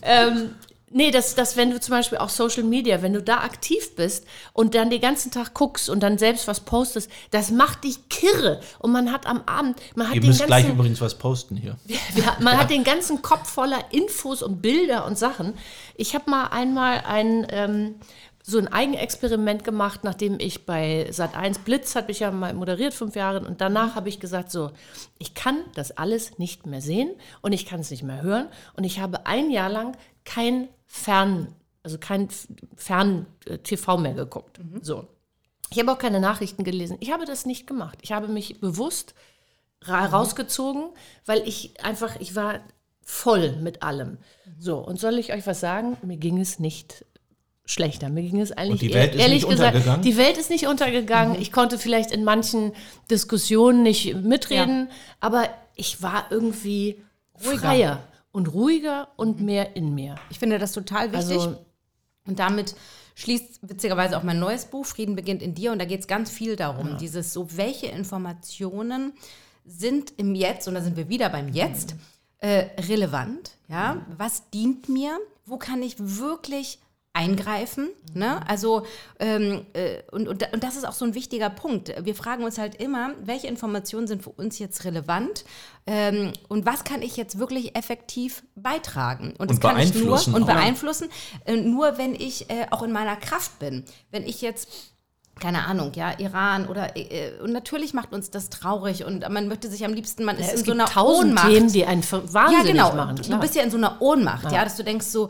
[0.01, 0.51] Ähm,
[0.91, 4.27] nee, dass, dass wenn du zum Beispiel auch Social Media, wenn du da aktiv bist
[4.53, 8.61] und dann den ganzen Tag guckst und dann selbst was postest, das macht dich kirre.
[8.79, 11.57] Und man hat am Abend, man hat Ihr den müsst gleich ganzen, übrigens was posten
[11.57, 11.77] hier.
[12.15, 15.55] ja, man hat den ganzen Kopf voller Infos und Bilder und Sachen.
[15.97, 17.95] Ich habe mal einmal ein ähm,
[18.49, 23.15] so ein Eigenexperiment gemacht, nachdem ich bei Sat1 Blitz habe ich ja mal moderiert fünf
[23.15, 24.71] Jahre und danach habe ich gesagt so,
[25.19, 27.11] ich kann das alles nicht mehr sehen
[27.43, 31.55] und ich kann es nicht mehr hören und ich habe ein Jahr lang kein Fern,
[31.83, 32.31] also kein
[32.75, 34.59] Fern-TV mehr geguckt.
[34.81, 35.07] So.
[35.71, 36.97] Ich habe auch keine Nachrichten gelesen.
[37.01, 37.99] Ich habe das nicht gemacht.
[38.01, 39.15] Ich habe mich bewusst
[39.83, 40.89] ra rausgezogen,
[41.27, 42.61] weil ich einfach, ich war
[43.03, 44.17] voll mit allem.
[44.59, 45.99] So, und soll ich euch was sagen?
[46.03, 47.05] Mir ging es nicht
[47.69, 48.09] schlechter.
[48.09, 50.03] Mir ging es eigentlich die Welt ist ehrlich nicht gesagt, untergegangen?
[50.03, 51.41] die Welt ist nicht untergegangen.
[51.41, 52.73] Ich konnte vielleicht in manchen
[53.11, 54.89] Diskussionen nicht mitreden,
[55.21, 57.03] aber ich war irgendwie
[57.37, 60.17] freier und ruhiger und mehr in mir.
[60.31, 61.39] Ich finde das total wichtig.
[61.39, 61.59] Also-
[62.27, 62.75] und damit
[63.15, 65.73] schließt witzigerweise auch mein neues Buch, Frieden beginnt in dir.
[65.73, 69.13] Und da geht es ganz viel darum, dieses so, welche Informationen
[69.65, 71.97] sind im Jetzt, und da sind wir wieder beim Jetzt,
[72.39, 73.53] äh, relevant.
[73.69, 74.07] Ja?
[74.17, 75.19] Was dient mir?
[75.47, 76.79] Wo kann ich wirklich
[77.19, 77.89] eingreifen.
[78.15, 78.41] Ne?
[78.47, 78.87] Also,
[79.19, 81.93] ähm, äh, und, und, und das ist auch so ein wichtiger Punkt.
[82.01, 85.45] Wir fragen uns halt immer, welche Informationen sind für uns jetzt relevant
[85.87, 89.35] ähm, und was kann ich jetzt wirklich effektiv beitragen.
[89.37, 90.55] das Und kann ich beeinflussen nur, und auch.
[90.55, 91.09] beeinflussen,
[91.45, 93.85] äh, nur wenn ich äh, auch in meiner Kraft bin.
[94.13, 94.69] Wenn ich jetzt
[95.41, 99.69] keine Ahnung, ja, Iran oder äh, und natürlich macht uns das traurig und man möchte
[99.71, 101.49] sich am liebsten, man ist Ja, in es so einer Ohnmacht.
[101.49, 102.95] Themen, die einen wahnsinnig ja, genau.
[102.95, 103.17] machen.
[103.17, 103.39] Du Klar.
[103.39, 105.29] bist ja in so einer Ohnmacht, ja, dass du denkst so,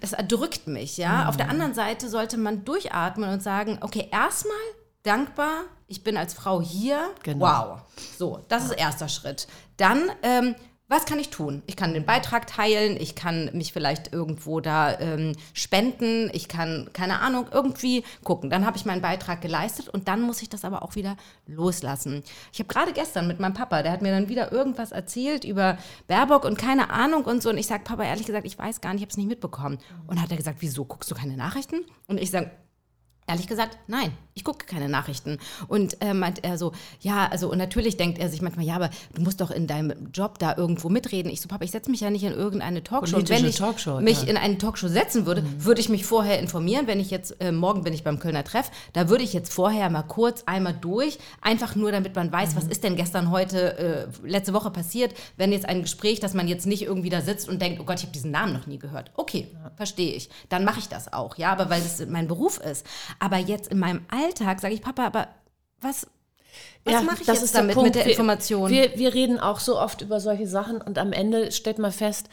[0.00, 1.28] das erdrückt mich, ja.
[1.28, 1.52] Auf der Mhm.
[1.52, 4.56] anderen Seite sollte man durchatmen und sagen, okay, erstmal
[5.02, 7.44] dankbar, ich bin als Frau hier, Genau.
[7.46, 7.78] wow.
[8.18, 9.46] So, das ist erster Schritt.
[9.76, 10.54] Dann, ähm,
[10.90, 11.62] was kann ich tun?
[11.66, 16.90] Ich kann den Beitrag teilen, ich kann mich vielleicht irgendwo da ähm, spenden, ich kann,
[16.92, 18.50] keine Ahnung, irgendwie gucken.
[18.50, 22.24] Dann habe ich meinen Beitrag geleistet und dann muss ich das aber auch wieder loslassen.
[22.52, 25.78] Ich habe gerade gestern mit meinem Papa, der hat mir dann wieder irgendwas erzählt über
[26.08, 27.50] Baerbock und keine Ahnung und so.
[27.50, 29.78] Und ich sage, Papa, ehrlich gesagt, ich weiß gar nicht, ich habe es nicht mitbekommen.
[30.08, 31.84] Und hat er gesagt, wieso guckst du keine Nachrichten?
[32.08, 32.50] Und ich sage,
[33.30, 35.38] Ehrlich gesagt, nein, ich gucke keine Nachrichten.
[35.68, 38.90] Und äh, meint er so, ja, also und natürlich denkt er sich manchmal, ja, aber
[39.14, 41.30] du musst doch in deinem Job da irgendwo mitreden.
[41.30, 43.18] Ich so, Papa, ich setze mich ja nicht in irgendeine Talkshow.
[43.18, 44.30] Und wenn ich Talkshow, mich ja.
[44.30, 46.88] in eine Talkshow setzen würde, würde ich mich vorher informieren.
[46.88, 49.90] Wenn ich jetzt, äh, morgen bin ich beim Kölner Treff, da würde ich jetzt vorher
[49.90, 54.26] mal kurz einmal durch, einfach nur, damit man weiß, was ist denn gestern, heute, äh,
[54.26, 57.62] letzte Woche passiert, wenn jetzt ein Gespräch, dass man jetzt nicht irgendwie da sitzt und
[57.62, 59.12] denkt, oh Gott, ich habe diesen Namen noch nie gehört.
[59.14, 59.46] Okay,
[59.76, 60.30] verstehe ich.
[60.48, 62.84] Dann mache ich das auch, ja, aber weil es mein Beruf ist.
[63.20, 65.28] Aber jetzt in meinem Alltag sage ich, Papa, aber
[65.80, 66.06] was,
[66.84, 67.88] was Ja, mache ich das jetzt ist der damit Punkt.
[67.88, 68.70] mit der Wir- Information?
[68.70, 72.28] Wir, wir reden auch so oft über solche Sachen und am Ende stellt man fest,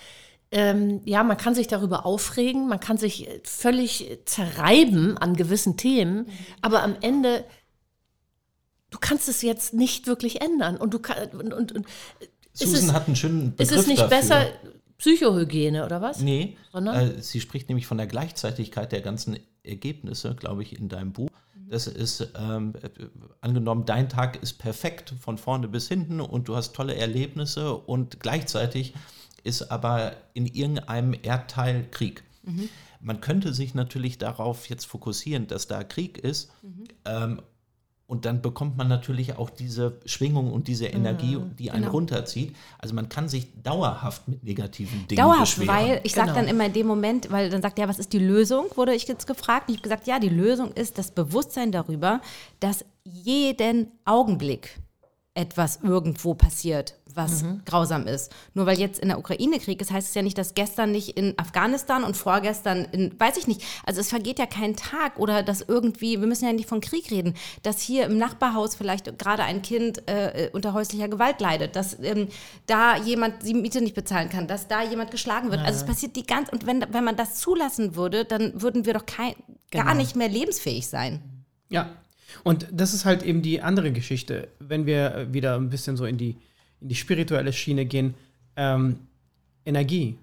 [0.50, 5.76] ähm, ja, man kann sich darüber aufregen, man kann sich äh, völlig zerreiben an gewissen
[5.78, 6.28] Themen, Mhm.
[6.62, 7.44] aber am Ende,
[8.90, 10.78] du kannst es jetzt nicht wirklich ändern.
[10.78, 11.86] Und du kann, und, und, und
[12.54, 14.18] ist Susan es, hat einen schönen ist Begriff es nicht dafür.
[14.18, 14.46] besser
[14.98, 16.22] Psychohygiene oder was?
[16.22, 16.96] Nee, Sondern?
[17.18, 19.38] äh, sie spricht nämlich von der Gleichzeitigkeit der ganzen
[19.68, 21.30] Ergebnisse, glaube ich, in deinem Buch.
[21.70, 22.90] Das ist, ähm, äh,
[23.42, 28.20] angenommen, dein Tag ist perfekt von vorne bis hinten und du hast tolle Erlebnisse und
[28.20, 28.94] gleichzeitig
[29.44, 32.24] ist aber in irgendeinem Erdteil Krieg.
[33.02, 36.52] Man könnte sich natürlich darauf jetzt fokussieren, dass da Krieg ist.
[37.06, 37.42] Ähm,
[38.08, 41.92] und dann bekommt man natürlich auch diese Schwingung und diese Energie, die einen genau.
[41.92, 42.56] runterzieht.
[42.80, 45.78] Also man kann sich dauerhaft mit negativen Dingen Dauerhaft, beschweren.
[45.78, 46.40] weil ich sage Genau.
[46.40, 49.10] dann immer in dem Moment, weil dann sagt er, was ist die Lösung, wurde ich
[49.10, 49.68] jetzt gefragt.
[49.68, 52.22] Und ich habe gesagt, ja, die Lösung ist das Bewusstsein darüber,
[52.62, 54.80] dass jeden Augenblick
[55.34, 58.32] etwas irgendwo passiert, was grausam ist.
[58.54, 61.18] Nur weil jetzt in der Ukraine Krieg ist, heißt es ja nicht, dass gestern nicht
[61.18, 63.64] in Afghanistan und vorgestern in, weiß ich nicht.
[63.86, 67.12] Also es vergeht ja kein Tag oder dass irgendwie, wir müssen ja nicht von Krieg
[67.12, 67.34] reden,
[67.64, 72.28] dass hier im Nachbarhaus vielleicht gerade ein Kind äh, unter häuslicher Gewalt leidet, dass ähm,
[72.68, 75.62] da jemand die Miete nicht bezahlen kann, dass da jemand geschlagen wird.
[75.62, 78.94] Also es passiert die ganze, und wenn, wenn man das zulassen würde, dann würden wir
[78.94, 79.34] doch kein,
[79.72, 81.22] gar nicht mehr lebensfähig sein.
[81.70, 81.90] Ja.
[82.44, 86.18] Und das ist halt eben die andere Geschichte, wenn wir wieder ein bisschen so in
[86.18, 86.38] die,
[86.82, 88.14] in die spirituelle Schiene gehen.
[88.56, 89.00] Ähm,
[89.66, 90.18] Energie.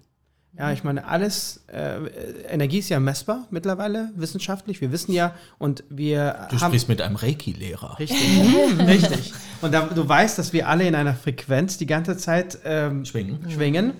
[0.57, 1.97] Ja, ich meine, alles, äh,
[2.49, 4.79] Energie ist ja messbar mittlerweile, wissenschaftlich.
[4.79, 6.69] Wir wissen ja und wir Du haben.
[6.69, 7.99] sprichst mit einem Reiki-Lehrer.
[7.99, 8.17] Richtig,
[8.79, 9.33] richtig.
[9.61, 13.51] Und da, du weißt, dass wir alle in einer Frequenz die ganze Zeit ähm, Schwingen.
[13.51, 13.93] schwingen.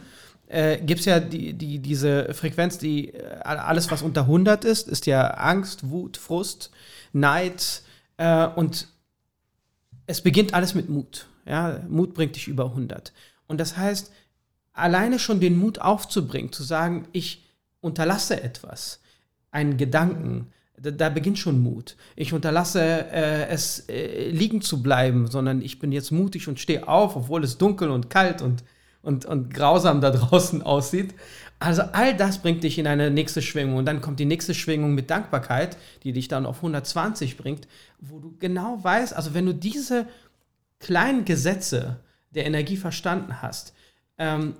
[0.48, 4.88] Äh, Gibt es ja die, die, diese Frequenz, die äh, alles, was unter 100 ist,
[4.88, 6.72] ist ja Angst, Wut, Frust,
[7.12, 7.82] Neid.
[8.16, 8.88] Äh, und
[10.08, 11.28] es beginnt alles mit Mut.
[11.46, 11.82] Ja?
[11.88, 13.14] Mut bringt dich über 100.
[13.48, 14.12] Und das heißt,
[14.74, 17.44] alleine schon den Mut aufzubringen, zu sagen, ich
[17.82, 19.00] unterlasse etwas,
[19.52, 21.96] einen Gedanken, da, da beginnt schon Mut.
[22.16, 26.88] Ich unterlasse äh, es äh, liegen zu bleiben, sondern ich bin jetzt mutig und stehe
[26.88, 28.64] auf, obwohl es dunkel und kalt und,
[29.02, 31.14] und, und grausam da draußen aussieht.
[31.60, 34.94] Also all das bringt dich in eine nächste Schwingung und dann kommt die nächste Schwingung
[34.94, 37.68] mit Dankbarkeit, die dich dann auf 120 bringt,
[38.00, 40.06] wo du genau weißt, also wenn du diese
[40.86, 42.00] kleinen Gesetze
[42.30, 43.74] der Energie verstanden hast,
[44.20, 44.54] ähm,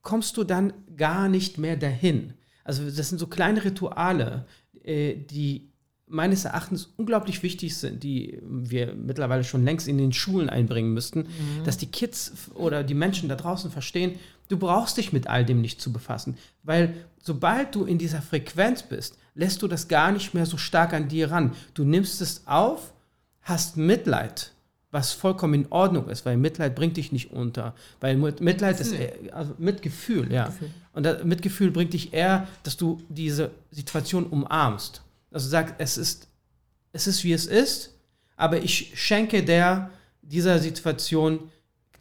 [0.00, 2.32] kommst du dann gar nicht mehr dahin.
[2.64, 4.46] Also das sind so kleine Rituale,
[4.82, 5.68] äh, die
[6.06, 11.26] meines Erachtens unglaublich wichtig sind, die wir mittlerweile schon längst in den Schulen einbringen müssten,
[11.64, 14.18] dass die Kids oder die Menschen da draußen verstehen,
[14.48, 18.82] du brauchst dich mit all dem nicht zu befassen, weil sobald du in dieser Frequenz
[18.82, 21.52] bist, lässt du das gar nicht mehr so stark an dir ran.
[21.74, 22.92] Du nimmst es auf,
[23.42, 24.51] hast Mitleid,
[24.92, 27.74] was vollkommen in Ordnung ist, weil Mitleid bringt dich nicht unter.
[28.00, 30.52] Weil Mit- Mitleid ist eher, also Mitgefühl, ja.
[30.92, 35.02] Und das Mitgefühl bringt dich eher, dass du diese Situation umarmst.
[35.32, 36.28] Also sag, es ist,
[36.92, 37.94] es ist wie es ist,
[38.36, 39.90] aber ich schenke der
[40.20, 41.38] dieser Situation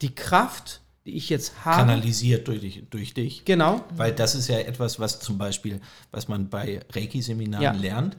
[0.02, 1.78] die Kraft, die ich jetzt habe.
[1.78, 2.84] Kanalisiert durch dich.
[2.90, 3.46] Durch dich.
[3.46, 3.84] Genau.
[3.96, 5.80] Weil das ist ja etwas, was zum Beispiel,
[6.12, 7.72] was man bei Reiki-Seminaren Ja.
[7.72, 8.18] lernt,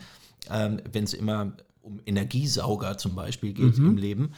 [0.51, 3.87] ähm, wenn es immer um Energiesauger zum Beispiel geht Mhm.
[3.87, 4.33] im Leben,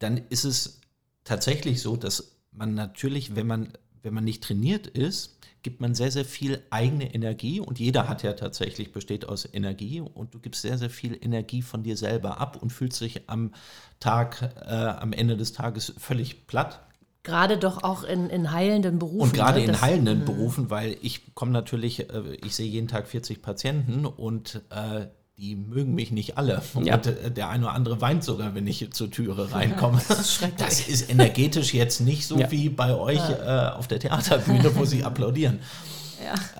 [0.00, 0.80] dann ist es
[1.24, 3.72] tatsächlich so, dass man natürlich, wenn man,
[4.02, 8.22] wenn man nicht trainiert ist, gibt man sehr, sehr viel eigene Energie und jeder hat
[8.22, 12.40] ja tatsächlich, besteht aus Energie und du gibst sehr, sehr viel Energie von dir selber
[12.40, 13.52] ab und fühlst dich am
[14.00, 16.80] Tag, äh, am Ende des Tages völlig platt.
[17.22, 19.20] Gerade doch auch in, in heilenden Berufen.
[19.20, 19.66] Und gerade ne?
[19.66, 24.62] in heilenden Berufen, weil ich komme natürlich, äh, ich sehe jeden Tag 40 Patienten und
[24.70, 25.06] äh,
[25.40, 26.60] die mögen mich nicht alle.
[26.82, 26.96] Ja.
[26.96, 30.00] Und äh, der eine oder andere weint sogar, wenn ich zur Türe reinkomme.
[30.58, 32.50] Das ist energetisch jetzt nicht so Ja.
[32.50, 35.60] wie bei euch äh, auf der Theaterbühne, wo sie applaudieren.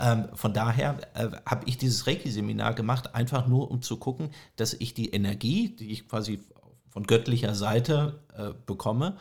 [0.01, 4.73] Ähm, von daher äh, habe ich dieses Reiki-Seminar gemacht, einfach nur um zu gucken, dass
[4.73, 6.40] ich die Energie, die ich quasi
[6.89, 9.16] von göttlicher Seite äh, bekomme,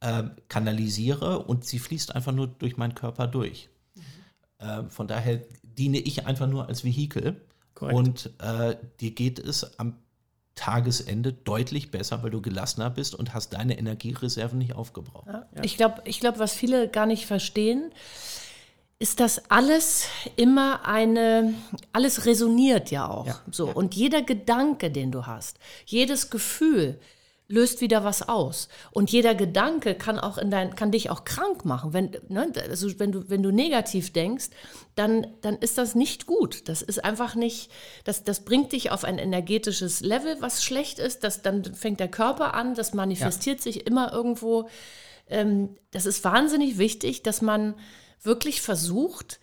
[0.00, 3.70] äh, kanalisiere und sie fließt einfach nur durch meinen Körper durch.
[4.58, 7.40] Äh, von daher diene ich einfach nur als Vehikel
[7.74, 7.98] Korrekt.
[7.98, 9.96] und äh, dir geht es am
[10.54, 15.26] Tagesende deutlich besser, weil du gelassener bist und hast deine Energiereserven nicht aufgebraucht.
[15.62, 17.90] Ich glaube, ich glaub, was viele gar nicht verstehen,
[19.00, 20.06] ist, dass alles
[20.36, 21.54] immer eine,
[21.92, 23.26] alles resoniert ja auch.
[23.26, 23.40] Ja.
[23.50, 23.68] So.
[23.68, 27.00] Und jeder Gedanke, den du hast, jedes Gefühl
[27.46, 28.68] löst wieder was aus.
[28.90, 31.92] Und jeder Gedanke kann auch in dein, kann dich auch krank machen.
[31.92, 34.46] Wenn, ne, also wenn du, wenn du negativ denkst,
[34.94, 36.68] dann, dann ist das nicht gut.
[36.68, 37.70] Das ist einfach nicht,
[38.04, 41.22] das, das bringt dich auf ein energetisches Level, was schlecht ist.
[41.22, 44.68] Das, dann fängt der Körper an, das manifestiert sich immer irgendwo
[45.28, 47.74] ähm, das ist wahnsinnig wichtig, dass man
[48.22, 49.40] wirklich versucht,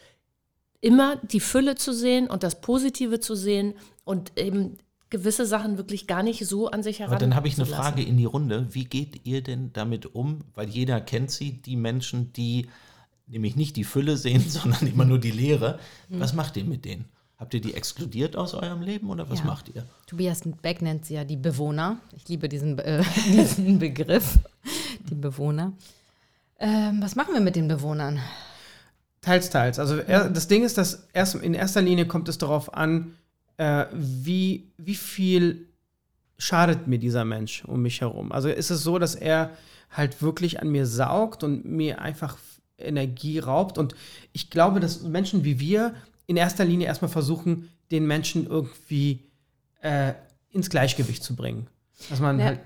[0.79, 4.77] immer die Fülle zu sehen und das Positive zu sehen und eben
[5.11, 7.13] gewisse Sachen wirklich gar nicht so an sich heran.
[7.13, 7.67] Aber dann habe ich eine.
[7.67, 8.67] Frage in die Runde.
[8.71, 10.45] Wie geht ihr denn damit um?
[10.55, 12.69] Weil jeder kennt sie, die Menschen, die
[13.27, 15.77] nämlich nicht die Fülle sehen, sondern immer nur die Leere.
[16.09, 16.19] Hm.
[16.19, 17.05] Was macht ihr mit denen?
[17.37, 19.45] Habt ihr die exkludiert aus eurem Leben oder was Ja.
[19.45, 19.85] macht ihr?
[20.07, 21.97] Tobias Beck nennt sie ja die Bewohner.
[22.15, 24.39] Ich liebe diesen, äh, diesen Begriff,
[25.09, 25.73] die Bewohner.
[26.59, 28.19] Ähm, was machen wir mit den Bewohnern?
[29.21, 29.79] Teils, teils.
[29.79, 33.15] Also er, das Ding ist, dass erst, in erster Linie kommt es darauf an,
[33.61, 35.67] äh, wie, wie viel
[36.39, 38.31] schadet mir dieser Mensch um mich herum.
[38.31, 39.51] Also ist es so, dass er
[39.91, 42.37] halt wirklich an mir saugt und mir einfach
[42.79, 43.77] Energie raubt.
[43.77, 43.93] Und
[44.33, 45.93] ich glaube, dass Menschen wie wir
[46.25, 49.25] in erster Linie erstmal versuchen, den Menschen irgendwie
[49.81, 50.13] äh,
[50.49, 51.67] ins Gleichgewicht zu bringen.
[52.09, 52.45] Dass man Ja.
[52.45, 52.59] halt,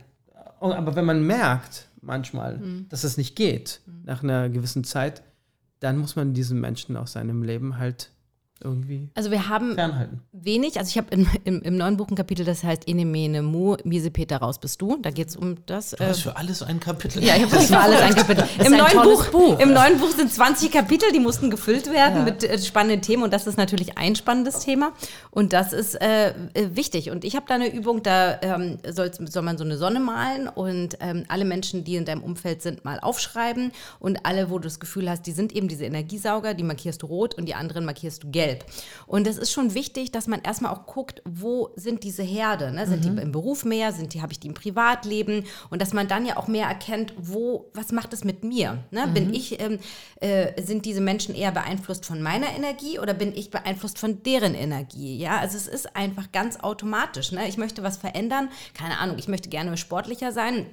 [0.61, 5.23] aber wenn man merkt manchmal, dass es nicht geht nach einer gewissen Zeit,
[5.81, 8.11] dann muss man diesen Menschen aus seinem Leben halt
[8.63, 10.21] irgendwie Also wir haben fernhalten.
[10.31, 10.79] wenig.
[10.79, 13.75] Also ich habe im, im, im neuen Buch ein Kapitel, das heißt Ene Mene Mu,
[13.83, 14.97] Miese Peter raus bist du.
[15.01, 15.91] Da geht es um das.
[15.91, 17.23] Du hast für alles ein Kapitel.
[17.23, 18.45] Ja, ich habe für alles ein Kapitel.
[18.59, 19.59] Im, ein neuen Buch, Buch.
[19.59, 23.33] Im neuen Buch sind 20 Kapitel, die mussten gefüllt werden mit äh, spannenden Themen und
[23.33, 24.93] das ist natürlich ein spannendes Thema
[25.31, 26.33] und das ist äh, äh,
[26.71, 27.11] wichtig.
[27.11, 30.47] Und ich habe da eine Übung, da ähm, soll, soll man so eine Sonne malen
[30.47, 34.63] und ähm, alle Menschen, die in deinem Umfeld sind, mal aufschreiben und alle, wo du
[34.63, 37.83] das Gefühl hast, die sind eben diese Energiesauger, die markierst du rot und die anderen
[37.83, 38.44] markierst du gelb.
[39.07, 42.71] Und es ist schon wichtig, dass man erstmal auch guckt, wo sind diese Herde?
[42.71, 42.87] Ne?
[42.87, 43.91] Sind die im Beruf mehr?
[43.91, 45.45] Sind die, habe ich die im Privatleben?
[45.69, 48.83] Und dass man dann ja auch mehr erkennt, wo, was macht es mit mir?
[48.91, 49.07] Ne?
[49.07, 49.79] Bin ich, ähm,
[50.21, 54.55] äh, sind diese Menschen eher beeinflusst von meiner Energie oder bin ich beeinflusst von deren
[54.55, 55.17] Energie?
[55.17, 57.31] Ja, also es ist einfach ganz automatisch.
[57.31, 57.47] Ne?
[57.47, 58.49] Ich möchte was verändern.
[58.73, 60.65] Keine Ahnung, ich möchte gerne sportlicher sein.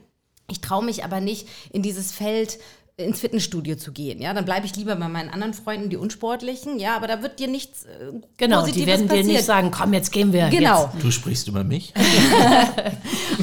[0.50, 2.58] Ich traue mich aber nicht in dieses Feld
[2.96, 4.20] ins Fitnessstudio zu gehen.
[4.20, 6.78] Ja, dann bleibe ich lieber bei meinen anderen Freunden, die unsportlichen.
[6.78, 9.26] Ja, aber da wird dir nichts äh, Genau, Positives die werden dir passieren.
[9.28, 10.48] nicht sagen, komm, jetzt gehen wir.
[10.50, 10.90] Genau.
[10.92, 11.02] Jetzt.
[11.04, 11.92] Du sprichst über mich?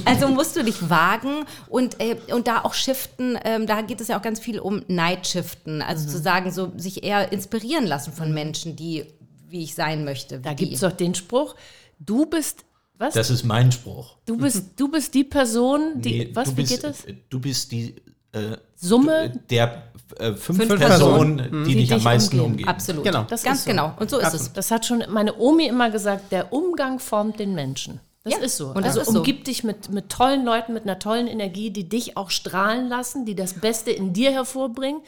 [0.05, 3.37] Also musst du dich wagen und, äh, und da auch shiften.
[3.43, 5.81] Ähm, da geht es ja auch ganz viel um Nightshiften.
[5.81, 6.09] Also Mhm.
[6.11, 9.05] zu sagen, so sich eher inspirieren lassen von Menschen, die
[9.49, 10.39] wie ich sein möchte.
[10.39, 11.55] Da gibt es doch den Spruch,
[11.99, 12.65] du bist,
[12.99, 13.15] was?
[13.15, 14.17] Das ist mein Spruch.
[14.25, 17.03] du, bist, du bist die Person, die, Nee, was, wie bist, geht das?
[17.29, 17.95] Du bist die
[18.33, 19.31] äh, Summe?
[19.49, 19.83] der
[20.17, 22.51] äh, fünf, Fünf Personen, Personen, die, dich am dich meisten umgeben.
[22.53, 22.69] umgeben.
[22.69, 23.03] Absolut.
[23.03, 23.23] Genau.
[23.29, 23.69] Das Ganz ist so.
[23.71, 23.93] genau.
[23.99, 24.53] Und so ist es.
[24.53, 27.99] Das hat schon meine Omi immer gesagt, der Umgang formt den Menschen.
[28.23, 28.67] Das Ja, ist so.
[28.69, 29.19] und das also ist so.
[29.19, 33.25] umgib dich mit, mit tollen Leuten, mit einer tollen Energie, die dich auch strahlen lassen,
[33.25, 35.01] die das Beste in dir hervorbringen.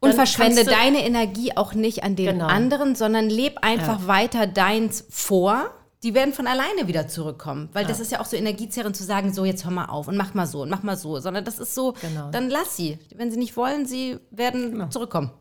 [0.00, 2.46] Und Dann verschwende kannst du- deine Energie auch nicht an den Genau.
[2.46, 5.70] anderen, sondern leb einfach weiter deins vor.
[6.04, 7.68] Die werden von alleine wieder zurückkommen.
[7.72, 10.16] Weil das ist ja auch so energiezehrend zu sagen, so jetzt hör mal auf und
[10.16, 11.18] mach mal so und mach mal so.
[11.18, 12.30] Sondern das ist so, Genau.
[12.30, 12.98] dann lass sie.
[13.16, 14.88] Wenn sie nicht wollen, sie werden Genau.
[14.88, 15.32] zurückkommen.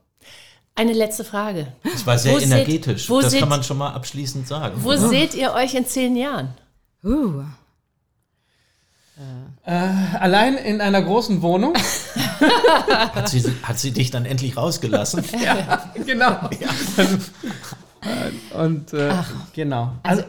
[0.73, 1.73] Eine letzte Frage.
[1.83, 3.09] Das war sehr Wo seht- energetisch.
[3.09, 4.75] wo das seht- kann man schon mal abschließend sagen.
[4.83, 6.49] Wo seht ihr euch in zehn Jahren?
[7.03, 7.43] Uh.
[9.65, 11.73] Allein in einer großen Wohnung.
[13.15, 15.23] Hat sie, hat sie dich dann endlich rausgelassen?
[16.05, 16.31] genau.
[16.51, 17.07] Äh,
[18.53, 19.13] Und äh,
[19.53, 19.93] genau.
[20.03, 20.23] Also,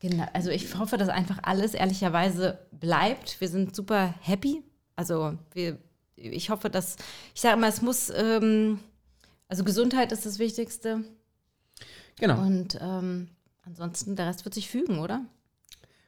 [0.00, 3.40] genau, also ich hoffe, dass einfach alles ehrlicherweise bleibt.
[3.40, 4.62] Wir sind super happy.
[4.96, 5.78] Also wir,
[6.16, 6.96] ich hoffe, dass,
[7.34, 8.80] ich sage immer, es muss, ähm,
[9.48, 11.04] also Gesundheit ist das Wichtigste.
[12.18, 12.40] genau.
[12.40, 13.28] Und ähm,
[13.62, 15.24] ansonsten, der Rest wird sich fügen, oder?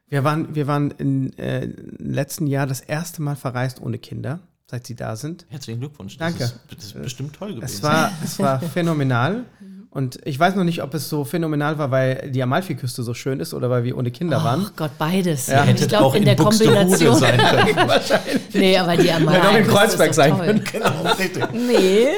[0.08, 4.38] Wir waren, wir waren im äh, letzten Jahr das erste Mal verreist ohne Kinder,
[4.70, 5.46] seit sie da sind.
[5.48, 6.16] Herzlichen Glückwunsch.
[6.16, 6.38] Danke.
[6.38, 7.64] Das ist, das ist bestimmt toll gewesen.
[7.64, 9.46] Es war, es war phänomenal.
[9.96, 13.40] Und ich weiß noch nicht, ob es so phänomenal war, weil die Amalfiküste so schön
[13.40, 14.66] ist oder weil wir ohne Kinder waren.
[14.66, 15.48] Ach Gott, beides.
[15.48, 17.18] Ihr hättet ich glaube, auch in in, der Kombination.
[17.18, 18.00] sein können.
[18.52, 19.40] Nee, aber die Amalfi.
[19.40, 20.64] Hätte auch in Kreuzberg sein können.
[20.70, 21.44] genau, richtig.
[21.54, 22.08] Nee.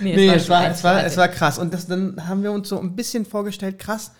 [0.00, 1.60] Nee, es war, es, war, es war krass.
[1.60, 4.10] Und das, dann haben wir uns so ein bisschen vorgestellt, krass,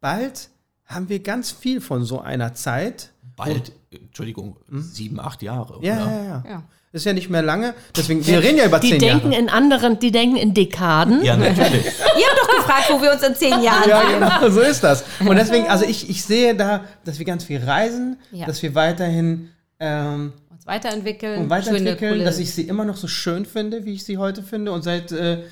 [0.00, 0.50] bald
[0.84, 3.12] haben wir ganz viel von so einer Zeit.
[3.36, 5.76] Bald, Entschuldigung, sieben, acht Jahre.
[5.76, 5.84] Hm?
[5.84, 6.12] Ja, oder?
[6.12, 6.44] ja, ja.
[6.48, 6.62] Ja.
[6.90, 7.74] Ist ja nicht mehr lange.
[7.94, 9.42] Deswegen, wir reden ja über Die zehn denken Jahre.
[9.42, 11.22] in anderen, die denken in Dekaden.
[11.22, 11.84] Ja, natürlich.
[11.84, 15.04] Ihr habt doch gefragt, wo wir uns in zehn Jahren Ja, genau, so ist das.
[15.20, 18.46] Und deswegen, also ich, ich sehe da, dass wir ganz viel reisen, Ja.
[18.46, 19.50] dass wir weiterhin
[19.80, 21.42] ähm, Uns weiterentwickeln.
[21.42, 24.42] und weiterentwickeln, schöne, dass ich sie immer noch so schön finde, wie ich sie heute
[24.42, 25.42] finde und seit äh,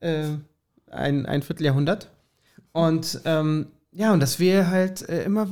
[0.00, 0.28] äh,
[0.92, 2.08] ein, ein Vierteljahrhundert.
[2.70, 5.48] Und ähm, ja, und dass wir halt äh, immer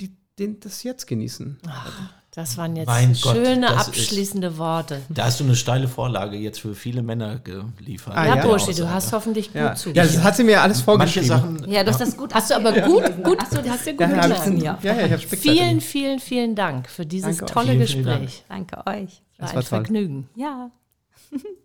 [0.00, 1.58] die, den, das Jetzt genießen.
[2.34, 5.02] Das waren jetzt Mein Gott, schöne ist- abschließende Worte.
[5.08, 8.14] Da hast du eine steile Vorlage jetzt für viele Männer geliefert.
[8.16, 8.42] Ah, Ja, ja.
[8.46, 10.14] Burschi, du hast hoffentlich gut Ja, ja zugehört.
[10.16, 11.28] das hat sie mir alles Manche vorgeschrieben.
[11.28, 11.70] Sachen.
[11.70, 12.34] Ja, du hast das gut.
[12.34, 14.62] Hast du aber gut, gut, hast du hast dir gut ja, ja, gelernt.
[14.62, 18.44] ja, ja, ich habe Vielen, vielen, vielen Dank für dieses Danke tolle Vielen, vielen Gespräch.
[18.48, 19.22] Danke euch.
[19.38, 19.62] War war ein toll.
[19.62, 20.28] Vergnügen.
[20.34, 20.70] Ja.